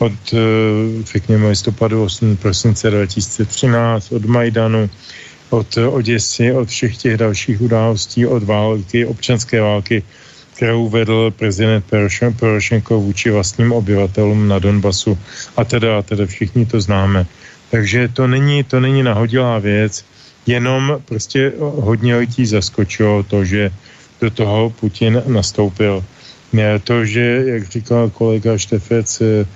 [0.00, 0.34] od,
[1.04, 2.36] řekněme, listopadu 8.
[2.36, 4.90] prosince 2013, od Majdanu,
[5.50, 10.02] od Oděsy, od všech těch dalších událostí, od války, občanské války,
[10.56, 11.84] kterou vedl prezident
[12.36, 15.18] Porošenko vůči vlastním obyvatelům na Donbasu
[15.56, 17.26] a teda, a teda všichni to známe.
[17.70, 20.04] Takže to není, to není nahodilá věc,
[20.46, 23.70] jenom prostě hodně lidí zaskočilo to, že
[24.20, 26.04] do toho Putin nastoupil.
[26.84, 29.46] To, že, jak říkal kolega Štefec, eh,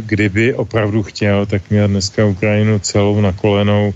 [0.00, 3.92] kdyby opravdu chtěl, tak měl dneska Ukrajinu celou na kolenou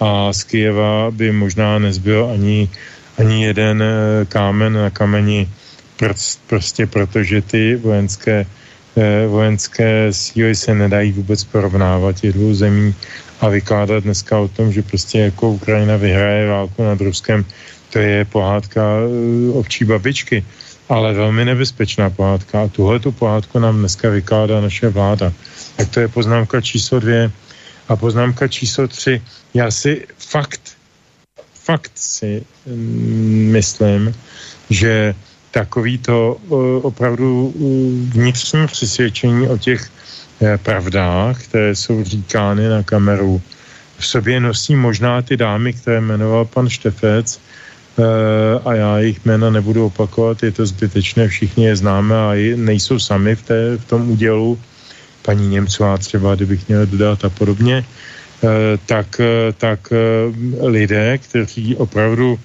[0.00, 2.68] a z Kijeva by možná nezbyl ani,
[3.18, 5.48] ani jeden eh, kámen na kameni,
[6.46, 8.46] prostě protože ty vojenské,
[8.96, 12.20] eh, vojenské síly se nedají vůbec porovnávat.
[12.20, 12.94] Těch dvou zemí
[13.40, 17.44] a vykládat dneska o tom, že prostě jako Ukrajina vyhraje válku nad Ruskem,
[17.90, 20.44] to je pohádka eh, ovčí babičky,
[20.88, 22.62] ale velmi nebezpečná pohádka.
[22.62, 25.32] A tuhle tu pohádku nám dneska vykládá naše vláda.
[25.76, 27.30] Tak to je poznámka číslo dvě.
[27.88, 29.22] A poznámka číslo tři.
[29.54, 30.60] Já si fakt,
[31.54, 34.14] fakt si mm, myslím,
[34.70, 35.14] že
[35.50, 36.36] takový to
[36.82, 37.54] opravdu
[38.12, 39.90] vnitřní přesvědčení o těch
[40.42, 43.42] eh, pravdách, které jsou říkány na kameru,
[43.98, 47.45] v sobě nosí možná ty dámy, které jmenoval pan Štefec, eh,
[48.64, 53.36] a já jejich jména nebudu opakovat, je to zbytečné, všichni je známe a nejsou sami
[53.36, 54.58] v, té, v tom údělu.
[55.22, 58.48] Paní Němcová třeba, kdybych měl dodat a podobně, eh,
[58.86, 59.96] tak, eh, tak eh,
[60.66, 62.38] lidé, kteří opravdu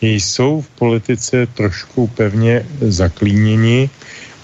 [0.00, 3.90] jsou v politice trošku pevně zaklíněni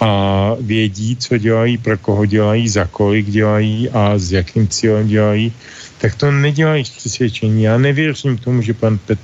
[0.00, 5.52] a vědí, co dělají, pro koho dělají, za kolik dělají a s jakým cílem dělají,
[6.02, 7.62] tak to nedělají přesvědčení.
[7.62, 9.18] Já nevěřím tomu, že pan Pet,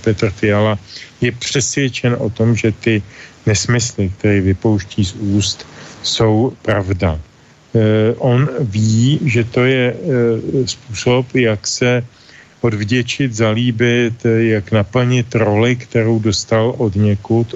[0.00, 0.78] Petr Fiala
[1.20, 3.02] je přesvědčen o tom, že ty
[3.46, 5.66] nesmysly, které vypouští z úst,
[6.02, 7.20] jsou pravda.
[7.20, 9.96] Eh, on ví, že to je eh,
[10.64, 12.04] způsob, jak se
[12.60, 17.54] odvděčit, zalíbit, eh, jak naplnit roli, kterou dostal od někud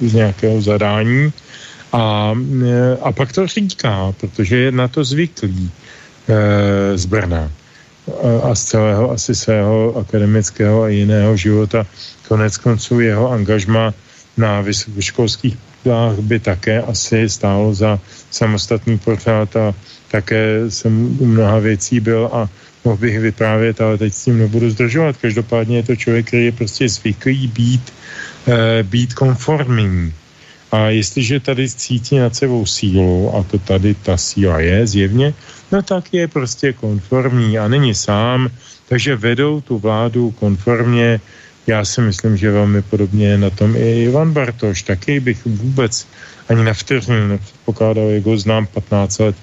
[0.00, 1.32] z nějakého zadání.
[1.92, 2.36] A,
[3.00, 5.70] a pak to říká, protože je na to zvyklý
[6.94, 7.48] z Brna
[8.42, 11.86] a z celého asi svého akademického a jiného života.
[12.28, 13.94] Konec konců jeho angažma
[14.36, 17.98] na vysokoškolských školách by také asi stálo za
[18.30, 19.74] samostatný pořád a
[20.10, 22.48] také jsem u mnoha věcí byl a
[22.84, 25.16] mohl bych vyprávět, ale teď s tím nebudu zdržovat.
[25.16, 27.92] Každopádně je to člověk, který je prostě zvyklý být,
[28.46, 30.14] e, být konformní.
[30.72, 35.34] A jestliže tady cítí nad sebou sílu, a to tady ta síla je zjevně,
[35.72, 38.50] no tak je prostě konformní a není sám,
[38.88, 41.20] takže vedou tu vládu konformně
[41.66, 44.82] já si myslím, že velmi podobně na tom i Ivan Bartoš.
[44.82, 46.06] Taky bych vůbec
[46.48, 49.36] ani na vteřinu nepředpokládal, jak ho znám 15 let,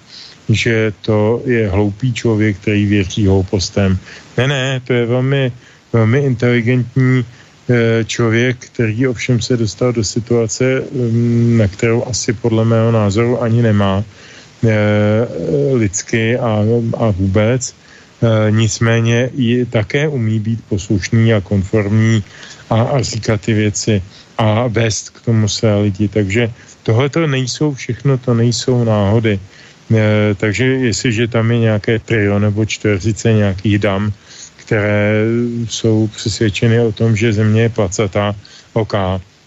[0.50, 3.98] že to je hloupý člověk, který věří hloupostem.
[4.38, 5.52] Ne, ne, to je velmi,
[5.94, 7.26] velmi inteligentní
[8.06, 13.62] člověk, který ovšem se dostal do situace, mm, na kterou asi podle mého názoru ani
[13.62, 14.04] nemá
[14.64, 15.28] eh,
[15.74, 16.64] lidsky a,
[16.98, 17.76] a vůbec.
[18.24, 22.24] E, nicméně i také umí být poslušný a konformní
[22.70, 24.02] a, a říkat ty věci
[24.38, 26.08] a vést k tomu své lidi.
[26.08, 26.52] Takže
[26.84, 29.40] tohle to nejsou všechno, to nejsou náhody.
[30.38, 34.14] Takže jestliže tam je nějaké trio nebo čtveřice nějakých dam,
[34.74, 35.30] které
[35.70, 38.36] jsou přesvědčeny o tom, že země je placatá,
[38.74, 38.94] OK,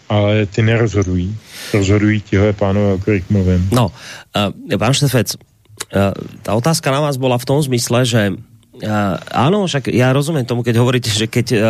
[0.09, 1.35] ale ty nerozhodují.
[1.75, 3.69] Rozhodují tihle pánové, o kterých mluvím.
[3.75, 6.15] No, uh, pán Štefec, uh,
[6.47, 8.39] tá otázka na vás bola v tom zmysle, že
[8.77, 11.61] Uh, áno, však ja rozumiem tomu, keď hovoríte, že keď uh,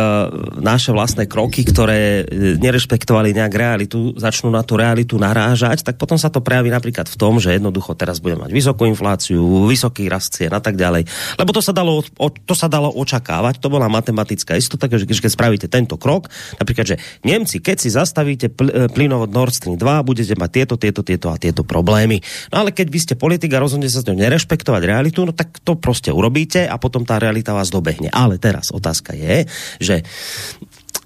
[0.59, 6.19] naše vlastné kroky, ktoré uh, nerešpektovali nejak realitu, začnú na tú realitu narážať, tak potom
[6.19, 9.39] sa to prejaví napríklad v tom, že jednoducho teraz budeme mať vysokú infláciu,
[9.71, 11.07] vysoký rast cien a tak ďalej.
[11.39, 15.31] Lebo to sa dalo, o, to sa dalo očakávať, to bola matematická istota, že keď
[15.31, 16.27] spravíte tento krok,
[16.59, 20.75] napríklad, že Nemci, keď si zastavíte pl, e, plynovod Nord Stream 2, budete mať tieto,
[20.75, 22.19] tieto, tieto a tieto problémy.
[22.51, 25.79] No ale keď vy ste politik a rozhodnete sa to nerešpektovať realitu, no tak to
[25.79, 28.09] prostě urobíte a potom potom tá realita vás dobehne.
[28.09, 29.45] Ale teraz otázka je,
[29.77, 30.01] že,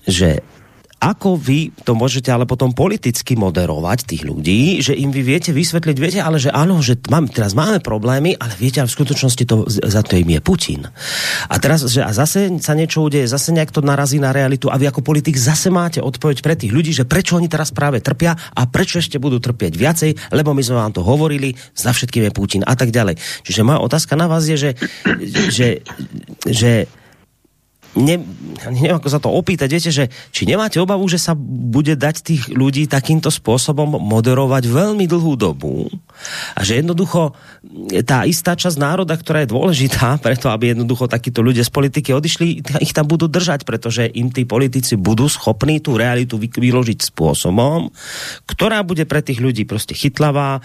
[0.07, 0.39] že
[1.01, 5.97] ako vy to môžete ale potom politicky moderovať tých ľudí, že im vy viete vysvetliť,
[5.97, 9.65] viete, ale že áno, že mám, teraz máme problémy, ale viete, ale v skutočnosti to,
[9.65, 10.85] za to im je Putin.
[11.49, 14.77] A teraz, že a zase sa niečo udeje, zase nejak to narazí na realitu a
[14.77, 18.37] vy ako politik zase máte odpoveď pre tých ľudí, že prečo oni teraz práve trpia
[18.37, 22.31] a prečo ešte budú trpieť viacej, lebo my sme vám to hovorili, za všetkým je
[22.31, 23.17] Putin a tak ďalej.
[23.41, 24.71] Čiže moja otázka na vás je, že,
[25.49, 25.81] že,
[26.45, 26.85] že
[27.95, 28.15] ne,
[28.71, 32.43] neviem ako sa to opýtať, viete, že či nemáte obavu, že sa bude dať tých
[32.51, 35.91] ľudí takýmto spôsobom moderovať veľmi dlhú dobu
[36.55, 37.33] a že jednoducho
[38.05, 42.63] tá istá časť národa, ktorá je dôležitá preto, aby jednoducho takíto ľudia z politiky odišli,
[42.79, 47.91] ich tam budú držať, pretože im tí politici budú schopní tú realitu vyložiť spôsobom,
[48.47, 50.61] ktorá bude pre tých ľudí prostě chytlavá,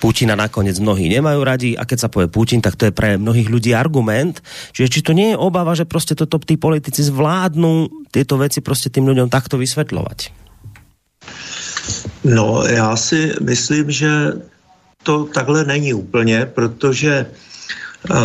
[0.00, 3.48] Putina nakoniec mnohí nemajú radi a keď sa povie Putin, tak to je pre mnohých
[3.48, 4.40] ľudí argument.
[4.72, 8.90] Čiže či to nie je obava, že prostě toto tí politici zvládnu tieto veci prostě
[8.90, 10.18] tým ľuďom takto vysvetľovať?
[12.24, 14.32] No, já si myslím, že
[15.02, 17.26] to takhle není úplně, protože
[18.10, 18.16] uh,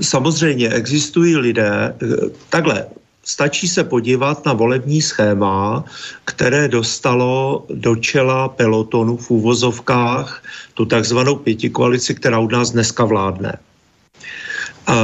[0.00, 2.08] samozřejmě existují lidé, uh,
[2.48, 2.86] takhle,
[3.24, 5.84] Stačí se podívat na volební schéma,
[6.24, 10.42] které dostalo do čela pelotonu v úvozovkách
[10.74, 13.58] tu takzvanou pětikoalici, která u nás dneska vládne.
[14.88, 14.94] Uh,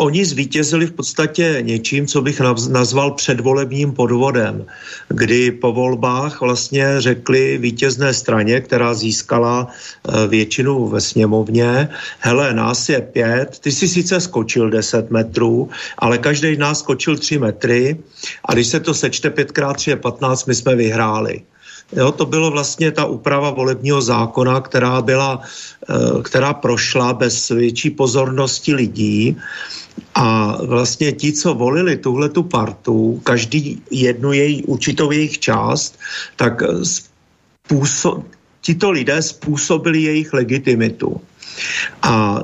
[0.00, 2.40] oni zvítězili v podstatě něčím, co bych
[2.70, 4.66] nazval předvolebním podvodem,
[5.08, 12.88] kdy po volbách vlastně řekli vítězné straně, která získala eh, většinu ve sněmovně, hele, nás
[12.88, 15.68] je pět, ty si sice skočil 10 metrů,
[15.98, 17.96] ale každý nás skočil 3 metry
[18.44, 21.42] a když se to sečte 5x3 je 15, my jsme vyhráli.
[21.92, 27.90] Jo, to bylo vlastně ta úprava volebního zákona, která byla, eh, která prošla bez větší
[27.90, 29.36] pozornosti lidí
[30.14, 35.98] a vlastně ti, co volili tuhle tu partu, každý jednu její určitou jejich část,
[36.36, 38.24] tak způsob,
[38.60, 41.20] tito lidé způsobili jejich legitimitu.
[42.02, 42.42] A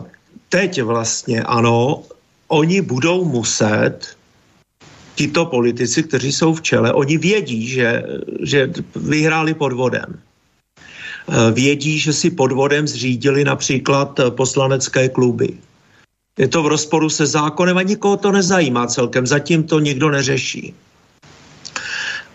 [0.48, 2.02] teď vlastně ano,
[2.48, 4.16] oni budou muset
[5.16, 8.02] tito politici, kteří jsou v čele, oni vědí, že,
[8.40, 10.20] že vyhráli podvodem.
[11.52, 15.58] Vědí, že si podvodem zřídili například poslanecké kluby
[16.38, 19.26] je to v rozporu se zákonem a nikoho to nezajímá celkem.
[19.26, 20.74] Zatím to nikdo neřeší.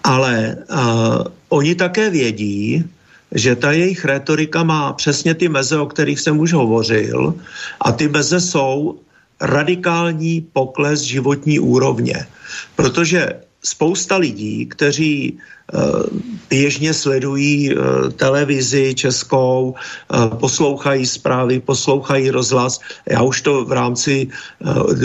[0.04, 2.84] Ale uh, oni také vědí,
[3.32, 7.34] že ta jejich retorika má přesně ty meze, o kterých jsem už hovořil,
[7.82, 9.00] a ty meze jsou
[9.42, 12.26] radikální pokles životní úrovně.
[12.76, 15.78] Protože spousta lidí, kteří eh,
[16.50, 17.76] běžně sledují eh,
[18.12, 22.80] televizi českou, eh, poslouchají zprávy, poslouchají rozhlas.
[23.10, 24.28] Já už to v rámci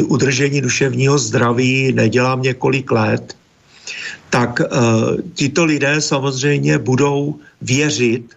[0.09, 3.37] udržení duševního zdraví nedělám několik let.
[4.31, 4.61] Tak
[5.35, 8.37] tito lidé samozřejmě budou věřit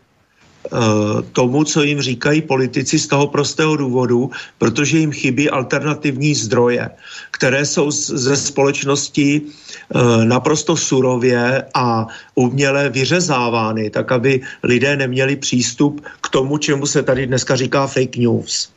[1.33, 6.89] tomu, co jim říkají politici z toho prostého důvodu, protože jim chybí alternativní zdroje,
[7.31, 16.05] které jsou ze společnosti eh, naprosto surově a uměle vyřezávány, tak aby lidé neměli přístup
[16.21, 18.69] k tomu, čemu se tady dneska říká fake news.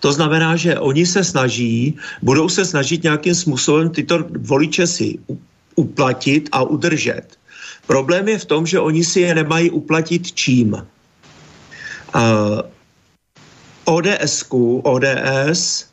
[0.00, 5.18] To znamená, že oni se snaží, budou se snažit nějakým způsobem tyto voliče si
[5.76, 7.35] uplatit a udržet.
[7.86, 10.86] Problém je v tom, že oni si je nemají uplatit čím.
[13.84, 14.44] Ods
[14.82, 15.86] ODS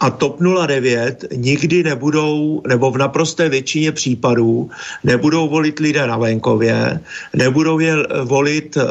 [0.00, 4.70] a TOP 09 nikdy nebudou, nebo v naprosté většině případů,
[5.04, 7.00] nebudou volit lidé na venkově,
[7.36, 8.82] nebudou je volit uh,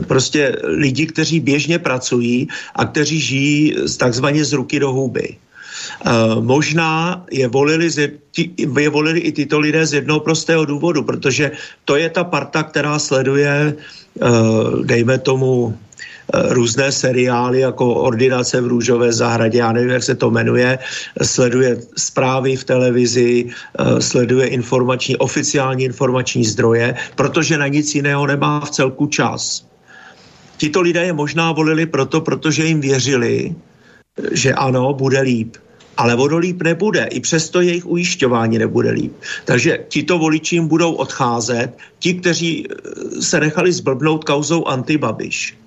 [0.00, 5.36] prostě lidi, kteří běžně pracují a kteří žijí takzvaně z ruky do huby.
[6.00, 8.10] Uh, možná je volili, z,
[8.56, 11.50] je volili i tyto lidé z jednoho prostého důvodu, protože
[11.84, 18.66] to je ta parta, která sleduje, uh, dejme tomu, eh, různé seriály jako Ordinace v
[18.66, 20.78] růžové zahradě, já nevím, jak se to jmenuje,
[21.22, 23.50] sleduje zprávy v televizi,
[23.98, 29.66] sleduje informační, oficiální informační zdroje, protože na nic jiného nemá v celku čas.
[30.56, 33.54] Tito lidé je možná volili proto, protože jim věřili,
[34.32, 35.56] že ano, bude líp
[36.00, 37.04] ale vodolíp nebude.
[37.12, 39.12] I přesto jejich ujišťování nebude líp.
[39.44, 45.60] Takže tito voliči jim budou odcházet, ti, kteří eh, se nechali zblbnout kauzou antibabiš.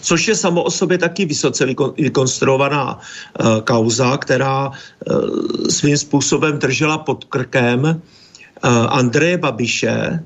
[0.00, 1.66] Což je samo o sobě taky vysoce
[1.96, 4.74] vykonstruovaná uh, kauza, která uh,
[5.68, 7.96] svým způsobem držela pod krkem uh,
[8.88, 10.24] Andreje Babiše,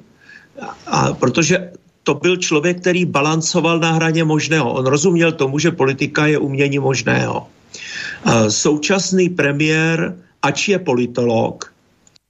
[0.86, 1.70] a, protože
[2.02, 4.72] to byl člověk, který balancoval na hraně možného.
[4.72, 7.46] On rozuměl tomu, že politika je umění možného.
[8.48, 11.72] Současný premiér, ač je politolog,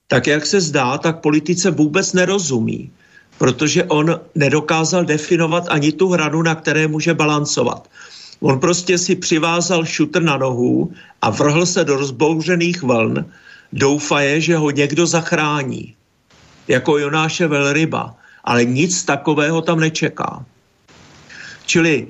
[0.07, 2.91] tak jak se zdá, tak politice vůbec nerozumí,
[3.37, 7.89] protože on nedokázal definovat ani tu hranu, na které může balancovat.
[8.39, 10.91] On prostě si přivázal šutr na nohu
[11.21, 13.25] a vrhl se do rozbouřených vln,
[13.73, 15.95] doufaje, že ho někdo zachrání.
[16.67, 18.15] Jako Jonáše Velryba.
[18.43, 20.45] Ale nic takového tam nečeká.
[21.65, 22.07] Čili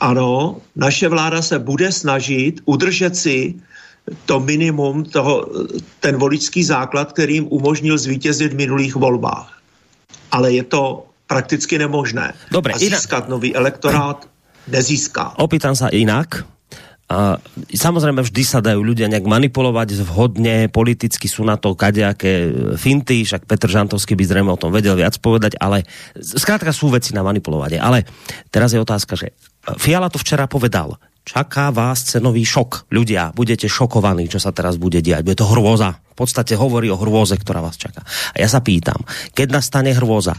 [0.00, 3.54] ano, naše vláda se bude snažit udržet si
[4.24, 5.44] to minimum, toho,
[6.00, 9.60] ten voličský základ, který jim umožnil zvítězit v minulých volbách.
[10.32, 12.32] Ale je to prakticky nemožné.
[12.50, 13.28] Dobre, a získat inak...
[13.28, 14.24] nový elektorát
[14.68, 15.36] nezíská.
[15.36, 16.48] Opýtam sa inak.
[17.08, 17.40] A
[17.72, 23.48] samozrejme vždy sa dajú ľudia nejak manipulovať vhodne, politicky sú na to kadejaké finty, však
[23.48, 25.88] Petr Žantovský by zrejme o tom vedel viac povedať, ale
[26.20, 27.80] zkrátka sú veci na manipulovanie.
[27.80, 28.04] Ale
[28.52, 29.32] teraz je otázka, že
[29.76, 30.96] Fiala to včera povedal,
[31.28, 32.88] čaká vás cenový šok.
[32.88, 35.20] Ľudia, budete šokovaní, čo sa teraz bude diať.
[35.20, 36.00] Bude to hrôza.
[36.16, 38.00] V podstate hovorí o hrôze, ktorá vás čaká.
[38.32, 39.04] A ja sa pýtam,
[39.36, 40.34] keď nastane hrôza,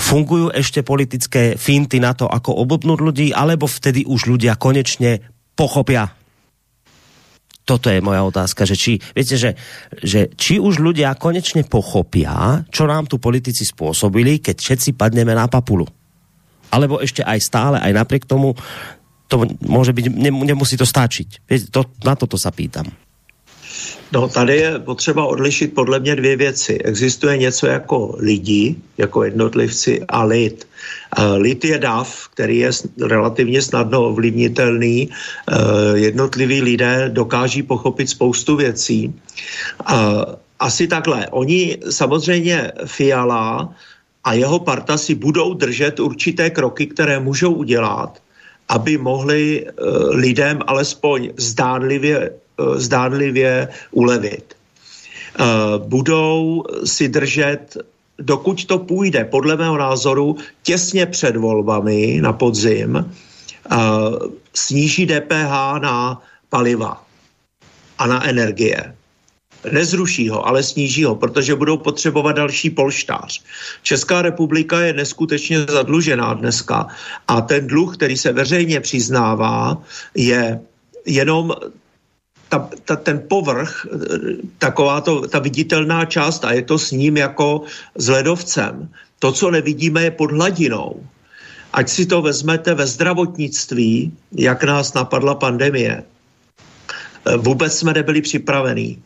[0.00, 5.20] fungujú ešte politické finty na to, ako obobnúť ľudí, alebo vtedy už ľudia konečne
[5.52, 6.08] pochopia.
[7.68, 9.54] Toto je moja otázka, že či, viete, že,
[10.02, 15.46] že či už ľudia konečne pochopia, čo nám tu politici spôsobili, keď všetci padneme na
[15.46, 15.86] papulu.
[16.70, 18.54] Alebo ešte aj stále, aj napriek tomu,
[19.30, 21.46] to môže byť, nemusí to stačiť.
[21.46, 22.86] Viete, to, na toto sa pýtam.
[24.12, 26.78] No tady je potřeba odlišit podle mě dvě věci.
[26.78, 30.68] Existuje něco jako lidi, jako jednotlivci a lid.
[31.36, 32.70] Lid je dav, který je
[33.06, 35.10] relativně snadno ovlivnitelný.
[35.94, 39.14] Jednotliví lidé dokáží pochopit spoustu věcí.
[40.60, 41.26] Asi takhle.
[41.30, 43.74] Oni samozřejmě Fiala
[44.24, 48.22] a jeho parta si budou držet určité kroky, které můžou udělat,
[48.68, 49.66] aby mohli
[50.12, 52.30] lidem alespoň zdánlivě
[52.60, 54.54] Eh, zdánlivě ulevit.
[54.54, 55.44] Eh,
[55.78, 57.76] budou si držet,
[58.18, 63.76] dokud to půjde, podle mého názoru, těsně před volbami na podzim, eh,
[64.54, 67.04] sníží DPH na paliva
[67.98, 68.94] a na energie.
[69.72, 73.42] Nezruší ho, ale sníží ho, protože budou potřebovat další polštář.
[73.82, 76.86] Česká republika je neskutečně zadlužená dneska
[77.28, 79.82] a ten dluh, který se veřejně přiznává,
[80.14, 80.60] je
[81.06, 81.54] jenom
[82.48, 83.86] ta, ta, ten povrch,
[84.58, 87.62] taková to, ta viditelná část a je to s ním jako
[87.94, 88.88] s ledovcem.
[89.18, 91.06] To, co nevidíme, je pod hladinou.
[91.72, 96.02] Ať si to vezmete ve zdravotnictví, jak nás napadla pandemie.
[97.36, 99.02] Vůbec jsme nebyli připravení.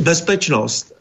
[0.00, 0.92] Bezpečnost.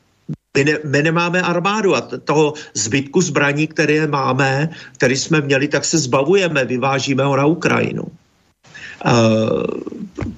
[0.58, 5.86] My, ne, my nemáme armádu a toho zbytku zbraní, které máme, které jsme měli, tak
[5.86, 8.04] se zbavujeme, vyvážíme ho na Ukrajinu.
[9.06, 9.64] Uh,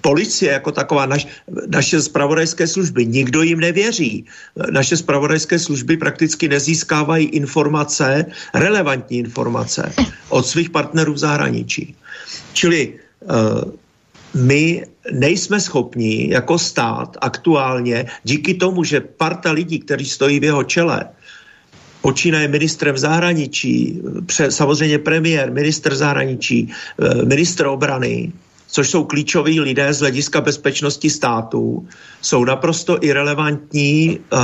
[0.01, 1.27] policie jako taková, naš,
[1.67, 4.25] naše spravodajské služby, nikdo jim nevěří.
[4.71, 9.93] Naše spravodajské služby prakticky nezískávají informace, relevantní informace
[10.29, 11.95] od svých partnerů v zahraničí.
[12.53, 13.71] Čili uh,
[14.33, 20.63] my nejsme schopni jako stát aktuálně, díky tomu, že parta lidí, kteří stojí v jeho
[20.63, 21.05] čele,
[22.01, 26.71] počínaje ministrem zahraničí, pře, samozřejmě premiér, minister zahraničí,
[27.25, 28.31] ministr obrany,
[28.67, 31.87] což jsou klíčoví lidé z hlediska bezpečnosti států,
[32.21, 34.39] jsou naprosto irrelevantní uh,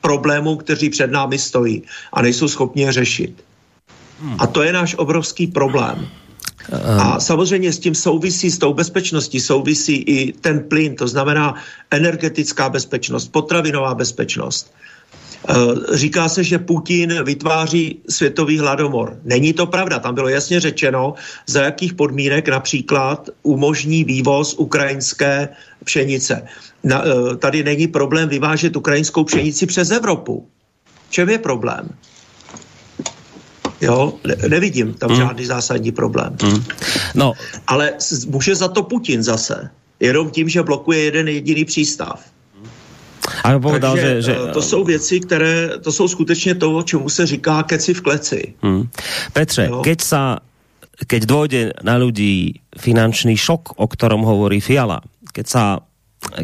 [0.00, 1.82] problémům, kteří před námi stojí
[2.12, 3.44] a nejsou schopni je řešit.
[4.20, 4.36] Hmm.
[4.38, 6.08] A to je náš obrovský problém.
[6.72, 11.54] A samozřejmě s tím souvisí, s tou bezpečností souvisí i ten plyn, to znamená
[11.90, 14.72] energetická bezpečnost, potravinová bezpečnost.
[15.48, 15.54] Eh,
[15.96, 19.18] říká se, že Putin vytváří světový hladomor.
[19.24, 21.14] Není to pravda, tam bylo jasně řečeno,
[21.46, 25.48] za jakých podmínek například umožní vývoz ukrajinské
[25.84, 26.42] pšenice.
[26.84, 30.48] Na, eh, tady není problém vyvážet ukrajinskou pšenici přes Evropu.
[31.08, 31.88] V čem je problém?
[33.80, 35.16] Jo, ne, nevidím tam mm.
[35.16, 36.36] žádný zásadní problém.
[36.42, 36.64] Mm.
[37.14, 37.32] No.
[37.66, 37.92] Ale
[38.26, 39.70] může za to Putin zase.
[40.00, 42.20] Jenom tím, že blokuje jeden jediný přístav.
[43.44, 44.32] A povedal, Takže, že, že...
[44.48, 48.54] Eh, to jsou věci, které, to jsou skutečně to, čemu se říká keci v kleci.
[48.62, 48.88] Hmm.
[49.32, 49.82] Petře, jo?
[49.82, 50.22] keď sa
[50.96, 55.04] keď dôjde na ľudí finančný šok, o ktorom hovorí Fiala,
[55.36, 55.64] keď sa,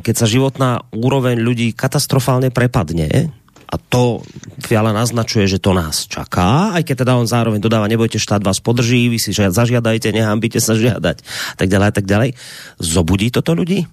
[0.05, 3.33] keď sa životná úroveň ľudí katastrofálne prepadne,
[3.73, 4.21] a to
[4.61, 8.61] Fiala naznačuje, že to nás čaká, aj keď teda on zároveň dodáva, nebojte, štát vás
[8.61, 11.25] podrží, vy si zažiadajte, nehambite sa žiadať,
[11.57, 12.37] tak ďalej, tak ďalej.
[12.77, 13.89] Zobudí toto ľudí?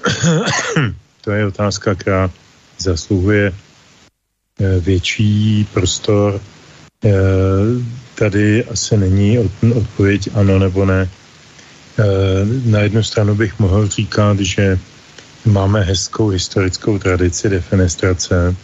[1.24, 2.30] to je otázka, která
[2.78, 6.40] zasluhuje eh, větší prostor.
[7.04, 7.10] Eh,
[8.14, 9.38] tady asi není
[9.74, 11.08] odpověď ano nebo ne.
[11.98, 12.04] Eh,
[12.64, 14.78] na jednu stranu bych mohl říkat, že
[15.44, 18.56] máme hezkou historickou tradici defenestrace,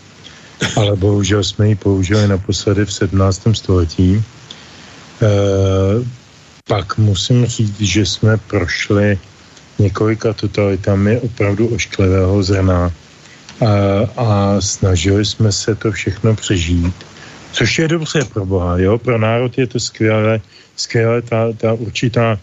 [0.77, 3.43] ale bohužel jsme ji použili naposledy v 17.
[3.53, 4.25] století.
[6.69, 9.19] Pak musím říct, že jsme prošli
[9.79, 12.93] několika totalitami opravdu ošklivého zrna
[13.61, 13.71] a,
[14.17, 16.95] a snažili jsme se to všechno přežít,
[17.53, 20.41] což je dobře pro Boha, jo, pro národ je to skvělé,
[20.77, 22.39] skvělé ta, ta určitá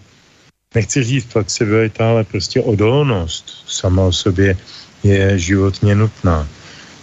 [0.76, 4.58] nechci říct flexibilita, ale prostě odolnost sama o sobě
[5.04, 6.48] je životně nutná.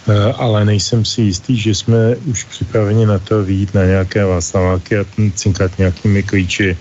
[0.09, 4.97] Eh, ale nejsem si jistý, že jsme už připraveni na to výjít na nějaké váslaváky
[4.97, 5.05] a
[5.35, 6.77] cinkat nějakými klíči.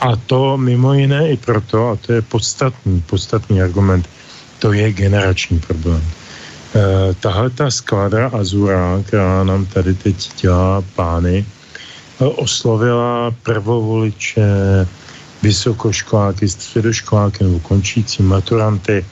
[0.00, 4.08] A to mimo jiné i proto, a to je podstatný, podstatný argument,
[4.58, 6.02] to je generační problém.
[6.74, 11.46] E, tahle ta skladra Azura, která nám tady teď dělá pány,
[12.20, 14.42] eh, oslovila prvovoliče,
[15.42, 19.04] vysokoškoláky, středoškoláky nebo končící maturanty,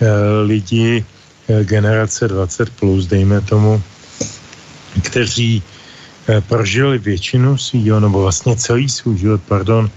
[0.00, 0.08] e,
[0.42, 1.04] lidi,
[1.48, 3.82] Eh, generace 20 plus, dejme tomu,
[5.02, 5.62] kteří
[6.28, 9.90] eh, prožili většinu svýho, nebo vlastně celý svůj život, pardon,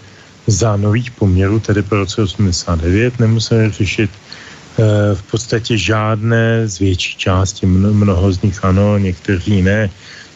[0.47, 7.17] za nových poměrů, tedy po roce 89, nemuseli řešit eh, v podstatě žádné z větší
[7.17, 9.89] části, mnoho z nich ano, někteří ne,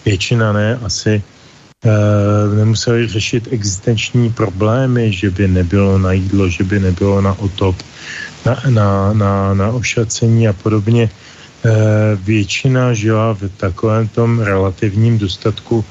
[0.05, 1.23] většina ne, asi
[2.55, 7.75] nemuseli řešit existenční problémy, že by nebylo na jídlo, že by nebylo na otop,
[8.45, 11.09] na, na, na, na ošacení a podobně.
[11.09, 11.69] E,
[12.15, 15.85] většina žila v takovém tom relativním dostatku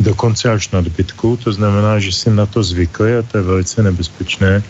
[0.00, 4.62] dokonce až nadbytku, to znamená, že si na to zvykli a to je velice nebezpečné.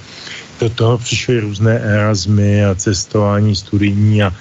[0.61, 4.33] Do toho přišly různé erasmy a cestování studijní a,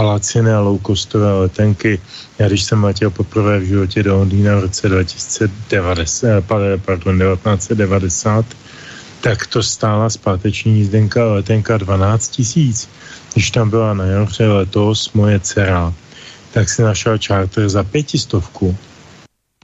[0.00, 2.00] a laciné a loukostové letenky.
[2.38, 6.44] Já když jsem letěl poprvé v životě do Londýna v roce 2090,
[6.84, 8.44] pardon, 1990,
[9.20, 12.88] tak to stála zpáteční jízdenka letenka 12 tisíc.
[13.32, 15.92] Když tam byla na jaře letos moje dcera,
[16.50, 18.76] tak si našel čárter za pětistovku.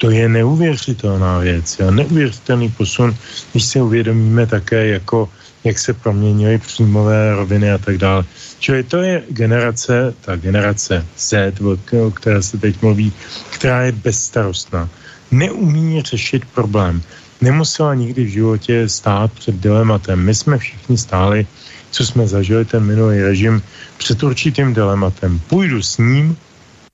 [0.01, 1.91] To je neuvěřitelná věc, jo?
[1.91, 3.17] neuvěřitelný posun,
[3.53, 5.29] když si uvědomíme také, jako,
[5.67, 8.25] jak se proměnily příjmové roviny a tak dále.
[8.59, 11.61] Čili to je generace, ta generace Z,
[12.07, 13.13] o které se teď mluví,
[13.51, 14.89] která je bezstarostná.
[15.31, 17.03] Neumí řešit problém
[17.41, 20.25] nemusela nikdy v životě stát před dilematem.
[20.25, 21.47] My jsme všichni stáli,
[21.91, 23.63] co jsme zažili ten minulý režim,
[23.99, 25.41] před určitým dilematem.
[25.49, 26.37] Půjdu s ním,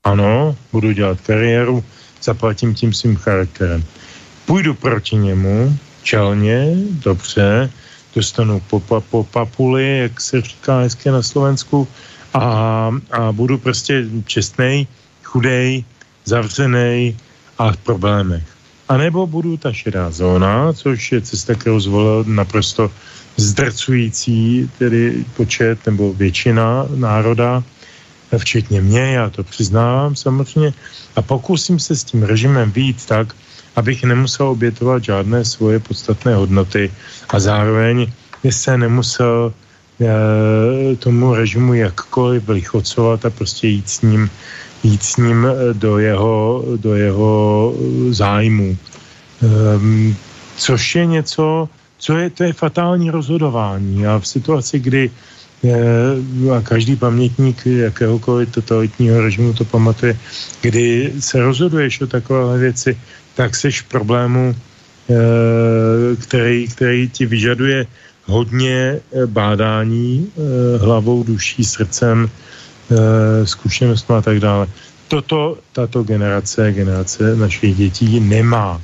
[0.04, 1.84] ano, budu dělat kariéru,
[2.22, 3.84] zaplatím tím svým charakterem.
[4.46, 7.70] Půjdu proti němu, čelně, dobře,
[8.14, 11.88] dostanu po, po, po papuli, jak se říká hezky na Slovensku,
[12.34, 14.86] a, a budu prostě čestnej,
[15.22, 15.84] chudej,
[16.24, 17.16] zavřenej
[17.58, 18.44] a v problémech.
[18.88, 22.90] A nebo budu ta šedá zóna, což je cesta, kterou zvolil naprosto
[23.36, 27.64] zdrcující tedy počet nebo většina národa,
[28.38, 30.72] včetně mě, já to přiznávám samozřejmě,
[31.16, 33.36] a pokusím se s tím režimem výjít tak,
[33.76, 36.92] abych nemusel obětovat žádné svoje podstatné hodnoty
[37.28, 38.06] a zároveň
[38.50, 39.52] se nemusel
[40.00, 44.30] e, tomu režimu jakkoliv lichocovat a prostě jít s ním
[44.82, 47.74] jít s ním eh, do jeho, do jeho
[48.10, 48.76] zájmu.
[49.42, 50.16] Um,
[50.56, 51.68] což je něco,
[51.98, 54.06] co je, to je fatální rozhodování.
[54.06, 55.10] A v situaci, kdy
[56.56, 60.18] a každý pamětník jakéhokoliv totalitního režimu to pamatuje,
[60.60, 62.98] kdy se rozhoduješ o takové věci,
[63.34, 65.14] tak seš v problému, eh,
[66.16, 67.86] který, který ti vyžaduje
[68.24, 70.32] hodně eh, bádání
[70.78, 72.30] hlavou, duší, srdcem,
[73.44, 74.66] zkušenostmi a tak dále.
[75.08, 78.80] Toto tato generace, generace našich dětí nemá.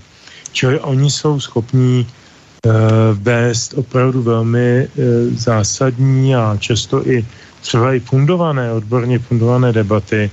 [0.52, 2.06] Čili oni jsou schopní
[3.12, 4.88] vést opravdu velmi
[5.36, 7.26] zásadní a často i
[7.60, 10.30] třeba i fundované, odborně fundované debaty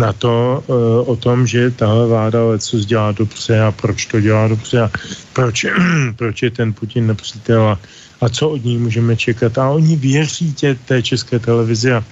[0.00, 4.48] na to, uh, o tom, že tahle vláda co dělá dobře a proč to dělá
[4.48, 4.90] dobře a
[5.32, 5.66] proč,
[6.16, 7.78] proč je ten Putin nepřítel a,
[8.20, 9.58] a co od ní můžeme čekat.
[9.58, 12.04] A oni věří tě té české televizi a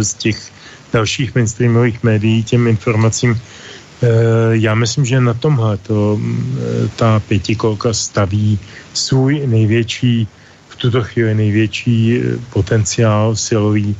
[0.00, 0.52] z těch
[0.92, 3.40] dalších mainstreamových médií těm informacím.
[4.02, 4.08] Eh,
[4.50, 8.58] já myslím, že na tomhle to, eh, ta pětikolka staví
[8.94, 10.28] svůj největší,
[10.68, 12.22] v tuto chvíli největší eh,
[12.52, 13.96] potenciál silový.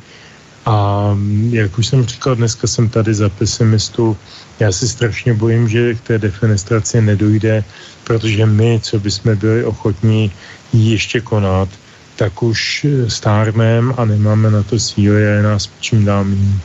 [0.64, 4.16] A mm, jak už jsem říkal, dneska jsem tady za pesimistu.
[4.60, 7.64] Já si strašně bojím, že k té defenestraci nedojde,
[8.04, 10.32] protože my, co bychom byli ochotní
[10.72, 11.68] ještě konat,
[12.16, 16.60] tak už stárnem a nemáme na to síly a je nás čím dál méně.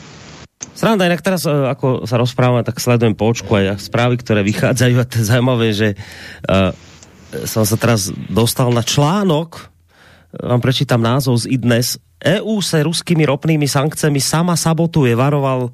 [0.75, 5.07] Sranda, inak teraz, uh, ako sa rozprávame, tak sledujem počku aj správy, ktoré vychádzajú a
[5.07, 6.75] to je zaujímavé, že uh,
[7.47, 9.71] som sa teraz dostal na článok,
[10.35, 11.95] vám prečítam názov z IDNES.
[12.23, 15.69] EU se ruskými ropnými sankcemi sama sabotuje, varoval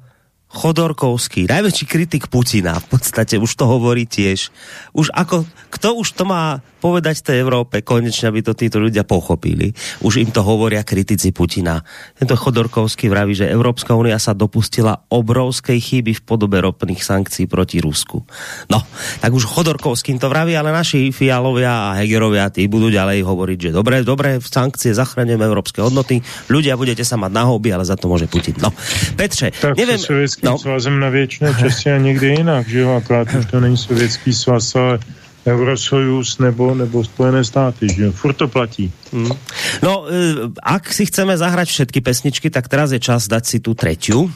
[0.52, 4.52] Chodorkovský, najväčší kritik Putina, v podstate už to hovorí tiež.
[4.92, 9.70] Už ako, kto už to má povedať tej Európe, konečne, aby to títo ľudia pochopili.
[10.02, 11.78] Už im to hovoria kritici Putina.
[12.18, 17.78] Tento Chodorkovský vraví, že Európska únia sa dopustila obrovskej chyby v podobe ropných sankcií proti
[17.78, 18.26] Rusku.
[18.66, 18.82] No,
[19.22, 23.70] tak už Chodorkovským to vraví, ale naši Fialovia a Hegerovia tí budú ďalej hovoriť, že
[23.70, 26.18] dobre, dobre, v sankcie zachraňujeme európske hodnoty,
[26.50, 28.58] ľudia budete sa mať na hobby, ale za to môže Putin.
[28.58, 28.74] No,
[29.14, 30.02] Petře, tak neviem...
[30.42, 30.58] no.
[30.58, 34.74] svazem na věčné časy a někdy jinak, že jo, akorát už to není sovětský svaz,
[34.76, 34.98] ale
[35.46, 38.92] Eurosojus nebo, nebo Spojené státy, že jo, furt to platí.
[39.12, 39.30] Hmm.
[39.82, 43.74] No, e, ak si chceme zahrať všetky pesničky, tak teraz je čas dať si tu
[43.74, 44.30] tretiu.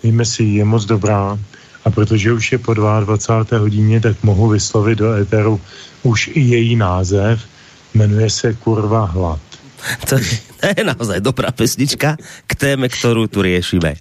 [0.00, 1.36] Víme si, je moc dobrá
[1.84, 3.58] a protože už je po 22.
[3.58, 5.60] hodině, tak mohu vyslovit do éteru
[6.02, 7.40] už i její název,
[7.94, 9.40] jmenuje se Kurva hlad.
[10.08, 10.16] To
[10.76, 12.16] je naozaj dobrá pesnička
[12.46, 13.96] k téme, kterou tu riešime.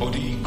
[0.00, 0.37] ODE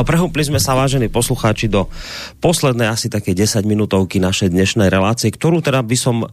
[0.00, 1.84] No prehúpli sme sa, vážení poslucháči, do
[2.40, 6.24] poslednej asi také 10 minútovky našej dnešnej relácie, ktorú teda by som,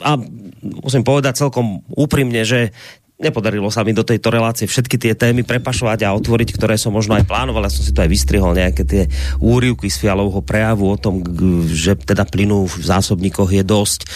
[0.00, 0.16] a
[0.64, 2.72] musím povedať celkom úprimne, že
[3.20, 7.20] nepodarilo sa mi do tejto relácie všetky tie témy prepašovať a otvoriť, ktoré som možno
[7.20, 7.68] aj plánoval.
[7.68, 9.02] Ja som si to aj vystrihol nejaké tie
[9.44, 11.20] úrivky z Fialovho prejavu o tom,
[11.68, 14.08] že teda plynu v zásobníkoch je dosť, e,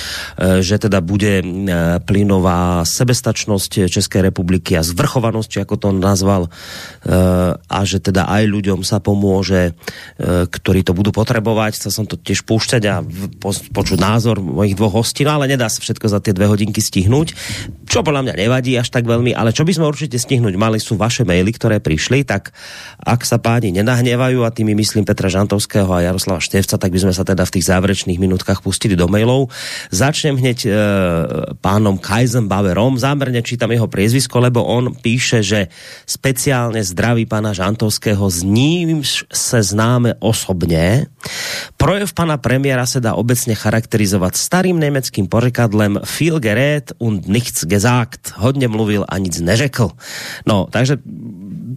[0.65, 1.45] že teda bude e,
[2.01, 6.51] plynová sebestačnosť Českej republiky a zvrchovanosť, či ako to nazval, e,
[7.61, 9.77] a že teda aj ľuďom sa pomôže,
[10.49, 11.77] ktorí to budú potrebovať.
[11.77, 13.05] Chcel som to tiež púšťať a
[13.75, 17.37] počuť názor mojich dvoch hostí, no ale nedá sa všetko za tie dve hodinky stihnúť,
[17.85, 20.95] čo podľa mňa nevadí až tak veľmi, ale čo by sme určite stihnúť mali sú
[20.95, 22.55] vaše maily, ktoré prišli, tak
[23.03, 27.13] ak sa páni nenahnevajú a tými myslím Petra Žantovského a Jaroslava Števca, tak by sme
[27.13, 29.51] sa teda v tých záverečných minutkách pustili do mailov.
[29.91, 30.69] Začnem hneď e,
[31.59, 35.67] pánom Kaisenbauerom, zámerne čítam jeho priezvisko, lebo on píše, že
[36.07, 39.03] speciálne zdraví pána Žantovského, s ním
[39.33, 41.11] se známe osobně.
[41.77, 48.33] Projev pana premiéra se dá obecně charakterizovat starým nemeckým pořekadlem viel gerät und nichts gesagt.
[48.37, 49.89] Hodně mluvil a nic neřekl.
[50.45, 51.01] No, takže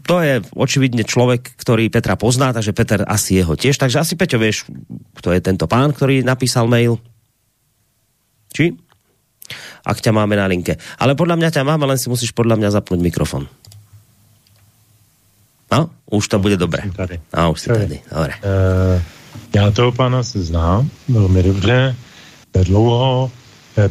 [0.04, 3.80] to je očividne človek, ktorý Petra pozná, takže Peter asi jeho tiež.
[3.80, 4.68] Takže asi Peťo vieš,
[5.16, 7.00] kto je tento pán, ktorý napísal mail?
[8.52, 8.76] Či?
[9.88, 10.76] Ak ťa máme na linke.
[11.00, 13.48] Ale podľa mňa ťa máme, len si musíš podľa mňa zapnúť mikrofon.
[15.72, 15.80] No,
[16.12, 16.84] už to bude dobré.
[16.92, 17.24] Tady.
[17.32, 17.98] No, už si tady.
[18.12, 18.34] Dobre.
[18.44, 19.00] Uh,
[19.56, 21.96] já toho pána se znám velmi dobře,
[22.64, 23.32] dlouho,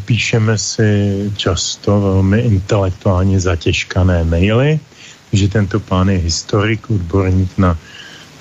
[0.04, 0.88] píšeme si
[1.36, 4.80] často velmi intelektuálně zatěžkané maily,
[5.32, 7.78] že tento pán je historik, odborník na,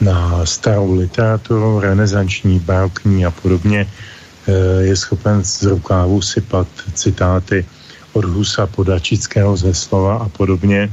[0.01, 7.65] na starou literaturu, renesanční, barokní a podobně, eh, je schopen z rukávu sypat citáty
[8.13, 10.89] od Husa, Podačického ze slova a podobně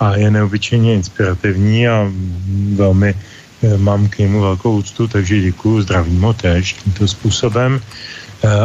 [0.00, 2.10] a je neobyčejně inspirativní a
[2.74, 7.80] velmi eh, mám k němu velkou úctu, takže děkuji, zdravím ho též tímto způsobem.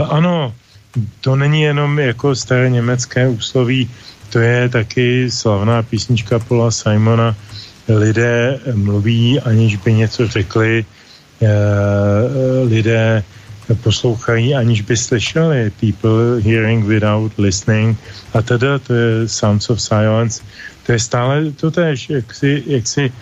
[0.09, 0.51] Ano,
[1.21, 3.89] to není jenom jako staré německé úsloví,
[4.29, 7.35] to je taky slavná písnička Paula Simona.
[7.89, 10.85] Lidé mluví, aniž by něco řekli,
[11.41, 11.49] e,
[12.63, 13.23] lidé
[13.75, 15.71] poslouchají, aniž by slyšeli.
[15.79, 17.97] People hearing without listening.
[18.33, 20.41] A teda to je Sounds of Silence.
[20.89, 23.13] To je stále to tež, jak si, jak si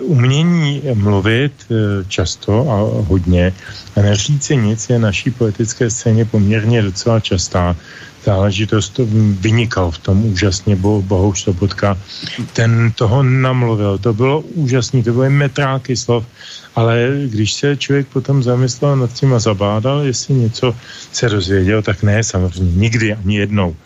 [0.00, 2.76] umění mluvit eh, často a
[3.08, 3.52] hodně
[3.96, 7.76] a neříct si nic je naší politické scéně poměrně docela častá
[8.24, 9.00] záležitost
[9.40, 11.96] vynikal v tom úžasně Bo, Bohuš Sobotka.
[12.52, 16.28] Ten toho namluvil, to bylo úžasný, to byly metráky slov,
[16.76, 20.76] ale když se člověk potom zamyslel nad tím a zabádal, jestli něco
[21.12, 23.76] se dozvěděl, tak ne, samozřejmě, nikdy, ani jednou.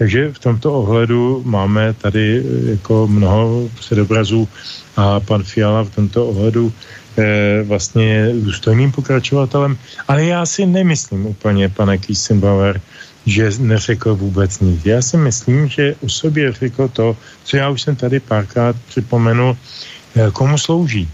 [0.00, 2.44] Takže v tomto ohledu máme tady
[2.80, 4.48] jako mnoho předobrazů
[4.96, 9.76] a pan Fiala v tomto ohledu eh, vlastně je důstojným pokračovatelem.
[10.08, 12.80] Ale já si nemyslím úplně, pane Kiesenbauer,
[13.26, 14.80] že neřekl vůbec nic.
[14.88, 19.52] Já si myslím, že o sobě řekl to, co já už jsem tady párkrát připomenul,
[19.52, 21.08] eh, komu slouží.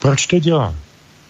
[0.00, 0.74] Proč to dělá?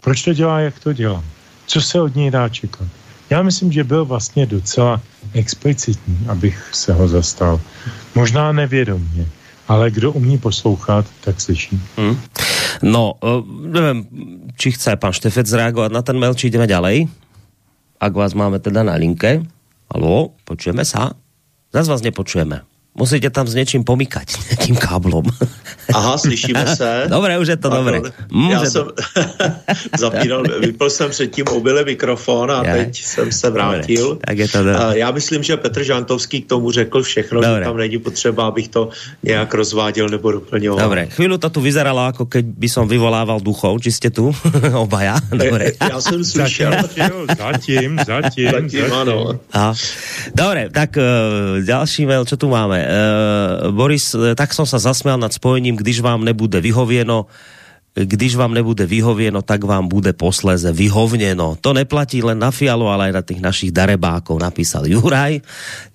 [0.01, 1.25] Proč to dělá, jak to dělá?
[1.67, 2.87] Co se od něj dá čekat?
[3.31, 5.01] Já myslím, že byl vlastně docela
[5.33, 7.61] explicitní, abych se ho zastal.
[8.15, 9.27] Možná nevědomně,
[9.69, 11.81] ale kdo umí poslouchat, tak slyší.
[11.97, 12.17] Hmm.
[12.83, 14.07] No, uh, nevím,
[14.57, 17.09] či chce pan Štefec zreagovat na ten mail, či jdeme ďalej?
[17.99, 19.43] Ak vás máme teda na linke.
[19.91, 21.19] Halo, počujeme sa?
[21.75, 22.63] Zas vás nepočujeme.
[22.99, 25.25] Musíte tam s něčím pomykať, nějakým káblom.
[25.95, 27.07] Aha, slyšíme se.
[27.09, 28.01] Dobré, už je to dobré.
[28.33, 28.85] Mm, Já jsem
[29.99, 32.73] zapínal, vypl jsem předtím obyle mikrofon a je.
[32.85, 34.09] teď jsem se vrátil.
[34.09, 34.99] Dobré, tak je to dobré.
[34.99, 37.59] Já myslím, že Petr Žantovský k tomu řekl všechno, dobré.
[37.59, 38.89] že tam není potřeba, abych to
[39.23, 40.77] nějak rozváděl nebo doplnil.
[40.77, 44.35] Dobré, chvíli to tu vyzeralo, jako keď by som vyvolával duchov, či jste tu
[44.75, 45.17] obaja.
[45.31, 45.73] Dobré.
[45.91, 46.73] Já jsem slyšel.
[47.39, 49.41] Zatím, zatím, zatím, ano.
[49.53, 49.73] A,
[50.35, 51.03] dobré, tak uh,
[51.65, 52.88] další mail, co tu máme?
[52.89, 57.29] Uh, Boris, tak som sa zasmial nad spojením, když vám nebude vyhovieno
[57.95, 61.59] když vám nebude vyhovieno, tak vám bude posléze vyhovněno.
[61.61, 65.43] To neplatí len na Fialu, ale aj na tých našich darebákov, napísal Juraj.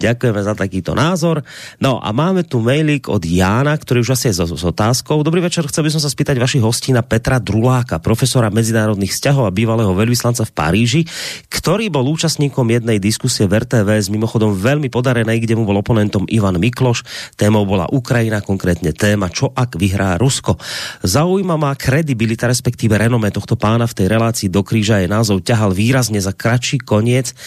[0.04, 1.48] Ďakujeme za takýto názor.
[1.80, 5.24] No a máme tu mailík od Jána, ktorý už asi je s, s otázkou.
[5.24, 9.48] Dobrý večer, chcel by som sa spýtať vašich hostí na Petra Druláka, profesora medzinárodných vzťahov
[9.48, 11.02] a bývalého veľvyslanca v Paríži,
[11.48, 16.60] ktorý bol účastníkom jednej diskusie v s mimochodom veľmi podarenej, kde mu bol oponentom Ivan
[16.60, 17.06] Mikloš.
[17.40, 20.60] Témou bola Ukrajina, konkrétne téma, čo ak vyhrá Rusko.
[21.06, 25.78] Zaujíma ma kredibilita, respektíve renome tohto pána v tej relácii do kríža je názov ťahal
[25.78, 27.38] výrazne za kratší koniec.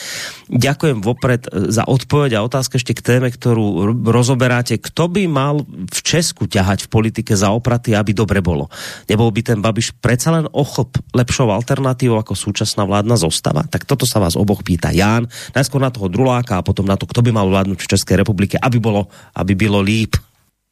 [0.46, 4.78] Ďakujem vopred e, za odpoveď a otázka ešte k téme, ktorú rozoberáte.
[4.78, 8.70] Kto by mal v Česku ťahať v politike za opraty, aby dobre bolo?
[9.10, 13.66] Nebol by ten Babiš predsa len ochop lepšou alternatívou ako súčasná vládna zostava?
[13.66, 15.26] Tak toto sa vás oboch pýta Ján.
[15.58, 18.54] Najskôr na toho Druláka a potom na to, kto by mal vládnuť v České republike,
[18.62, 20.14] aby bolo, aby bylo líp.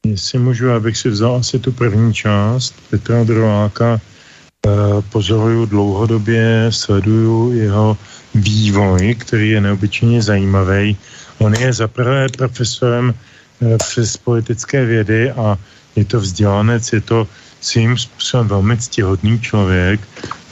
[0.04, 4.70] Jestli můžu, abych si vzal asi tu první část Petra Drováka, eh,
[5.08, 7.96] pozoruju dlouhodobě, sleduju jeho
[8.34, 10.96] vývoj, který je neobyčejně zajímavý.
[11.38, 15.56] On je zaprvé profesorem eh, přes politické vědy a
[15.96, 17.28] je to vzdělanec, je to
[17.60, 20.00] svým způsobem velmi ctihodný člověk.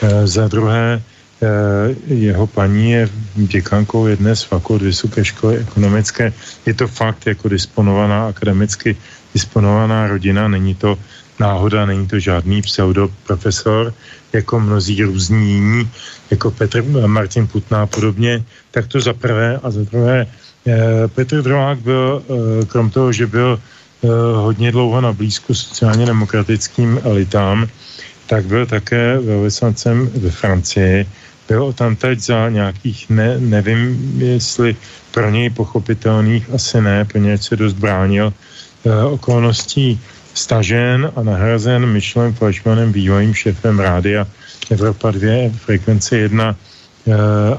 [0.01, 1.03] Eh, za druhé,
[2.07, 6.33] jeho paní je děkankou jedné z fakult Vysoké školy ekonomické.
[6.67, 8.95] Je to fakt jako disponovaná akademicky
[9.35, 10.99] disponovaná rodina, není to
[11.41, 13.95] náhoda, není to žádný pseudoprofesor,
[14.33, 15.91] jako mnozí různí jiní,
[16.31, 21.43] jako Petr Martin Putná a podobně, tak to za prvé a za druhé eh, Petr
[21.43, 27.69] Drolák byl, eh, krom toho, že byl eh, hodně dlouho na blízku sociálně demokratickým elitám,
[28.27, 31.07] tak byl také velvyslancem ve Francii.
[31.49, 34.77] Byl tam teď za nějakých, ne, nevím, jestli
[35.11, 38.33] pro něj pochopitelných, asi ne, něj se dost bránil
[38.91, 40.01] okolností
[40.35, 44.27] stažen a nahrazen Michelem Fleischmanem, bývalým šéfem rádia
[44.71, 46.57] Evropa 2, frekvence 1
[47.07, 47.13] eh,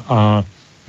[0.09, 0.43] a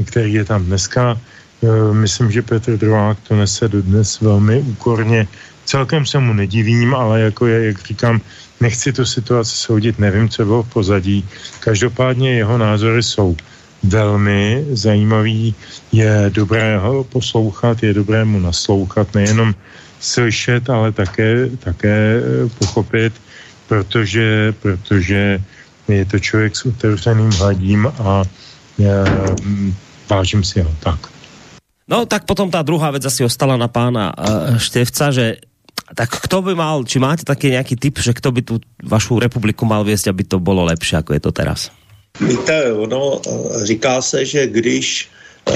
[0.04, 1.20] který je tam dneska.
[1.62, 5.28] Eh, myslím, že Petr Drovák to nese dodnes velmi úkorně.
[5.64, 8.20] Celkem se mu nedivím, ale jako je, jak říkám,
[8.60, 11.24] nechci tu situaci soudit, nevím, co bylo v pozadí.
[11.60, 13.36] Každopádně jeho názory jsou
[13.82, 15.54] velmi zajímavý,
[15.92, 19.54] je dobré ho poslouchat, je dobré mu naslouchat, nejenom
[20.04, 23.12] slyšet, ale také, také eh, pochopit,
[23.68, 25.40] protože, protože
[25.88, 28.22] je to člověk s otevřeným hladím a
[28.78, 29.04] já,
[29.42, 29.74] mm,
[30.10, 31.08] vážím si ho tak.
[31.88, 35.36] No tak potom ta druhá věc asi ostala na pána uh, Števca, že
[35.94, 39.68] tak kto by mal, či máte taký nějaký tip, že kto by tu vašu republiku
[39.68, 41.68] mal viesť, aby to bylo lepší, ako je to teraz?
[42.20, 45.12] Víte, ono eh, říká se, že když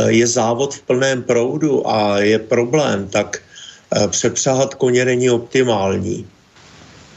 [0.09, 3.41] je závod v plném proudu a je problém, tak
[3.97, 6.27] Eh, přepřáhat koně není optimální.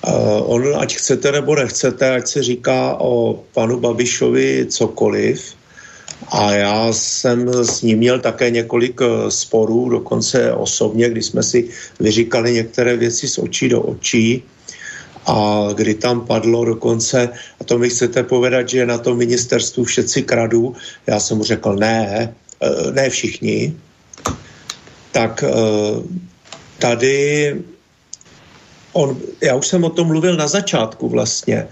[0.08, 0.12] Eh,
[0.42, 5.56] on, ať chcete nebo nechcete, ať se říká o panu Babišovi cokoliv,
[6.32, 11.70] a já jsem s ním měl také několik eh, sporů, dokonce osobně, kdy jsme si
[12.00, 14.44] vyříkali některé věci z očí do očí
[15.26, 17.30] a kdy tam padlo dokonce,
[17.60, 20.76] a to mi chcete povedat, že na tom ministerstvu všetci kradu,
[21.08, 22.34] já jsem mu řekl ne,
[22.94, 23.76] ne všichni,
[25.12, 25.44] tak
[26.82, 27.56] tady
[28.94, 31.68] on, já už jsem o tom mluvil na začátku vlastně,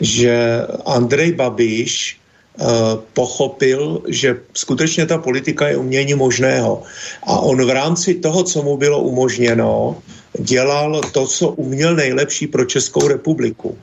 [0.00, 2.66] že Andrej Babiš uh,
[3.12, 6.82] pochopil, že skutečně ta politika je umění možného.
[7.26, 10.00] A on v rámci toho, co mu bylo umožněno,
[10.38, 13.78] dělal to, co uměl nejlepší pro Českou republiku.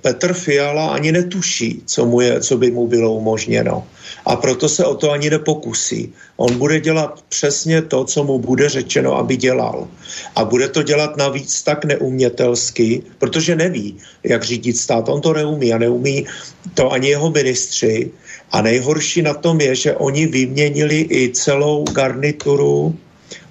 [0.00, 3.86] Petr Fiala ani netuší, co, mu je, co by mu bylo umožněno.
[4.26, 6.12] A proto se o to ani nepokusí.
[6.36, 9.88] On bude dělat přesně to, co mu bude řečeno, aby dělal.
[10.36, 15.08] A bude to dělat navíc tak neumětelsky, protože neví, jak řídit stát.
[15.08, 16.26] On to neumí a neumí
[16.74, 18.10] to ani jeho ministři.
[18.52, 22.96] A nejhorší na tom je, že oni vyměnili i celou garnituru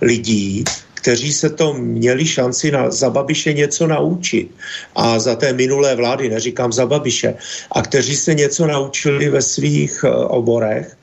[0.02, 0.64] lidí,
[1.02, 4.54] kteří se to měli šanci na, za Babiše něco naučit.
[4.96, 7.36] A za té minulé vlády, neříkám za Babiše,
[7.72, 10.98] a kteří se něco naučili ve svých uh, oborech.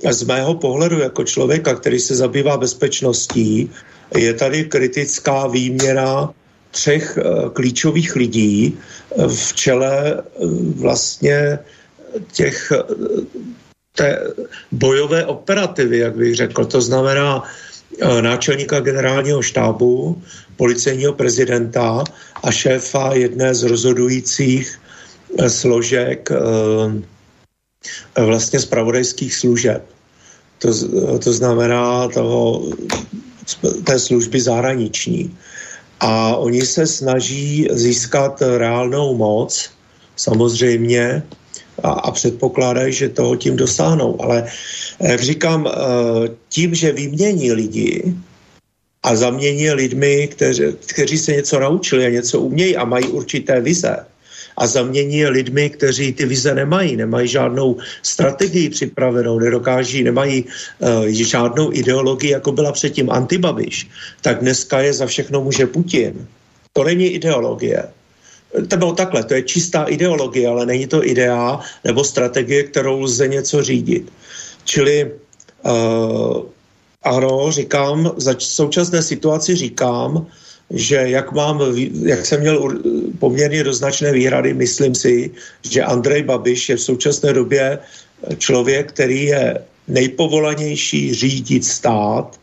[0.00, 3.70] Z mého pohledu jako člověka, který se zabývá bezpečností,
[4.16, 6.32] je tady kritická výměna
[6.70, 8.78] třech uh, klíčových lidí
[9.28, 10.22] v čele
[10.78, 11.58] vlastně
[12.32, 12.72] těch
[13.94, 14.18] té
[14.72, 16.64] bojové operativy, jak bych řekl.
[16.64, 17.69] To znamená Eh,
[18.20, 20.22] náčelníka generálního štábu,
[20.56, 22.04] policejního prezidenta
[22.42, 24.80] a šéfa jedné z rozhodujících
[25.38, 26.36] eh, složek eh,
[28.24, 29.84] vlastně spravodajských služeb.
[30.58, 30.68] To,
[31.18, 32.68] to znamená toho,
[33.84, 35.36] té služby zahraniční.
[36.00, 39.70] A oni se snaží získat reálnou moc,
[40.16, 41.22] samozřejmě,
[41.82, 44.22] a, a předpokládají, že toho tím dosáhnou.
[44.22, 44.46] Ale
[45.00, 45.72] jak říkám, eh,
[46.48, 48.14] tím, že vymění lidi
[49.02, 53.96] a zamění lidmi, kteři, kteří se něco naučili a něco umějí a mají určité vize,
[54.60, 61.72] a zamění lidmi, kteří ty vize nemají, nemají žádnou strategii připravenou, nedokáží, nemají uh, žádnou
[61.72, 63.88] ideologii, jako byla předtím Antibabiš,
[64.20, 66.28] tak dneska je za všechno může Putin.
[66.72, 67.88] To není ideologie.
[68.68, 73.28] To bylo takhle, to je čistá ideologie, ale není to idea nebo strategie, kterou lze
[73.28, 74.12] něco řídit.
[74.64, 75.10] Čili
[75.62, 76.42] uh,
[77.02, 80.26] ano, říkám, za současné situaci říkám,
[80.70, 81.60] že jak, mám,
[82.02, 82.78] jak jsem měl
[83.18, 85.30] poměrně doznačné výhrady, myslím si,
[85.62, 87.78] že Andrej Babiš je v současné době
[88.38, 89.58] člověk, který je
[89.88, 92.39] nejpovolanější řídit stát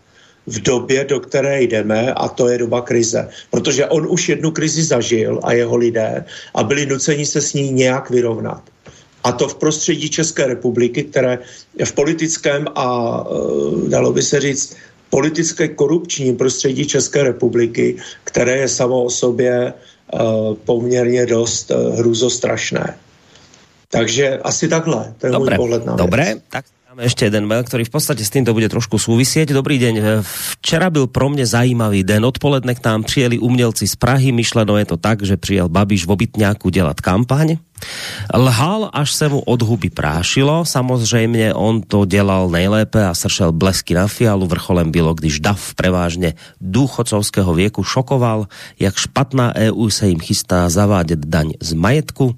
[0.48, 3.30] v době, do které jdeme, a to je doba krize.
[3.52, 6.26] Protože on už jednu krizi zažil a jeho lidé
[6.56, 8.64] a byli nuceni se s ní nějak vyrovnat.
[9.24, 11.40] A to v prostředí České republiky, které
[11.86, 14.76] v politickém a e, dalo by se říct
[15.10, 19.74] politické korupční prostředí České republiky, které je samo o sobě e,
[20.66, 22.98] poměrně dost e, hruzostrašné.
[23.90, 25.52] Takže asi takhle, to je Dobre.
[25.52, 26.06] můj pohled na věc.
[26.06, 26.66] Dobre, tak
[26.98, 29.54] Máme ešte jeden mail, ktorý v podstate s týmto bude trošku súvisieť.
[29.54, 30.26] Dobrý deň.
[30.26, 32.26] Včera byl pro mě zajímavý den.
[32.26, 34.34] Odpoledne k nám přijeli umělci z Prahy.
[34.34, 37.62] Myšleno je to tak, že přijel Babiš v obytňáku dělat kampaň.
[38.34, 40.66] Lhal, až se mu od huby prášilo.
[40.66, 44.50] Samozřejmě on to dělal nejlépe a sršel blesky na fialu.
[44.50, 48.50] Vrcholem bylo, když DAF prevážně důchodcovského věku šokoval,
[48.82, 52.34] jak špatná EU se jim chystá zavádět daň z majetku.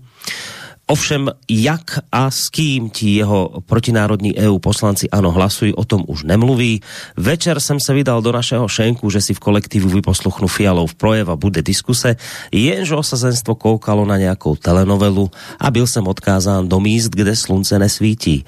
[0.89, 6.23] Ovšem, jak a s kým ti jeho protinárodní EU poslanci ano hlasují, o tom už
[6.23, 6.81] nemluví.
[7.17, 11.35] Večer jsem se vydal do našeho šenku, že si v kolektivu vyposluchnu Fialov projev a
[11.37, 12.15] bude diskuse,
[12.51, 15.29] jenže osazenstvo koukalo na nějakou telenovelu
[15.59, 18.45] a byl jsem odkázán do míst, kde slunce nesvítí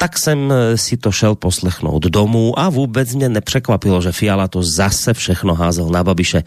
[0.00, 5.14] tak jsem si to šel poslechnout domů a vůbec mě nepřekvapilo, že Fiala to zase
[5.14, 6.42] všechno házel na Babiše.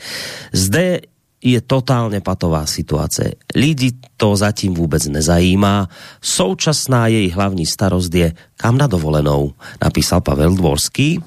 [0.54, 1.13] Zde
[1.44, 3.36] je totálně patová situace.
[3.56, 5.92] Lidi to zatím vůbec nezajímá.
[6.22, 9.52] Současná její hlavní starost je, kam na dovolenou,
[9.84, 11.20] napísal Pavel Dvorský,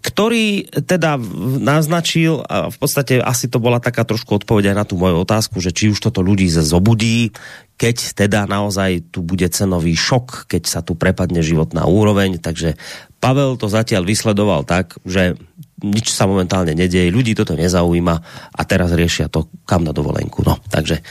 [0.00, 1.18] který teda
[1.58, 5.74] naznačil, a v podstatě asi to byla taká trošku odpověď na tu moju otázku, že
[5.74, 7.34] či už toto ze zobudí,
[7.78, 12.74] keď teda naozaj tu bude cenový šok, keď sa tu prepadne život na úroveň, takže
[13.18, 15.34] Pavel to zatiaľ vysledoval tak, že
[15.82, 18.14] nič sa momentálne nedeje, ľudí toto nezaujíma
[18.50, 20.42] a teraz riešia to, kam na dovolenku.
[20.42, 21.02] No, takže,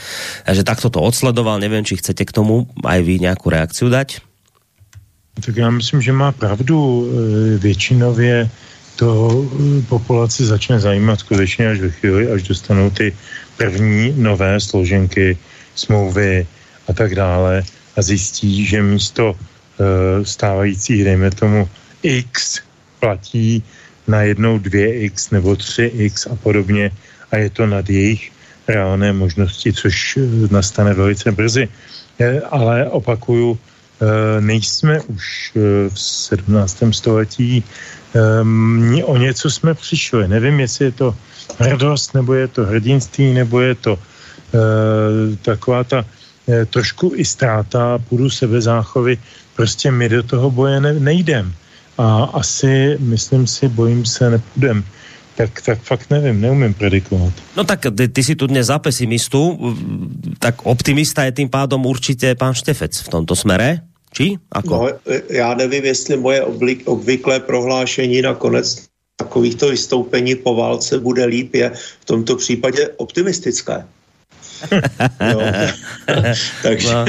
[0.44, 4.20] takže takto to odsledoval, nevím, či chcete k tomu aj vy nějakou reakciu dať?
[5.46, 7.06] Tak já myslím, že má pravdu.
[7.06, 8.50] E, většinově
[8.96, 13.14] to e, populaci začne zajímat skutečně až ve chvíli, až dostanou ty
[13.56, 15.38] první nové složenky,
[15.74, 16.46] smlouvy
[16.88, 17.62] a tak dále
[17.96, 21.68] a zjistí, že místo e, stávajících, dejme tomu,
[22.02, 22.60] X
[23.00, 23.62] platí
[24.08, 26.90] na jednou 2x nebo 3x a podobně
[27.30, 28.32] a je to nad jejich
[28.68, 30.20] reálné možnosti, což eh,
[30.50, 31.68] nastane velice brzy.
[32.50, 36.92] Ale opakuju, eh, nejsme už eh, v 17.
[36.92, 37.64] století,
[38.14, 40.28] ehm, o něco jsme přišli.
[40.28, 41.08] Nevím, jestli je to
[41.58, 43.98] hrdost, nebo je to hrdinství, nebo je to
[45.42, 46.04] taková ta
[46.72, 49.20] trošku i ztráta půdu sebezáchovy.
[49.56, 51.52] Prostě my do toho boje nejdem
[51.98, 54.84] a asi, myslím si, bojím se, nepůjdem,
[55.36, 57.32] tak, tak fakt nevím, neumím predikovat.
[57.56, 59.58] No tak ty, ty si tu dnes za pesimistu,
[60.38, 63.80] tak optimista je tým pádom určitě pán Štefec v tomto smere,
[64.12, 64.38] či?
[64.52, 64.74] Ako?
[64.74, 64.88] No,
[65.30, 66.42] já nevím, jestli moje
[66.84, 73.84] obvyklé prohlášení nakonec takovýchto vystoupení po válce bude líp, je v tomto případě optimistické.
[75.32, 75.40] no.
[76.62, 77.04] Takže no.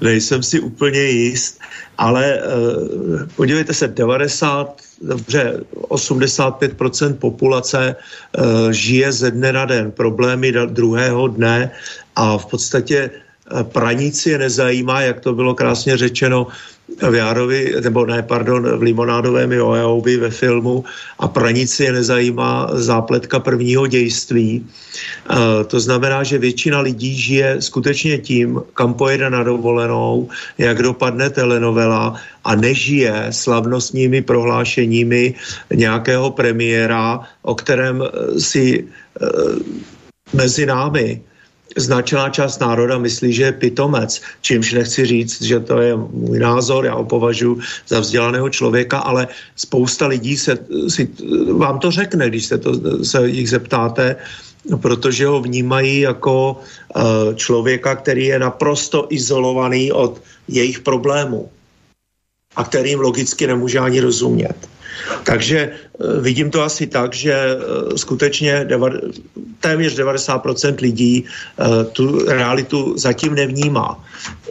[0.00, 1.60] nejsem si úplně jist,
[1.98, 7.96] ale uh, podívejte se, 90, dobře, 85% populace
[8.38, 11.70] uh, žije ze dne na den, problémy druhého dne
[12.16, 16.46] a v podstatě uh, praníci je nezajímá, jak to bylo krásně řečeno,
[16.86, 20.84] v Járovi, nebo ne, pardon, v Limonádovém Joeovi ve filmu
[21.18, 24.66] a pranici je nezajímá zápletka prvního dějství.
[25.30, 31.30] E, to znamená, že většina lidí žije skutečně tím, kam pojede na dovolenou, jak dopadne
[31.30, 32.14] telenovela
[32.44, 35.34] a nežije slavnostními prohlášeními
[35.74, 38.02] nějakého premiéra, o kterém
[38.38, 39.26] si e,
[40.32, 41.22] mezi námi
[41.76, 46.84] značná část národa myslí, že je pitomec, čímž nechci říct, že to je můj názor,
[46.84, 50.58] já ho považuji za vzdělaného člověka, ale spousta lidí se,
[50.88, 51.08] si,
[51.52, 54.16] vám to řekne, když se, to, se jich zeptáte,
[54.80, 56.60] protože ho vnímají jako
[56.96, 57.02] uh,
[57.34, 61.50] člověka, který je naprosto izolovaný od jejich problémů
[62.56, 64.56] a kterým logicky nemůže ani rozumět.
[65.24, 68.66] Takže eh, vidím to asi tak, že eh, skutečně
[69.60, 74.04] téměř 90% lidí eh, tu realitu zatím nevnímá.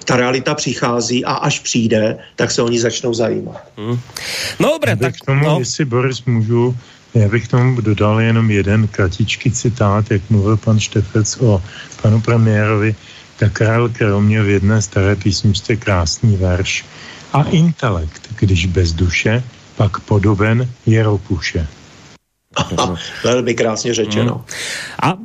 [0.06, 3.64] Ta realita přichází a až přijde, tak se oni začnou zajímat.
[3.77, 3.99] Hmm.
[4.60, 5.14] No dobré, tak...
[5.15, 5.60] K tomu, no.
[5.60, 6.76] jestli Boris můžu,
[7.14, 11.64] já bych tomu dodal jenom jeden kratičký citát, jak mluvil pan Štefec o
[12.02, 12.95] panu premiérovi,
[13.40, 16.86] tak Karel Kromě v jedné staré písničce krásný verš.
[17.34, 19.44] A intelekt, když bez duše,
[19.78, 21.68] pak podoben Jeropuše.
[23.24, 24.36] Velmi krásně řečeno.
[24.36, 24.44] Mm.
[25.04, 25.18] A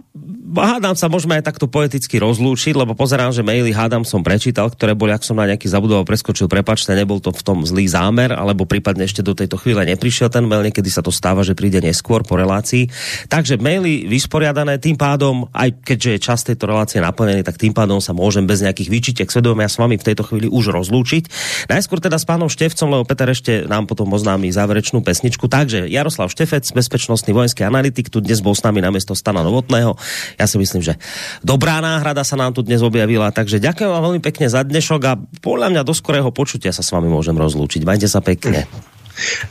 [0.51, 4.99] hádám sa, môžeme aj takto poeticky rozlúčiť, lebo pozerám, že maily hádam som prečítal, ktoré
[4.99, 8.67] boli, ak som na nejaký zabudoval preskočil, prepačte, nebol to v tom zlý zámer, alebo
[8.67, 12.27] prípadne ešte do tejto chvíle neprišiel ten mail, niekedy sa to stáva, že príde neskôr
[12.27, 12.91] po relácii.
[13.31, 18.03] Takže maily vysporiadané, tým pádom, aj keďže je čas tejto relácie naplnený, tak tým pádom
[18.03, 21.31] sa môžem bez nejakých výčitek svedomia s vami v tejto chvíli už rozlúčiť.
[21.71, 25.47] Najskôr teda s pánom Števcom, lebo Peter ešte nám potom oznámí záverečnú pesničku.
[25.47, 29.95] Takže Jaroslav Štefec, bezpečnostný vojenský analytik, tu dnes bol s nami na mesto Stana Novotného.
[30.41, 30.97] Ja si myslím, že
[31.45, 35.21] dobrá náhrada sa nám tu dnes objavila, takže ďakujem vám veľmi pekne za dnešok a
[35.45, 37.85] podľa mňa do skorého počutia sa s vami môžem rozlúčiť.
[37.85, 38.65] Majte sa pekne.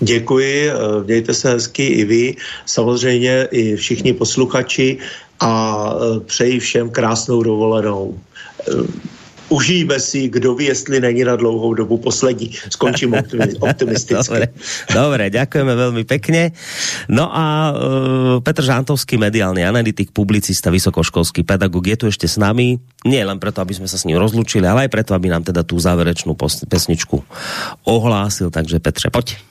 [0.01, 0.73] Děkuji, eh,
[1.05, 2.35] mějte se hezky i vy,
[2.65, 4.97] samozřejmě i všichni posluchači
[5.39, 5.51] a
[5.93, 8.17] eh, přeji všem krásnou dovolenou.
[9.49, 12.53] Užijeme si, kdo ví, jestli není na dlouhou dobu poslední.
[12.69, 13.13] Skončím
[13.59, 14.13] optimisticky.
[14.13, 14.45] Dobre,
[14.93, 16.53] dobre, ďakujeme veľmi pekne.
[17.09, 17.77] No a uh,
[18.45, 22.77] Petr Žantovský, mediálny analytik, publicista, vysokoškolský pedagog, je tu ešte s nami.
[23.05, 25.65] Nie len preto, aby sme sa s ním rozlučili, ale aj preto, aby nám teda
[25.65, 26.37] tú záverečnú
[26.69, 27.25] pesničku
[27.89, 28.53] ohlásil.
[28.53, 29.49] Takže Petře, poď.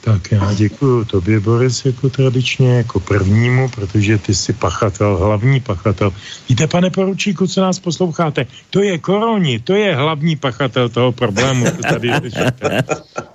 [0.00, 6.12] Tak já děkuji tobě, Boris, jako tradičně, jako prvnímu, protože ty jsi pachatel, hlavní pachatel.
[6.48, 8.46] Víte, pane poručíku, co nás posloucháte?
[8.70, 12.82] To je koroni, to je hlavní pachatel toho problému, co tady řešíte.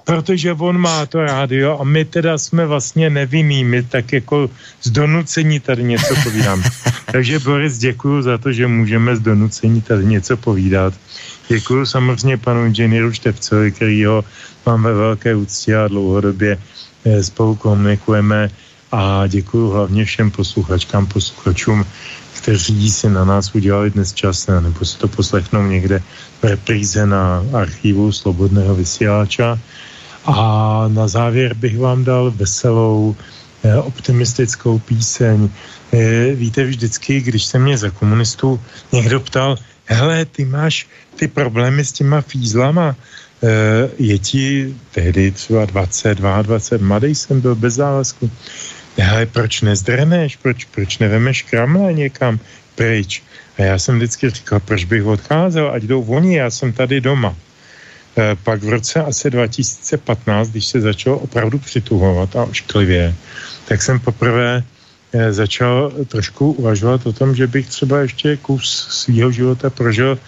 [0.03, 4.49] Protože on má to rádio a my teda jsme vlastně nevinní, my tak jako
[4.83, 6.63] z donucení tady něco povídáme.
[7.11, 10.93] Takže Boris, děkuji za to, že můžeme z donucení tady něco povídat.
[11.47, 14.23] Děkuji samozřejmě panu inženýru Števcovi, kterýho
[14.65, 16.57] mám ve velké úctě a dlouhodobě
[17.05, 18.49] eh, spolu komunikujeme
[18.91, 21.85] a děkuji hlavně všem posluchačkám, posluchačům,
[22.37, 26.03] kteří si na nás udělali dnes čas, nebo si to poslechnou někde
[26.41, 29.59] v repríze na archivu Slobodného vysíláča.
[30.25, 30.37] A
[30.87, 33.15] na závěr bych vám dal veselou,
[33.63, 35.49] eh, optimistickou píseň.
[35.93, 38.59] Eh, víte, vždycky, když se mě za komunistů
[38.91, 42.95] někdo ptal, hele, ty máš ty problémy s těma fízlama,
[43.43, 48.31] Eh, je ti tehdy třeba 20, 22, mladý jsem byl bez závazku.
[49.09, 52.39] Ale proč nezdrneš, proč, proč nevemeš kramle někam
[52.75, 53.23] pryč?
[53.57, 57.35] A já jsem vždycky říkal, proč bych odcházel, ať jdou oni, já jsem tady doma.
[58.17, 63.15] E, pak v roce asi 2015, když se začalo opravdu přituhovat a ošklivě,
[63.67, 64.63] tak jsem poprvé
[65.13, 70.19] e, začal trošku uvažovat o tom, že bych třeba ještě kus svého života prožil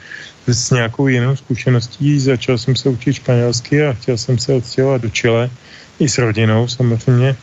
[0.48, 2.20] s nějakou jinou zkušeností.
[2.20, 5.50] Začal jsem se učit španělsky a chtěl jsem se odstěhovat do Chile
[6.00, 7.36] i s rodinou samozřejmě,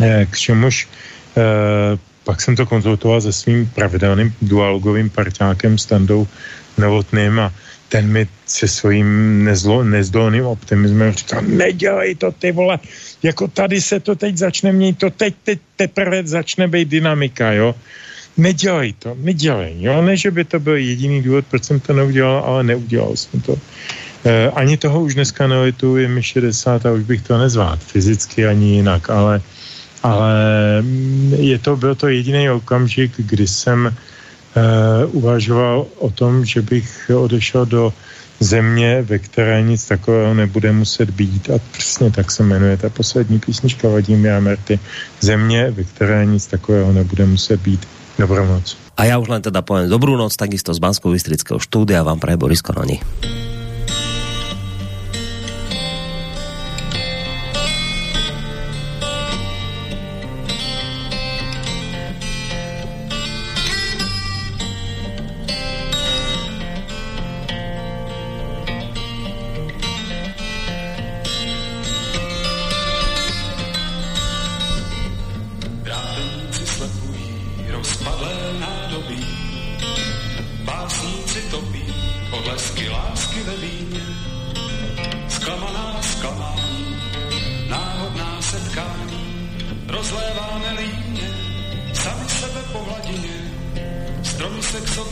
[0.00, 0.88] eh, k čemuž
[1.36, 6.26] eh, pak jsem to konzultoval se svým pravidelným dualogovým parťákem Standou
[6.78, 7.52] Novotným a
[7.88, 9.08] ten mi se svým
[9.44, 12.78] nezlo, nezdolným optimismem říkal, nedělej to ty vole,
[13.22, 17.74] jako tady se to teď začne měnit, to teď, teď teprve začne být dynamika, jo.
[18.36, 20.02] Nedělej to, nedělej, jo.
[20.02, 23.56] Ne, že by to byl jediný důvod, proč jsem to neudělal, ale neudělal jsem to.
[24.24, 28.46] E, ani toho už dneska nelituji, je mi 60 a už bych to nezvládl fyzicky
[28.46, 29.40] ani jinak, ale,
[30.02, 30.34] ale
[31.36, 33.96] je to, byl to jediný okamžik, kdy jsem
[34.56, 37.92] Uh, uvažoval o tom, že bych odešel do
[38.40, 43.38] země, ve které nic takového nebude muset být a přesně tak se jmenuje ta poslední
[43.38, 44.80] písnička Vladimíra Merty.
[45.20, 47.86] Země, ve které nic takového nebude muset být.
[48.18, 48.76] Dobrou noc.
[48.96, 52.40] A já už len teda poviem dobrú noc, takisto z bansko bystrického štúdia vám praje
[52.40, 52.96] Boris Kononi.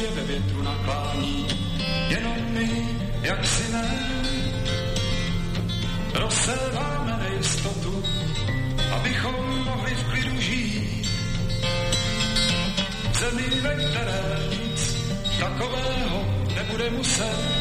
[0.05, 1.47] je ve větru naklání,
[2.09, 2.69] jenom my,
[3.23, 3.89] jak si ne,
[6.15, 8.05] rozselváme nejistotu,
[8.95, 11.09] abychom mohli v klidu žít.
[13.19, 14.97] Zemi, ve které nic
[15.41, 16.25] takového
[16.55, 17.54] nebude muset,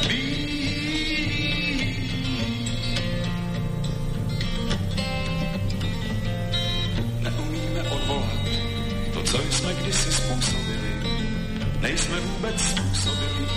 [12.43, 13.47] vůbec způsobili,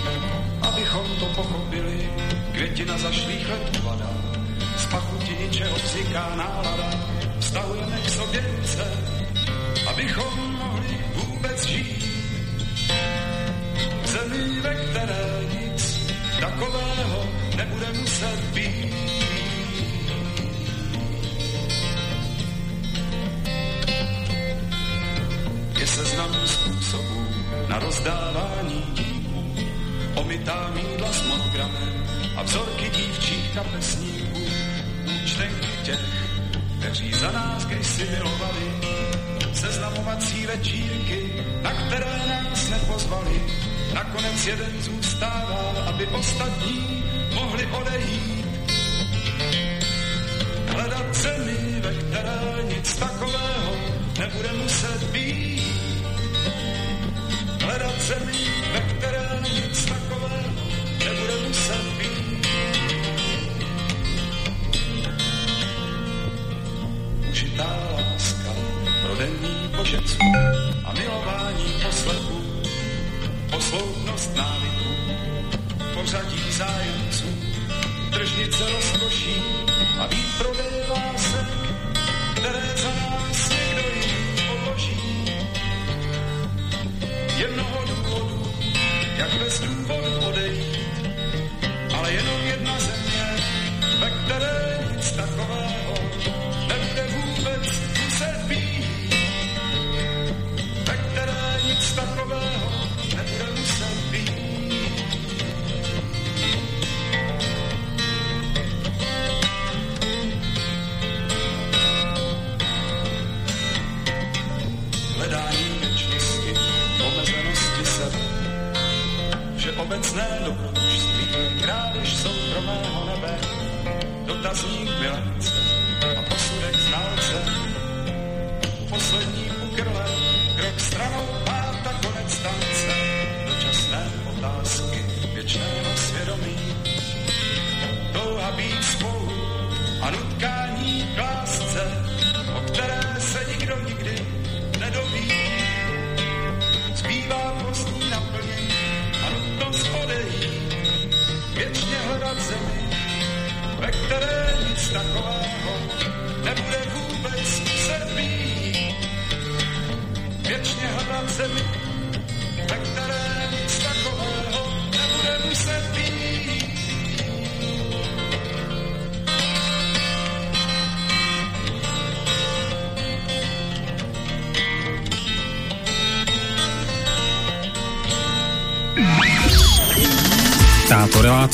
[0.61, 2.09] abychom to pochopili.
[2.51, 4.09] Květina zašlých let upadá,
[4.77, 6.91] z pachuti ničeho vzniká nálada,
[7.39, 8.91] vztahujeme k sobě ruce,
[9.89, 10.56] abychom
[33.57, 34.39] kapesníků,
[35.23, 35.99] účtenky těch,
[36.79, 38.71] kteří za nás kdysi milovali,
[39.53, 43.41] seznamovací večírky, na které nás nepozvali.
[43.93, 47.03] Nakonec jeden zůstával, aby ostatní
[47.33, 48.36] mohli odejít